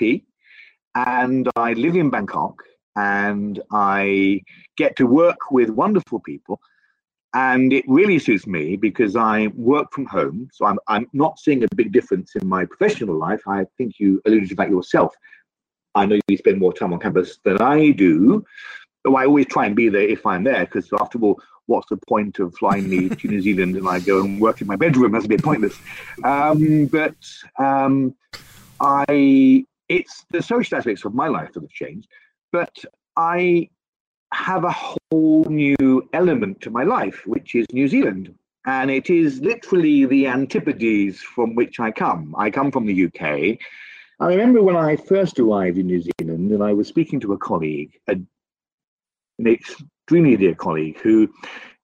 and 0.96 1.50
I 1.56 1.74
live 1.74 1.96
in 1.96 2.10
Bangkok 2.10 2.62
and 2.96 3.62
I 3.72 4.42
get 4.78 4.96
to 4.98 5.06
work 5.06 5.52
with 5.52 5.70
wonderful 5.70 6.20
people 6.20 6.60
and 7.34 7.72
it 7.72 7.86
really 7.88 8.20
suits 8.20 8.46
me 8.46 8.76
because 8.76 9.16
I 9.16 9.48
work 9.56 9.94
from 9.94 10.06
home. 10.06 10.50
So 10.52 10.66
I'm, 10.66 10.78
I'm 10.88 11.08
not 11.14 11.40
seeing 11.40 11.64
a 11.64 11.76
big 11.76 11.94
difference 11.94 12.36
in 12.36 12.46
my 12.46 12.66
professional 12.66 13.18
life. 13.18 13.42
I 13.48 13.66
think 13.78 14.00
you 14.00 14.22
alluded 14.26 14.50
to 14.50 14.56
that 14.56 14.70
yourself. 14.70 15.16
I 15.96 16.06
know 16.06 16.20
you 16.28 16.38
spend 16.38 16.60
more 16.60 16.74
time 16.74 16.92
on 16.92 17.00
campus 17.00 17.38
than 17.46 17.62
I 17.62 17.92
do, 17.92 18.44
though 19.04 19.16
I 19.16 19.26
always 19.26 19.46
try 19.46 19.66
and 19.66 19.76
be 19.76 19.88
there 19.88 20.02
if 20.02 20.26
I'm 20.26 20.44
there 20.44 20.66
because 20.66 20.90
after 21.00 21.20
all, 21.20 21.42
what's 21.68 21.90
the 21.90 21.98
point 22.08 22.40
of 22.40 22.54
flying 22.56 22.90
me 22.90 23.10
to 23.10 23.28
New 23.28 23.42
Zealand 23.42 23.76
and 23.76 23.88
I 23.88 24.00
go 24.00 24.22
and 24.22 24.40
work 24.40 24.62
in 24.62 24.68
my 24.68 24.76
bedroom? 24.76 25.12
That's 25.12 25.26
a 25.26 25.30
bit 25.30 25.44
pointless. 25.44 25.78
Um, 26.24 26.86
but 26.88 27.16
um, 27.58 28.16
I, 28.80 29.66
it's 29.90 30.26
the 30.32 30.42
social 30.42 30.78
aspects 30.78 31.06
of 31.06 31.14
my 31.14 31.28
life 31.28 31.54
that 31.54 31.64
have 31.64 31.72
changed. 31.72 32.08
But 32.52 32.76
I 33.16 33.70
have 34.34 34.64
a 34.64 34.72
whole 34.72 35.46
new 35.46 36.10
element 36.14 36.62
to 36.62 36.70
my 36.70 36.84
life, 36.84 37.26
which 37.26 37.56
is 37.56 37.66
New 37.72 37.88
Zealand. 37.88 38.34
And 38.66 38.92
it 38.92 39.10
is 39.10 39.42
literally 39.42 40.06
the 40.06 40.28
antipodes 40.28 41.20
from 41.20 41.56
which 41.56 41.80
I 41.80 41.92
come. 41.92 42.36
I 42.38 42.52
come 42.52 42.72
from 42.72 42.86
the 42.86 43.06
UK. 43.06 43.58
I 44.20 44.28
remember 44.28 44.62
when 44.62 44.76
I 44.76 44.96
first 44.98 45.40
arrived 45.40 45.80
in 45.80 45.88
New 45.88 46.02
Zealand 46.02 46.52
and 46.52 46.64
I 46.64 46.74
was 46.74 46.88
speaking 46.88 47.20
to 47.22 47.34
a 47.34 47.38
colleague, 47.38 48.00
a, 48.08 48.14
an 49.40 49.48
extremely 50.12 50.36
dear 50.36 50.54
colleague, 50.54 51.00
who 51.00 51.34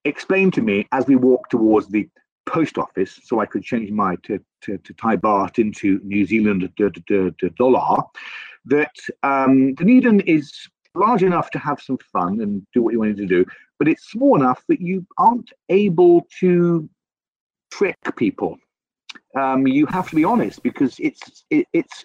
explained 0.04 0.54
to 0.54 0.62
me 0.62 0.86
as 0.92 1.08
we 1.08 1.16
walked 1.16 1.50
towards 1.50 1.88
the 1.88 2.10
post 2.46 2.78
office 2.78 3.22
so 3.24 3.40
I 3.40 3.46
could 3.46 3.64
change 3.64 3.90
my 3.90 4.18
to, 4.24 4.38
to, 4.64 4.78
to 4.78 4.94
Thai 4.96 5.16
baht 5.16 5.60
into 5.60 6.02
New 6.04 6.26
Zealand 6.26 6.70
dollar 7.58 8.04
that 8.66 8.92
um, 9.24 9.74
Dunedin 9.76 10.20
is 10.28 10.52
large 10.94 11.24
enough 11.24 11.50
to 11.52 11.60
have 11.60 11.80
some 11.80 11.98
fun 12.12 12.42
and 12.42 12.68
do 12.74 12.82
what 12.82 12.92
you 12.92 13.00
wanted 13.00 13.16
to 13.16 13.28
do, 13.28 13.46
but 13.80 13.88
it's 13.88 14.12
small 14.12 14.36
enough 14.36 14.62
that 14.68 14.82
you 14.82 15.08
aren't 15.18 15.54
able 15.70 16.28
to 16.42 16.90
trick 17.72 17.96
people. 18.18 18.58
Um, 19.40 19.66
you 19.66 19.86
have 19.86 20.10
to 20.10 20.18
be 20.18 20.26
honest 20.26 20.62
because 20.64 20.98
it's 21.00 21.46
it, 21.50 21.66
it's 21.72 22.04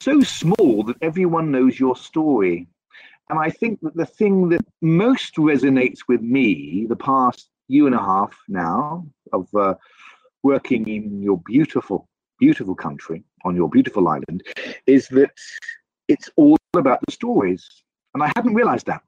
so 0.00 0.22
small 0.22 0.84
that 0.84 0.96
everyone 1.02 1.50
knows 1.50 1.78
your 1.78 1.96
story. 1.96 2.66
And 3.30 3.38
I 3.38 3.50
think 3.50 3.80
that 3.82 3.94
the 3.94 4.06
thing 4.06 4.48
that 4.50 4.64
most 4.80 5.36
resonates 5.36 6.00
with 6.08 6.22
me 6.22 6.86
the 6.88 6.96
past 6.96 7.50
year 7.68 7.86
and 7.86 7.94
a 7.94 7.98
half 7.98 8.34
now 8.48 9.06
of 9.32 9.46
uh, 9.54 9.74
working 10.42 10.88
in 10.88 11.22
your 11.22 11.38
beautiful, 11.44 12.08
beautiful 12.38 12.74
country 12.74 13.24
on 13.44 13.54
your 13.54 13.68
beautiful 13.68 14.08
island 14.08 14.42
is 14.86 15.08
that 15.08 15.30
it's 16.08 16.30
all 16.36 16.56
about 16.76 17.00
the 17.06 17.12
stories. 17.12 17.68
And 18.14 18.22
I 18.22 18.32
hadn't 18.34 18.54
realized 18.54 18.86
that. 18.86 19.02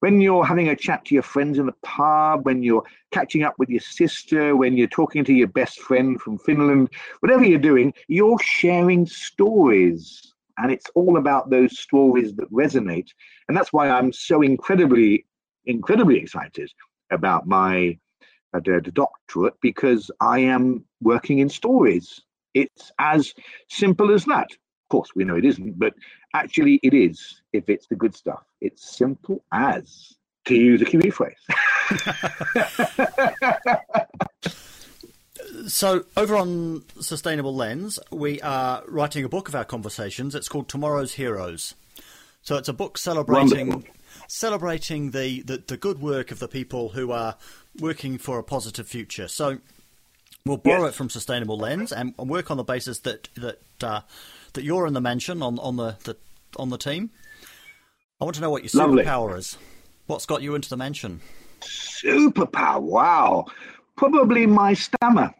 When 0.00 0.20
you're 0.20 0.44
having 0.44 0.68
a 0.68 0.76
chat 0.76 1.06
to 1.06 1.14
your 1.14 1.22
friends 1.22 1.58
in 1.58 1.66
the 1.66 1.74
pub, 1.82 2.44
when 2.44 2.62
you're 2.62 2.84
catching 3.10 3.42
up 3.42 3.54
with 3.58 3.70
your 3.70 3.80
sister, 3.80 4.54
when 4.54 4.76
you're 4.76 4.86
talking 4.88 5.24
to 5.24 5.32
your 5.32 5.48
best 5.48 5.80
friend 5.80 6.20
from 6.20 6.38
Finland, 6.38 6.90
whatever 7.20 7.44
you're 7.44 7.58
doing, 7.58 7.94
you're 8.06 8.38
sharing 8.40 9.06
stories. 9.06 10.34
And 10.58 10.72
it's 10.72 10.86
all 10.94 11.18
about 11.18 11.50
those 11.50 11.78
stories 11.78 12.34
that 12.36 12.52
resonate. 12.52 13.08
And 13.48 13.56
that's 13.56 13.72
why 13.72 13.90
I'm 13.90 14.12
so 14.12 14.42
incredibly, 14.42 15.26
incredibly 15.64 16.18
excited 16.18 16.70
about 17.10 17.46
my 17.46 17.98
uh, 18.54 18.60
doctorate 18.92 19.54
because 19.60 20.10
I 20.20 20.40
am 20.40 20.84
working 21.02 21.38
in 21.40 21.48
stories. 21.48 22.20
It's 22.54 22.90
as 22.98 23.34
simple 23.68 24.12
as 24.12 24.24
that. 24.24 24.50
Of 24.50 24.88
course, 24.90 25.10
we 25.14 25.24
know 25.24 25.36
it 25.36 25.44
isn't, 25.44 25.78
but 25.78 25.94
actually 26.34 26.80
it 26.82 26.94
is 26.94 27.42
if 27.52 27.68
it's 27.68 27.86
the 27.88 27.96
good 27.96 28.14
stuff. 28.14 28.44
It's 28.60 28.96
simple 28.96 29.44
as, 29.52 30.14
to 30.46 30.54
use 30.54 30.80
a 30.80 30.84
Kiwi 30.84 31.10
phrase. 31.10 31.34
so, 35.66 36.04
over 36.16 36.36
on 36.36 36.84
Sustainable 37.00 37.54
Lens, 37.54 37.98
we 38.10 38.40
are 38.42 38.82
writing 38.86 39.24
a 39.24 39.28
book 39.28 39.48
of 39.48 39.54
our 39.54 39.64
conversations. 39.64 40.34
It's 40.34 40.48
called 40.48 40.68
Tomorrow's 40.68 41.14
Heroes. 41.14 41.74
So, 42.42 42.56
it's 42.56 42.68
a 42.68 42.72
book 42.72 42.98
celebrating 42.98 43.68
Wonderful 43.68 43.96
celebrating 44.28 45.10
the, 45.10 45.42
the, 45.42 45.58
the, 45.58 45.76
good 45.76 46.00
work 46.00 46.30
of 46.30 46.38
the 46.38 46.48
people 46.48 46.90
who 46.90 47.12
are 47.12 47.36
working 47.80 48.18
for 48.18 48.38
a 48.38 48.42
positive 48.42 48.88
future. 48.88 49.28
So 49.28 49.58
we'll 50.44 50.56
borrow 50.56 50.84
yes. 50.84 50.94
it 50.94 50.96
from 50.96 51.10
Sustainable 51.10 51.58
Lens 51.58 51.92
and, 51.92 52.14
and, 52.18 52.28
work 52.28 52.50
on 52.50 52.56
the 52.56 52.64
basis 52.64 53.00
that 53.00 53.28
that 53.36 53.60
uh, 53.82 54.00
that 54.54 54.64
you're 54.64 54.86
in 54.86 54.94
the 54.94 55.00
mention 55.00 55.42
on 55.42 55.58
on 55.58 55.76
the, 55.76 55.96
the 56.04 56.16
on 56.56 56.70
the 56.70 56.78
team. 56.78 57.10
I 58.20 58.24
want 58.24 58.34
to 58.36 58.40
know 58.40 58.50
what 58.50 58.62
your 58.62 58.82
Lovely. 58.82 59.04
superpower 59.04 59.36
is. 59.36 59.58
What's 60.06 60.26
got 60.26 60.42
you 60.42 60.54
into 60.54 60.70
the 60.70 60.76
mention? 60.76 61.20
Superpower? 61.60 62.80
Wow, 62.80 63.46
probably 63.96 64.46
my 64.46 64.74
stammer. 64.74 65.34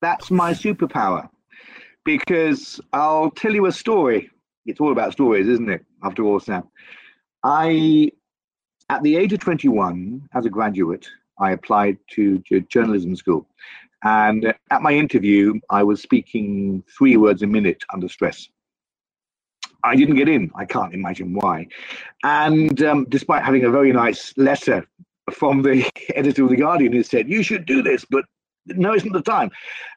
That's 0.00 0.30
my 0.30 0.52
superpower 0.52 1.28
because 2.04 2.80
I'll 2.92 3.30
tell 3.30 3.52
you 3.52 3.66
a 3.66 3.72
story. 3.72 4.30
It's 4.66 4.80
all 4.80 4.92
about 4.92 5.12
stories, 5.12 5.48
isn't 5.48 5.68
it? 5.68 5.84
After 6.02 6.22
all, 6.24 6.40
Sam. 6.40 6.64
I, 7.44 8.10
at 8.88 9.02
the 9.02 9.16
age 9.16 9.32
of 9.32 9.40
21, 9.40 10.28
as 10.34 10.46
a 10.46 10.50
graduate, 10.50 11.06
I 11.38 11.52
applied 11.52 11.98
to, 12.12 12.38
journalism 12.68 13.16
school. 13.16 13.46
And 14.04 14.54
at 14.70 14.82
my 14.82 14.92
interview, 14.92 15.54
I 15.70 15.82
was 15.82 16.00
speaking 16.00 16.84
three 16.96 17.16
words 17.16 17.42
a 17.42 17.46
minute 17.46 17.82
under 17.92 18.08
stress. 18.08 18.48
I 19.84 19.96
didn't 19.96 20.16
get 20.16 20.28
in. 20.28 20.50
I 20.54 20.64
can't 20.64 20.94
imagine 20.94 21.34
why. 21.34 21.68
And 22.24 22.82
um, 22.82 23.06
despite 23.08 23.44
having 23.44 23.64
a 23.64 23.70
very 23.70 23.92
nice 23.92 24.32
letter 24.36 24.86
from 25.32 25.62
the 25.62 25.88
editor 26.14 26.44
of 26.44 26.50
The 26.50 26.56
Guardian 26.56 26.92
who 26.92 27.02
said, 27.02 27.28
You 27.28 27.42
should 27.42 27.66
do 27.66 27.82
this, 27.82 28.04
but 28.08 28.24
no, 28.76 28.94
isn't 28.94 29.12
the 29.12 29.22
time. 29.22 29.50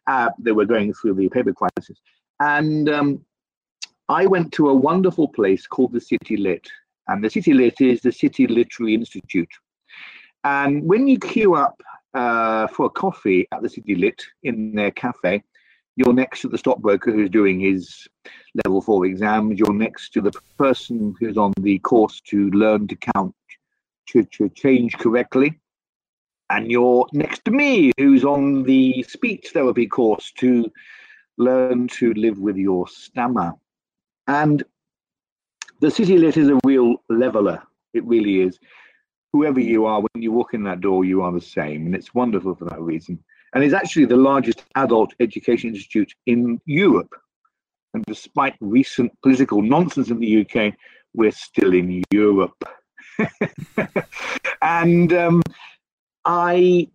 Uh, 0.08 0.30
they 0.40 0.52
were 0.52 0.66
going 0.66 0.94
through 0.94 1.16
the 1.16 1.30
paper 1.30 1.54
crisis. 1.54 2.00
And 2.40 2.90
um, 2.90 3.26
I 4.10 4.26
went 4.26 4.52
to 4.54 4.70
a 4.70 4.74
wonderful 4.74 5.28
place 5.28 5.68
called 5.68 5.94
the 5.94 6.02
City 6.02 6.38
Lit. 6.38 6.68
And 7.08 7.24
the 7.24 7.30
City 7.30 7.54
Lit 7.54 7.82
is 7.82 8.02
the 8.02 8.12
City 8.12 8.48
Literary 8.48 8.96
Institute. 8.96 9.50
And 10.44 10.84
when 10.84 11.08
you 11.08 11.20
queue 11.20 11.56
up 11.56 11.82
uh, 12.14 12.68
for 12.68 12.88
a 12.88 12.90
coffee 12.90 13.48
at 13.52 13.62
the 13.62 13.70
City 13.70 13.96
Lit 13.96 14.22
in 14.44 14.74
their 14.74 14.92
cafe, 14.92 15.44
you're 15.96 16.14
next 16.14 16.42
to 16.42 16.48
the 16.48 16.58
stockbroker 16.58 17.12
who's 17.12 17.30
doing 17.30 17.60
his 17.60 18.08
level 18.66 18.82
four 18.82 19.06
exams. 19.06 19.60
You're 19.60 19.74
next 19.74 20.10
to 20.14 20.22
the 20.22 20.32
person 20.58 21.14
who's 21.20 21.38
on 21.38 21.54
the 21.60 21.80
course 21.80 22.22
to 22.28 22.50
learn 22.52 22.88
to 22.88 22.96
count, 22.96 23.36
to, 24.08 24.24
to 24.24 24.50
change 24.50 24.98
correctly. 24.98 25.61
And 26.52 26.70
you're 26.70 27.08
next 27.14 27.46
to 27.46 27.52
me, 27.52 27.94
who's 27.98 28.26
on 28.26 28.64
the 28.64 29.04
speech 29.04 29.52
therapy 29.54 29.88
course 29.88 30.34
to 30.40 30.70
learn 31.38 31.88
to 31.88 32.14
live 32.14 32.40
with 32.40 32.58
your 32.58 32.90
stammer. 32.90 33.54
And 34.28 34.62
the 35.80 35.90
city 35.90 36.18
lit 36.18 36.36
is 36.36 36.50
a 36.50 36.60
real 36.66 36.98
leveler. 37.10 37.64
It 37.94 38.04
really 38.06 38.42
is. 38.42 38.60
Whoever 39.32 39.62
you 39.62 39.86
are, 39.86 40.02
when 40.02 40.22
you 40.22 40.34
walk 40.34 40.54
in 40.54 40.64
that 40.64 40.82
door, 40.82 41.06
you 41.06 41.22
are 41.22 41.32
the 41.32 41.40
same. 41.40 41.86
And 41.86 41.96
it's 41.96 42.14
wonderful 42.14 42.54
for 42.54 42.66
that 42.66 42.82
reason. 42.82 43.24
And 43.54 43.64
it's 43.64 43.74
actually 43.74 44.06
the 44.06 44.18
largest 44.18 44.66
adult 44.76 45.14
education 45.22 45.70
institute 45.70 46.14
in 46.26 46.60
Europe. 46.66 47.14
And 47.94 48.04
despite 48.06 48.56
recent 48.60 49.14
political 49.24 49.62
nonsense 49.62 50.10
in 50.10 50.20
the 50.20 50.42
UK, 50.42 50.74
we're 51.14 51.32
still 51.32 51.74
in 51.74 52.04
Europe. 52.12 52.62
and 54.62 55.14
um, 55.14 55.42
I 56.26 56.88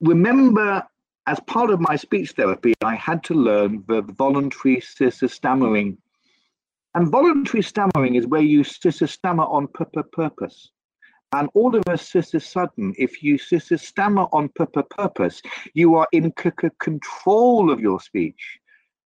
remember 0.00 0.82
as 1.26 1.40
part 1.40 1.70
of 1.70 1.80
my 1.80 1.96
speech 1.96 2.32
therapy, 2.32 2.74
I 2.82 2.94
had 2.94 3.24
to 3.24 3.34
learn 3.34 3.84
the 3.88 4.02
voluntary 4.02 4.80
stammering 4.80 5.98
and 6.96 7.08
voluntary 7.08 7.62
stammering 7.62 8.14
is 8.14 8.26
where 8.26 8.40
you 8.40 8.64
stammer 8.64 9.44
on 9.44 9.68
purpose. 9.68 10.70
And 11.32 11.50
all 11.52 11.76
of 11.76 11.82
a 11.88 11.98
sudden, 11.98 12.94
if 12.96 13.22
you 13.22 13.36
stammer 13.36 14.26
on 14.32 14.48
purpose, 14.48 15.42
you 15.74 15.96
are 15.96 16.08
in 16.12 16.32
control 16.32 17.70
of 17.70 17.80
your 17.80 18.00
speech, 18.00 18.58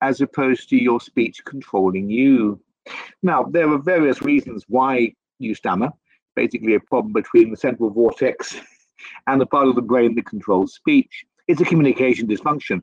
as 0.02 0.20
opposed 0.20 0.68
to 0.68 0.76
your 0.76 1.00
speech 1.00 1.42
controlling 1.46 2.10
you. 2.10 2.60
Now, 3.22 3.44
there 3.44 3.70
are 3.70 3.78
various 3.78 4.20
reasons 4.20 4.66
why 4.68 5.14
you 5.38 5.54
stammer. 5.54 5.90
Basically, 6.42 6.74
a 6.74 6.80
problem 6.80 7.12
between 7.12 7.50
the 7.50 7.56
central 7.56 7.90
vortex 7.90 8.56
and 9.26 9.40
the 9.40 9.46
part 9.46 9.66
of 9.66 9.74
the 9.74 9.82
brain 9.82 10.14
that 10.14 10.26
controls 10.26 10.74
speech. 10.74 11.24
It's 11.48 11.60
a 11.60 11.64
communication 11.64 12.28
dysfunction. 12.28 12.80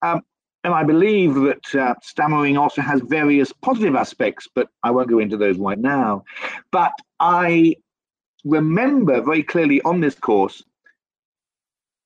Um, 0.00 0.22
and 0.64 0.72
I 0.72 0.84
believe 0.84 1.34
that 1.34 1.74
uh, 1.74 1.94
stammering 2.02 2.56
also 2.56 2.80
has 2.80 3.02
various 3.02 3.52
positive 3.52 3.94
aspects, 3.94 4.48
but 4.54 4.68
I 4.82 4.90
won't 4.90 5.10
go 5.10 5.18
into 5.18 5.36
those 5.36 5.58
right 5.58 5.78
now. 5.78 6.24
But 6.70 6.92
I 7.20 7.76
remember 8.44 9.20
very 9.20 9.42
clearly 9.42 9.82
on 9.82 10.00
this 10.00 10.14
course 10.14 10.62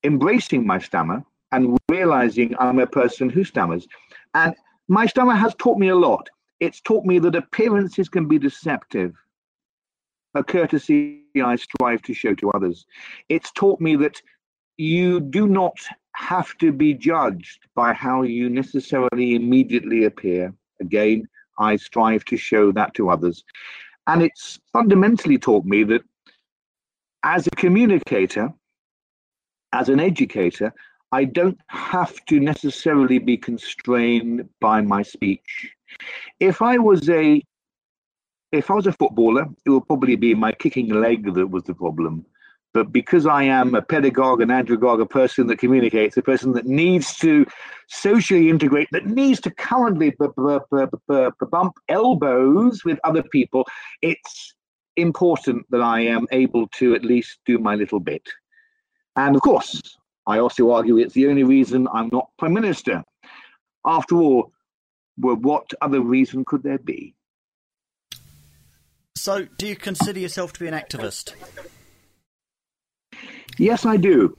embracing 0.03 0.66
my 0.66 0.80
stammer 0.80 1.24
and 1.53 1.78
realizing 1.88 2.57
I'm 2.59 2.80
a 2.80 2.86
person 2.86 3.30
who 3.30 3.44
stammers. 3.44 3.86
And 4.34 4.55
my 4.88 5.07
stammer 5.07 5.34
has 5.34 5.55
taught 5.55 5.78
me 5.78 5.88
a 5.88 5.96
lot. 6.09 6.28
It's 6.59 6.80
taught 6.80 7.05
me 7.05 7.20
that 7.20 7.36
appearances 7.36 8.09
can 8.09 8.26
be 8.26 8.38
deceptive, 8.38 9.14
a 10.35 10.45
courtesy 10.45 11.22
I 11.43 11.57
strive 11.57 12.03
to 12.03 12.14
show 12.14 12.35
to 12.35 12.51
others. 12.51 12.87
It's 13.29 13.51
taught 13.53 13.81
me 13.81 13.97
that 13.97 14.20
you 14.76 15.20
do 15.20 15.47
not 15.49 15.76
have 16.14 16.57
to 16.59 16.72
be 16.72 16.95
judged 16.95 17.66
by 17.74 17.93
how 17.93 18.22
you 18.22 18.49
necessarily 18.49 19.35
immediately 19.35 20.05
appear. 20.05 20.53
Again, 20.81 21.29
I 21.59 21.76
strive 21.76 22.24
to 22.26 22.37
show 22.37 22.72
that 22.72 22.95
to 22.95 23.11
others. 23.11 23.45
And 24.07 24.22
it's 24.22 24.59
fundamentally 24.72 25.39
taught 25.39 25.64
me 25.64 25.85
that 25.85 26.03
as 27.24 27.47
a 27.47 27.51
communicator, 27.51 28.53
as 29.72 29.89
an 29.89 30.01
educator, 30.01 30.72
I 31.12 31.24
don't 31.24 31.59
have 31.68 32.14
to 32.26 32.39
necessarily 32.39 33.18
be 33.18 33.37
constrained 33.37 34.49
by 34.61 34.81
my 34.83 35.03
speech. 35.03 35.74
If 36.39 36.62
I 36.62 36.79
was 36.79 37.09
a 37.09 37.43
if 38.53 38.70
I 38.70 38.74
was 38.74 38.86
a 38.86 38.92
footballer, 38.92 39.46
it 39.64 39.70
would 39.70 39.86
probably 39.86 40.16
be 40.16 40.34
my 40.34 40.53
kicking 40.53 40.88
leg 40.88 41.34
that 41.34 41.49
was 41.49 41.64
the 41.64 41.74
problem. 41.74 42.24
But 42.74 42.92
because 42.92 43.26
I 43.26 43.44
am 43.44 43.74
a 43.74 43.82
pedagogue 43.82 44.40
and 44.40 44.51
andragogue, 44.51 45.01
a 45.01 45.07
person 45.07 45.46
that 45.46 45.59
communicates, 45.59 46.16
a 46.16 46.22
person 46.22 46.53
that 46.53 46.66
needs 46.66 47.16
to 47.16 47.46
socially 47.88 48.51
integrate, 48.51 48.88
that 48.92 49.07
needs 49.07 49.40
to 49.42 49.51
currently 49.51 50.11
b- 50.11 50.26
b- 50.36 50.84
b- 51.09 51.46
bump 51.51 51.74
elbows 51.88 52.84
with 52.84 52.99
other 53.05 53.22
people, 53.22 53.66
it's 54.03 54.55
important 54.96 55.64
that 55.70 55.80
I 55.80 56.01
am 56.01 56.26
able 56.30 56.68
to 56.78 56.94
at 56.94 57.05
least 57.05 57.38
do 57.46 57.59
my 57.59 57.74
little 57.74 58.01
bit. 58.01 58.22
And 59.16 59.34
of 59.34 59.42
course, 59.42 59.80
I 60.26 60.38
also 60.38 60.70
argue 60.70 60.99
it's 60.99 61.14
the 61.14 61.28
only 61.28 61.44
reason 61.44 61.88
I'm 61.92 62.11
not 62.12 62.28
Prime 62.38 62.53
Minister. 62.53 63.03
After 63.86 64.16
all, 64.16 64.53
well, 65.16 65.36
what 65.36 65.70
other 65.80 66.01
reason 66.01 66.44
could 66.44 66.62
there 66.62 66.78
be? 66.78 67.14
So, 69.19 69.47
do 69.59 69.66
you 69.66 69.75
consider 69.75 70.21
yourself 70.21 70.53
to 70.55 70.61
be 70.61 70.69
an 70.69 70.75
activist? 70.75 71.35
Yes, 73.59 73.85
I 73.85 73.97
do, 73.97 74.39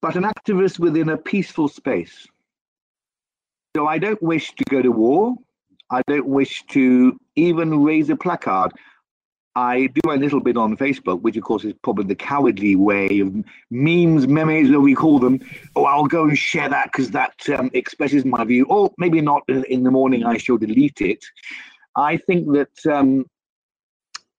but 0.00 0.14
an 0.14 0.22
activist 0.22 0.78
within 0.78 1.08
a 1.08 1.16
peaceful 1.16 1.66
space. 1.66 2.28
So 3.74 3.88
I 3.88 3.98
don't 3.98 4.22
wish 4.22 4.54
to 4.54 4.64
go 4.70 4.82
to 4.82 4.92
war. 4.92 5.34
I 5.90 6.02
don't 6.06 6.26
wish 6.26 6.62
to 6.68 7.18
even 7.34 7.82
raise 7.82 8.08
a 8.08 8.14
placard. 8.14 8.70
I 9.56 9.88
do 9.88 10.12
a 10.12 10.14
little 10.14 10.40
bit 10.40 10.56
on 10.56 10.76
Facebook, 10.76 11.22
which 11.22 11.36
of 11.36 11.42
course 11.42 11.64
is 11.64 11.74
probably 11.82 12.04
the 12.04 12.14
cowardly 12.14 12.76
way 12.76 13.18
of 13.18 13.34
memes, 13.72 14.28
memes, 14.28 14.70
as 14.70 14.76
we 14.76 14.94
call 14.94 15.18
them. 15.18 15.40
Oh, 15.74 15.86
I'll 15.86 16.06
go 16.06 16.28
and 16.28 16.38
share 16.38 16.68
that 16.68 16.92
because 16.92 17.10
that 17.10 17.34
um, 17.58 17.68
expresses 17.74 18.24
my 18.24 18.44
view. 18.44 18.64
Or 18.66 18.92
maybe 18.96 19.20
not 19.20 19.42
in 19.48 19.82
the 19.82 19.90
morning, 19.90 20.24
I 20.24 20.36
shall 20.36 20.56
delete 20.56 21.00
it. 21.00 21.24
I 21.96 22.16
think 22.16 22.46
that 22.52 22.86
um, 22.86 23.26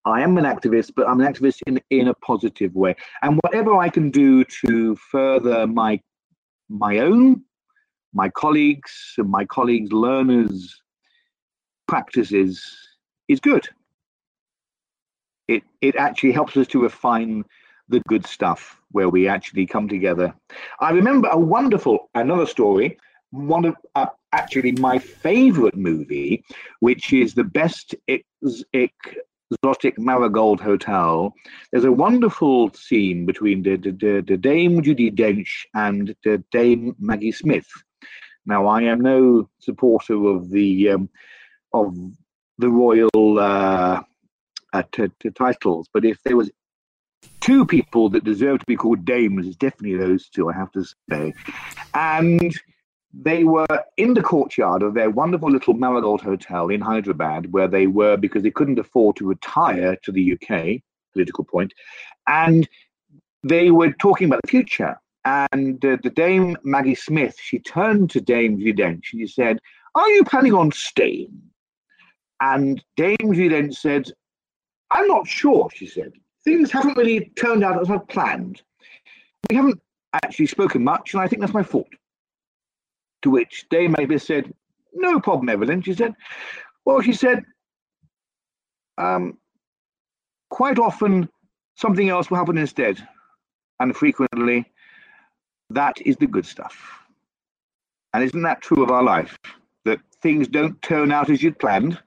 I 0.05 0.21
am 0.21 0.37
an 0.37 0.45
activist, 0.45 0.93
but 0.95 1.07
I'm 1.07 1.21
an 1.21 1.31
activist 1.31 1.59
in, 1.67 1.79
in 1.89 2.07
a 2.07 2.13
positive 2.15 2.75
way. 2.75 2.95
And 3.21 3.39
whatever 3.43 3.75
I 3.75 3.89
can 3.89 4.09
do 4.09 4.43
to 4.65 4.95
further 4.95 5.67
my 5.67 5.99
my 6.69 6.99
own, 6.99 7.43
my 8.13 8.29
colleagues, 8.29 9.13
and 9.17 9.29
my 9.29 9.45
colleagues' 9.45 9.91
learners' 9.91 10.81
practices 11.87 12.63
is 13.27 13.39
good 13.39 13.67
it 15.51 15.63
it 15.81 15.95
actually 15.95 16.31
helps 16.31 16.55
us 16.57 16.67
to 16.67 16.81
refine 16.81 17.43
the 17.89 18.01
good 18.07 18.25
stuff 18.25 18.81
where 18.91 19.09
we 19.09 19.27
actually 19.27 19.65
come 19.65 19.87
together. 19.87 20.33
I 20.79 20.91
remember 20.91 21.27
a 21.29 21.37
wonderful 21.37 22.09
another 22.15 22.45
story, 22.45 22.97
one 23.31 23.65
of 23.65 23.75
uh, 23.95 24.07
actually 24.31 24.73
my 24.73 24.97
favorite 24.97 25.75
movie, 25.75 26.43
which 26.79 27.11
is 27.11 27.33
the 27.33 27.43
best 27.43 27.95
ex- 28.07 28.63
exotic 29.51 29.99
Marigold 29.99 30.61
Hotel. 30.61 31.33
There's 31.71 31.85
a 31.85 31.91
wonderful 31.91 32.71
scene 32.73 33.25
between 33.25 33.63
the, 33.63 33.75
the, 33.77 34.23
the 34.25 34.37
Dame 34.37 34.81
Judi 34.81 35.13
Dench 35.13 35.65
and 35.73 36.15
the 36.23 36.43
Dame 36.51 36.95
Maggie 36.99 37.31
Smith. 37.31 37.67
Now, 38.45 38.67
I 38.67 38.83
am 38.83 39.01
no 39.01 39.49
supporter 39.59 40.25
of 40.25 40.49
the 40.49 40.89
um, 40.89 41.09
of 41.73 41.95
the 42.57 42.69
royal 42.69 43.39
uh, 43.39 44.01
uh, 44.73 44.83
to, 44.93 45.11
to 45.19 45.31
titles. 45.31 45.87
But 45.93 46.05
if 46.05 46.21
there 46.23 46.37
was 46.37 46.51
two 47.39 47.65
people 47.65 48.09
that 48.09 48.23
deserve 48.23 48.59
to 48.59 48.65
be 48.65 48.75
called 48.75 49.05
dames, 49.05 49.47
it's 49.47 49.55
definitely 49.55 49.97
those 49.97 50.29
two, 50.29 50.49
I 50.49 50.53
have 50.53 50.71
to 50.71 50.85
say. 51.09 51.33
And 51.93 52.53
they 53.13 53.43
were 53.43 53.67
in 53.97 54.13
the 54.13 54.21
courtyard 54.21 54.83
of 54.83 54.93
their 54.93 55.09
wonderful 55.09 55.49
little 55.49 55.73
Marigold 55.73 56.21
Hotel 56.21 56.69
in 56.69 56.81
Hyderabad, 56.81 57.51
where 57.51 57.67
they 57.67 57.87
were 57.87 58.17
because 58.17 58.43
they 58.43 58.51
couldn't 58.51 58.79
afford 58.79 59.15
to 59.17 59.27
retire 59.27 59.97
to 60.03 60.11
the 60.11 60.33
UK, 60.33 60.81
political 61.13 61.43
point, 61.43 61.73
and 62.27 62.67
they 63.43 63.71
were 63.71 63.91
talking 63.93 64.27
about 64.27 64.41
the 64.43 64.49
future. 64.49 64.99
And 65.23 65.83
uh, 65.85 65.97
the 66.01 66.09
Dame 66.09 66.57
Maggie 66.63 66.95
Smith, 66.95 67.37
she 67.39 67.59
turned 67.59 68.09
to 68.11 68.21
Dame 68.21 68.57
Judi 68.57 68.99
she 69.03 69.27
said, 69.27 69.59
"Are 69.93 70.09
you 70.09 70.23
planning 70.23 70.53
on 70.53 70.71
staying?" 70.71 71.41
And 72.39 72.83
Dame 72.97 73.17
Judi 73.19 73.73
said, 73.75 74.11
I'm 74.91 75.07
not 75.07 75.27
sure, 75.27 75.69
she 75.73 75.87
said. 75.87 76.11
Things 76.43 76.71
haven't 76.71 76.97
really 76.97 77.31
turned 77.35 77.63
out 77.63 77.81
as 77.81 77.89
I'd 77.89 78.07
planned. 78.07 78.61
We 79.49 79.55
haven't 79.55 79.81
actually 80.13 80.47
spoken 80.47 80.83
much, 80.83 81.13
and 81.13 81.21
I 81.21 81.27
think 81.27 81.41
that's 81.41 81.53
my 81.53 81.63
fault. 81.63 81.87
To 83.23 83.29
which 83.29 83.67
Dame 83.69 83.95
Mavis 83.97 84.25
said, 84.25 84.53
No 84.93 85.19
problem, 85.19 85.49
Evelyn. 85.49 85.81
She 85.81 85.93
said, 85.93 86.15
Well, 86.85 87.01
she 87.01 87.13
said, 87.13 87.43
um, 88.97 89.37
quite 90.49 90.79
often 90.79 91.29
something 91.75 92.09
else 92.09 92.29
will 92.29 92.37
happen 92.37 92.57
instead. 92.57 93.05
And 93.79 93.95
frequently, 93.95 94.71
that 95.71 95.99
is 96.01 96.17
the 96.17 96.27
good 96.27 96.45
stuff. 96.45 96.99
And 98.13 98.23
isn't 98.23 98.41
that 98.43 98.61
true 98.61 98.83
of 98.83 98.91
our 98.91 99.03
life? 99.03 99.37
That 99.85 99.99
things 100.21 100.47
don't 100.47 100.79
turn 100.81 101.11
out 101.11 101.29
as 101.29 101.41
you'd 101.41 101.57
planned, 101.57 101.99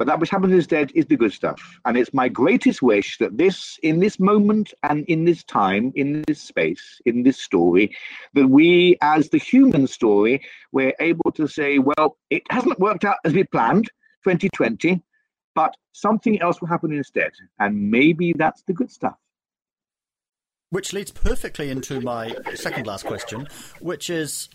but 0.00 0.06
that 0.06 0.18
which 0.18 0.30
happens 0.30 0.54
instead 0.54 0.90
is 0.94 1.04
the 1.04 1.16
good 1.16 1.30
stuff. 1.30 1.78
And 1.84 1.94
it's 1.94 2.14
my 2.14 2.26
greatest 2.26 2.80
wish 2.80 3.18
that 3.18 3.36
this, 3.36 3.78
in 3.82 4.00
this 4.00 4.18
moment 4.18 4.72
and 4.82 5.04
in 5.08 5.26
this 5.26 5.44
time, 5.44 5.92
in 5.94 6.24
this 6.26 6.40
space, 6.40 7.02
in 7.04 7.22
this 7.22 7.38
story, 7.38 7.94
that 8.32 8.46
we, 8.46 8.96
as 9.02 9.28
the 9.28 9.36
human 9.36 9.86
story, 9.86 10.40
we're 10.72 10.94
able 11.00 11.30
to 11.32 11.46
say, 11.46 11.80
well, 11.80 12.16
it 12.30 12.44
hasn't 12.48 12.80
worked 12.80 13.04
out 13.04 13.18
as 13.26 13.34
we 13.34 13.44
planned, 13.44 13.90
2020, 14.24 15.02
but 15.54 15.76
something 15.92 16.40
else 16.40 16.62
will 16.62 16.68
happen 16.68 16.92
instead. 16.92 17.32
And 17.58 17.90
maybe 17.90 18.32
that's 18.32 18.62
the 18.62 18.72
good 18.72 18.90
stuff. 18.90 19.18
Which 20.70 20.94
leads 20.94 21.10
perfectly 21.10 21.68
into 21.68 22.00
my 22.00 22.34
second 22.54 22.86
last 22.86 23.04
question, 23.04 23.48
which 23.80 24.08
is 24.08 24.48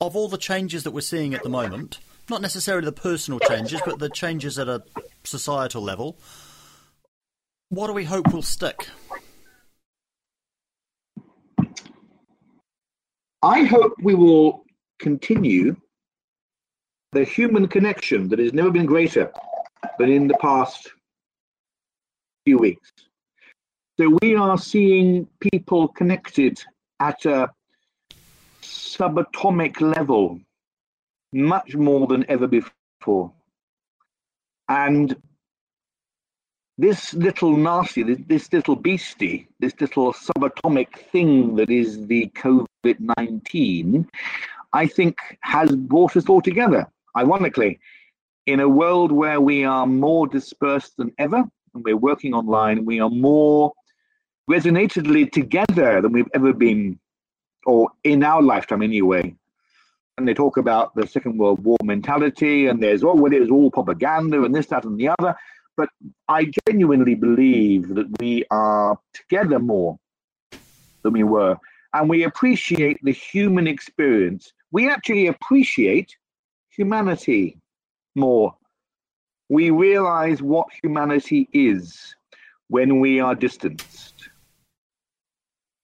of 0.00 0.16
all 0.16 0.26
the 0.26 0.38
changes 0.38 0.82
that 0.82 0.90
we're 0.90 1.02
seeing 1.02 1.34
at 1.34 1.44
the 1.44 1.48
moment, 1.48 2.00
not 2.30 2.40
necessarily 2.40 2.84
the 2.84 2.92
personal 2.92 3.40
changes, 3.40 3.80
but 3.84 3.98
the 3.98 4.08
changes 4.08 4.58
at 4.58 4.68
a 4.68 4.82
societal 5.24 5.82
level. 5.82 6.16
What 7.68 7.88
do 7.88 7.92
we 7.92 8.04
hope 8.04 8.32
will 8.32 8.42
stick? 8.42 8.88
I 13.42 13.64
hope 13.64 13.94
we 14.02 14.14
will 14.14 14.64
continue 14.98 15.76
the 17.12 17.24
human 17.24 17.66
connection 17.68 18.28
that 18.28 18.38
has 18.38 18.52
never 18.52 18.70
been 18.70 18.86
greater 18.86 19.32
than 19.98 20.10
in 20.10 20.28
the 20.28 20.36
past 20.40 20.88
few 22.44 22.58
weeks. 22.58 22.90
So 23.98 24.16
we 24.22 24.34
are 24.34 24.56
seeing 24.56 25.26
people 25.40 25.88
connected 25.88 26.62
at 27.00 27.24
a 27.24 27.50
subatomic 28.62 29.80
level 29.80 30.40
much 31.32 31.74
more 31.74 32.06
than 32.06 32.24
ever 32.28 32.46
before. 32.46 33.32
And 34.68 35.16
this 36.78 37.12
little 37.14 37.56
nasty, 37.56 38.02
this, 38.02 38.18
this 38.26 38.52
little 38.52 38.76
beastie, 38.76 39.48
this 39.58 39.74
little 39.80 40.12
subatomic 40.12 40.96
thing 41.12 41.56
that 41.56 41.70
is 41.70 42.06
the 42.06 42.30
COVID 42.34 42.96
19, 43.18 44.08
I 44.72 44.86
think 44.86 45.18
has 45.40 45.74
brought 45.74 46.16
us 46.16 46.28
all 46.28 46.40
together. 46.40 46.86
Ironically, 47.16 47.80
in 48.46 48.60
a 48.60 48.68
world 48.68 49.12
where 49.12 49.40
we 49.40 49.64
are 49.64 49.86
more 49.86 50.26
dispersed 50.26 50.96
than 50.96 51.12
ever, 51.18 51.44
and 51.74 51.84
we're 51.84 51.96
working 51.96 52.34
online, 52.34 52.84
we 52.84 53.00
are 53.00 53.10
more 53.10 53.72
resonatedly 54.50 55.30
together 55.30 56.00
than 56.00 56.12
we've 56.12 56.30
ever 56.34 56.52
been, 56.52 56.98
or 57.66 57.88
in 58.04 58.24
our 58.24 58.42
lifetime 58.42 58.82
anyway 58.82 59.34
and 60.18 60.28
they 60.28 60.34
talk 60.34 60.56
about 60.56 60.94
the 60.94 61.06
Second 61.06 61.38
World 61.38 61.64
War 61.64 61.78
mentality, 61.82 62.66
and 62.66 62.82
there's 62.82 63.02
oh, 63.02 63.14
well, 63.14 63.32
it 63.32 63.40
was 63.40 63.50
all 63.50 63.70
propaganda 63.70 64.42
and 64.42 64.54
this, 64.54 64.66
that, 64.66 64.84
and 64.84 64.98
the 64.98 65.10
other. 65.18 65.34
But 65.76 65.88
I 66.28 66.50
genuinely 66.66 67.14
believe 67.14 67.94
that 67.94 68.06
we 68.20 68.44
are 68.50 68.98
together 69.14 69.58
more 69.58 69.98
than 71.02 71.12
we 71.12 71.22
were, 71.22 71.56
and 71.94 72.08
we 72.08 72.24
appreciate 72.24 72.98
the 73.02 73.12
human 73.12 73.66
experience. 73.66 74.52
We 74.72 74.90
actually 74.90 75.26
appreciate 75.26 76.16
humanity 76.68 77.58
more. 78.14 78.54
We 79.48 79.70
realize 79.70 80.42
what 80.42 80.68
humanity 80.82 81.48
is 81.52 82.14
when 82.68 83.00
we 83.00 83.20
are 83.20 83.34
distanced. 83.34 84.28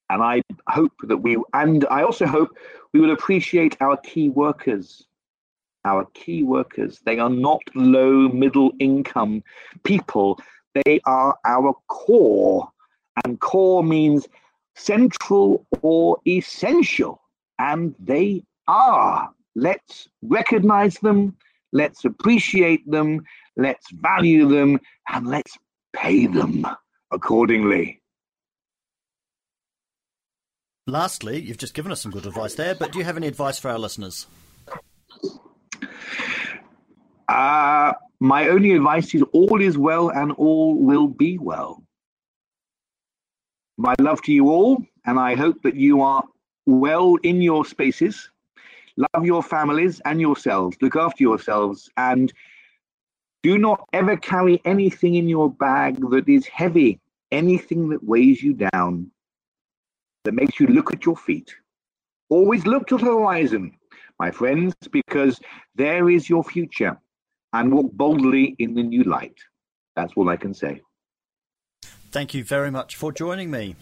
And 0.09 0.23
I 0.23 0.43
hope 0.69 0.93
that 1.03 1.17
we, 1.17 1.37
and 1.53 1.85
I 1.91 2.03
also 2.03 2.27
hope 2.27 2.51
we 2.97 3.03
will 3.03 3.13
appreciate 3.13 3.77
our 3.83 3.99
key 3.99 4.31
workers. 4.31 5.07
Our 5.85 6.07
key 6.15 6.43
workers. 6.43 6.99
They 7.05 7.19
are 7.19 7.29
not 7.29 7.61
low 7.75 8.29
middle 8.29 8.73
income 8.79 9.43
people. 9.85 10.41
They 10.75 11.01
are 11.05 11.37
our 11.45 11.75
core. 11.89 12.67
And 13.23 13.39
core 13.39 13.85
means 13.85 14.27
central 14.77 15.67
or 15.83 16.17
essential. 16.27 17.21
And 17.59 17.95
they 17.99 18.45
are. 18.67 19.31
Let's 19.55 20.09
recognize 20.23 20.95
them. 21.01 21.37
Let's 21.73 22.07
appreciate 22.07 22.91
them. 22.91 23.27
let's 23.57 23.91
value 23.91 24.49
them, 24.49 24.81
and 25.09 25.27
let's 25.27 25.59
pay 25.95 26.27
them 26.27 26.67
accordingly. 27.11 28.01
Lastly, 30.89 31.41
you've 31.41 31.59
just 31.59 31.75
given 31.75 31.91
us 31.91 32.01
some 32.01 32.13
good 32.13 32.27
advice 32.27 32.55
there, 32.55 32.77
but 32.77 32.93
do 32.93 32.99
you 33.01 33.05
have 33.05 33.17
any 33.17 33.27
advice 33.27 33.59
for 33.59 33.71
our 33.71 33.79
listeners? 33.79 34.29
Uh, 37.29 37.93
my 38.21 38.49
only 38.49 38.71
advice 38.71 39.13
is 39.13 39.25
all 39.33 39.61
is 39.61 39.77
well 39.77 40.11
and 40.11 40.31
all 40.33 40.77
will 40.77 41.09
be 41.09 41.39
well. 41.39 41.83
My 43.77 43.97
love 43.99 44.23
to 44.23 44.33
you 44.33 44.49
all, 44.49 44.81
and 45.05 45.19
I 45.19 45.35
hope 45.35 45.61
that 45.63 45.75
you 45.75 46.03
are 46.03 46.23
well 46.67 47.17
in 47.17 47.43
your 47.43 47.65
spaces. 47.65 48.31
Love 48.97 49.27
your 49.27 49.43
families 49.43 50.01
and 50.05 50.21
yourselves. 50.21 50.77
Look 50.81 50.95
after 50.95 51.25
yourselves 51.25 51.91
and 51.97 52.33
do 53.43 53.59
not 53.59 53.89
ever 53.93 54.17
carry 54.17 54.63
anything 54.65 55.17
in 55.17 55.29
your 55.29 55.51
bag 55.51 55.99
that 56.11 56.29
is 56.29 56.47
heavy, 56.47 57.01
anything 57.33 57.89
that 57.89 58.05
weighs 58.05 58.41
you 58.41 58.55
down, 58.55 59.11
that 60.27 60.35
makes 60.35 60.61
you 60.61 60.67
look 60.67 60.93
at 60.93 61.07
your 61.07 61.17
feet. 61.17 61.55
Always 62.29 62.67
look 62.67 62.87
to 62.89 62.99
the 62.99 63.05
horizon, 63.05 63.73
my 64.19 64.31
friends, 64.31 64.75
because 64.91 65.41
there 65.75 66.11
is 66.11 66.29
your 66.29 66.45
future 66.45 66.99
and 67.53 67.73
walk 67.73 67.93
boldly 67.93 68.55
in 68.59 68.75
the 68.75 68.83
new 68.83 69.05
light. 69.05 69.39
That's 69.95 70.13
all 70.17 70.29
I 70.29 70.37
can 70.37 70.53
say. 70.53 70.83
Thank 72.11 72.35
you 72.35 72.45
very 72.45 72.71
much 72.71 72.97
for 72.97 73.13
joining 73.13 73.51
me. 73.51 73.77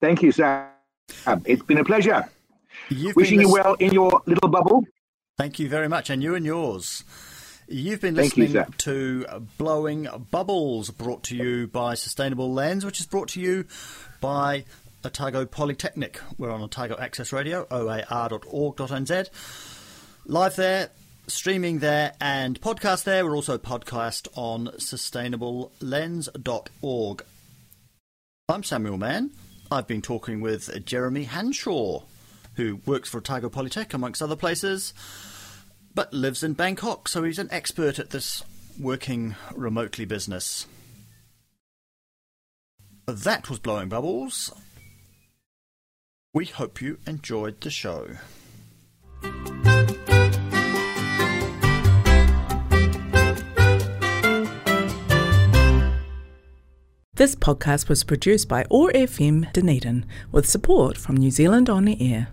Thank 0.00 0.22
you, 0.22 0.32
Sam. 0.32 0.68
It's 1.44 1.62
been 1.62 1.78
a 1.78 1.84
pleasure. 1.84 2.28
You've 2.90 3.16
Wishing 3.16 3.40
you 3.40 3.50
well 3.50 3.74
in 3.74 3.92
your 3.92 4.20
little 4.26 4.48
bubble. 4.48 4.84
Thank 5.38 5.58
you 5.58 5.68
very 5.68 5.88
much, 5.88 6.10
and 6.10 6.22
you 6.22 6.34
and 6.34 6.44
yours. 6.44 7.04
You've 7.68 8.00
been 8.00 8.14
Thank 8.14 8.36
you, 8.36 8.44
listening 8.44 8.74
to 8.78 9.26
Blowing 9.58 10.06
Bubbles, 10.30 10.90
brought 10.90 11.22
to 11.24 11.36
you 11.36 11.66
by 11.66 11.94
Sustainable 11.94 12.52
Lens, 12.52 12.84
which 12.84 13.00
is 13.00 13.06
brought 13.06 13.28
to 13.30 13.40
you 13.40 13.64
by 14.20 14.64
Otago 15.04 15.44
Polytechnic. 15.46 16.20
We're 16.38 16.50
on 16.50 16.62
Otago 16.62 16.96
Access 16.98 17.32
Radio, 17.32 17.66
oar.org.nz. 17.70 19.28
Live 20.26 20.56
there, 20.56 20.90
streaming 21.28 21.78
there, 21.78 22.12
and 22.20 22.60
podcast 22.60 23.04
there. 23.04 23.24
We're 23.24 23.36
also 23.36 23.56
podcast 23.58 24.26
on 24.34 24.66
sustainablelens.org. 24.76 27.22
I'm 28.48 28.62
Samuel 28.62 28.98
Mann. 28.98 29.30
I've 29.70 29.86
been 29.86 30.02
talking 30.02 30.40
with 30.40 30.84
Jeremy 30.84 31.26
Hanshaw, 31.26 32.02
who 32.54 32.80
works 32.86 33.08
for 33.08 33.18
Otago 33.18 33.48
Polytech, 33.48 33.94
amongst 33.94 34.22
other 34.22 34.36
places, 34.36 34.92
but 35.94 36.12
lives 36.12 36.42
in 36.42 36.54
Bangkok, 36.54 37.08
so 37.08 37.22
he's 37.24 37.38
an 37.38 37.48
expert 37.50 37.98
at 37.98 38.10
this 38.10 38.42
working 38.78 39.34
remotely 39.54 40.04
business. 40.04 40.66
That 43.06 43.48
was 43.48 43.58
Blowing 43.60 43.88
Bubbles. 43.88 44.52
We 46.36 46.44
hope 46.44 46.82
you 46.82 46.98
enjoyed 47.06 47.62
the 47.62 47.70
show. 47.70 48.08
This 57.14 57.34
podcast 57.34 57.88
was 57.88 58.04
produced 58.04 58.50
by 58.50 58.66
OAR 58.70 58.92
FM 58.92 59.50
Dunedin 59.54 60.04
with 60.30 60.46
support 60.46 60.98
from 60.98 61.16
New 61.16 61.30
Zealand 61.30 61.70
On 61.70 61.86
the 61.86 61.96
Air. 62.12 62.28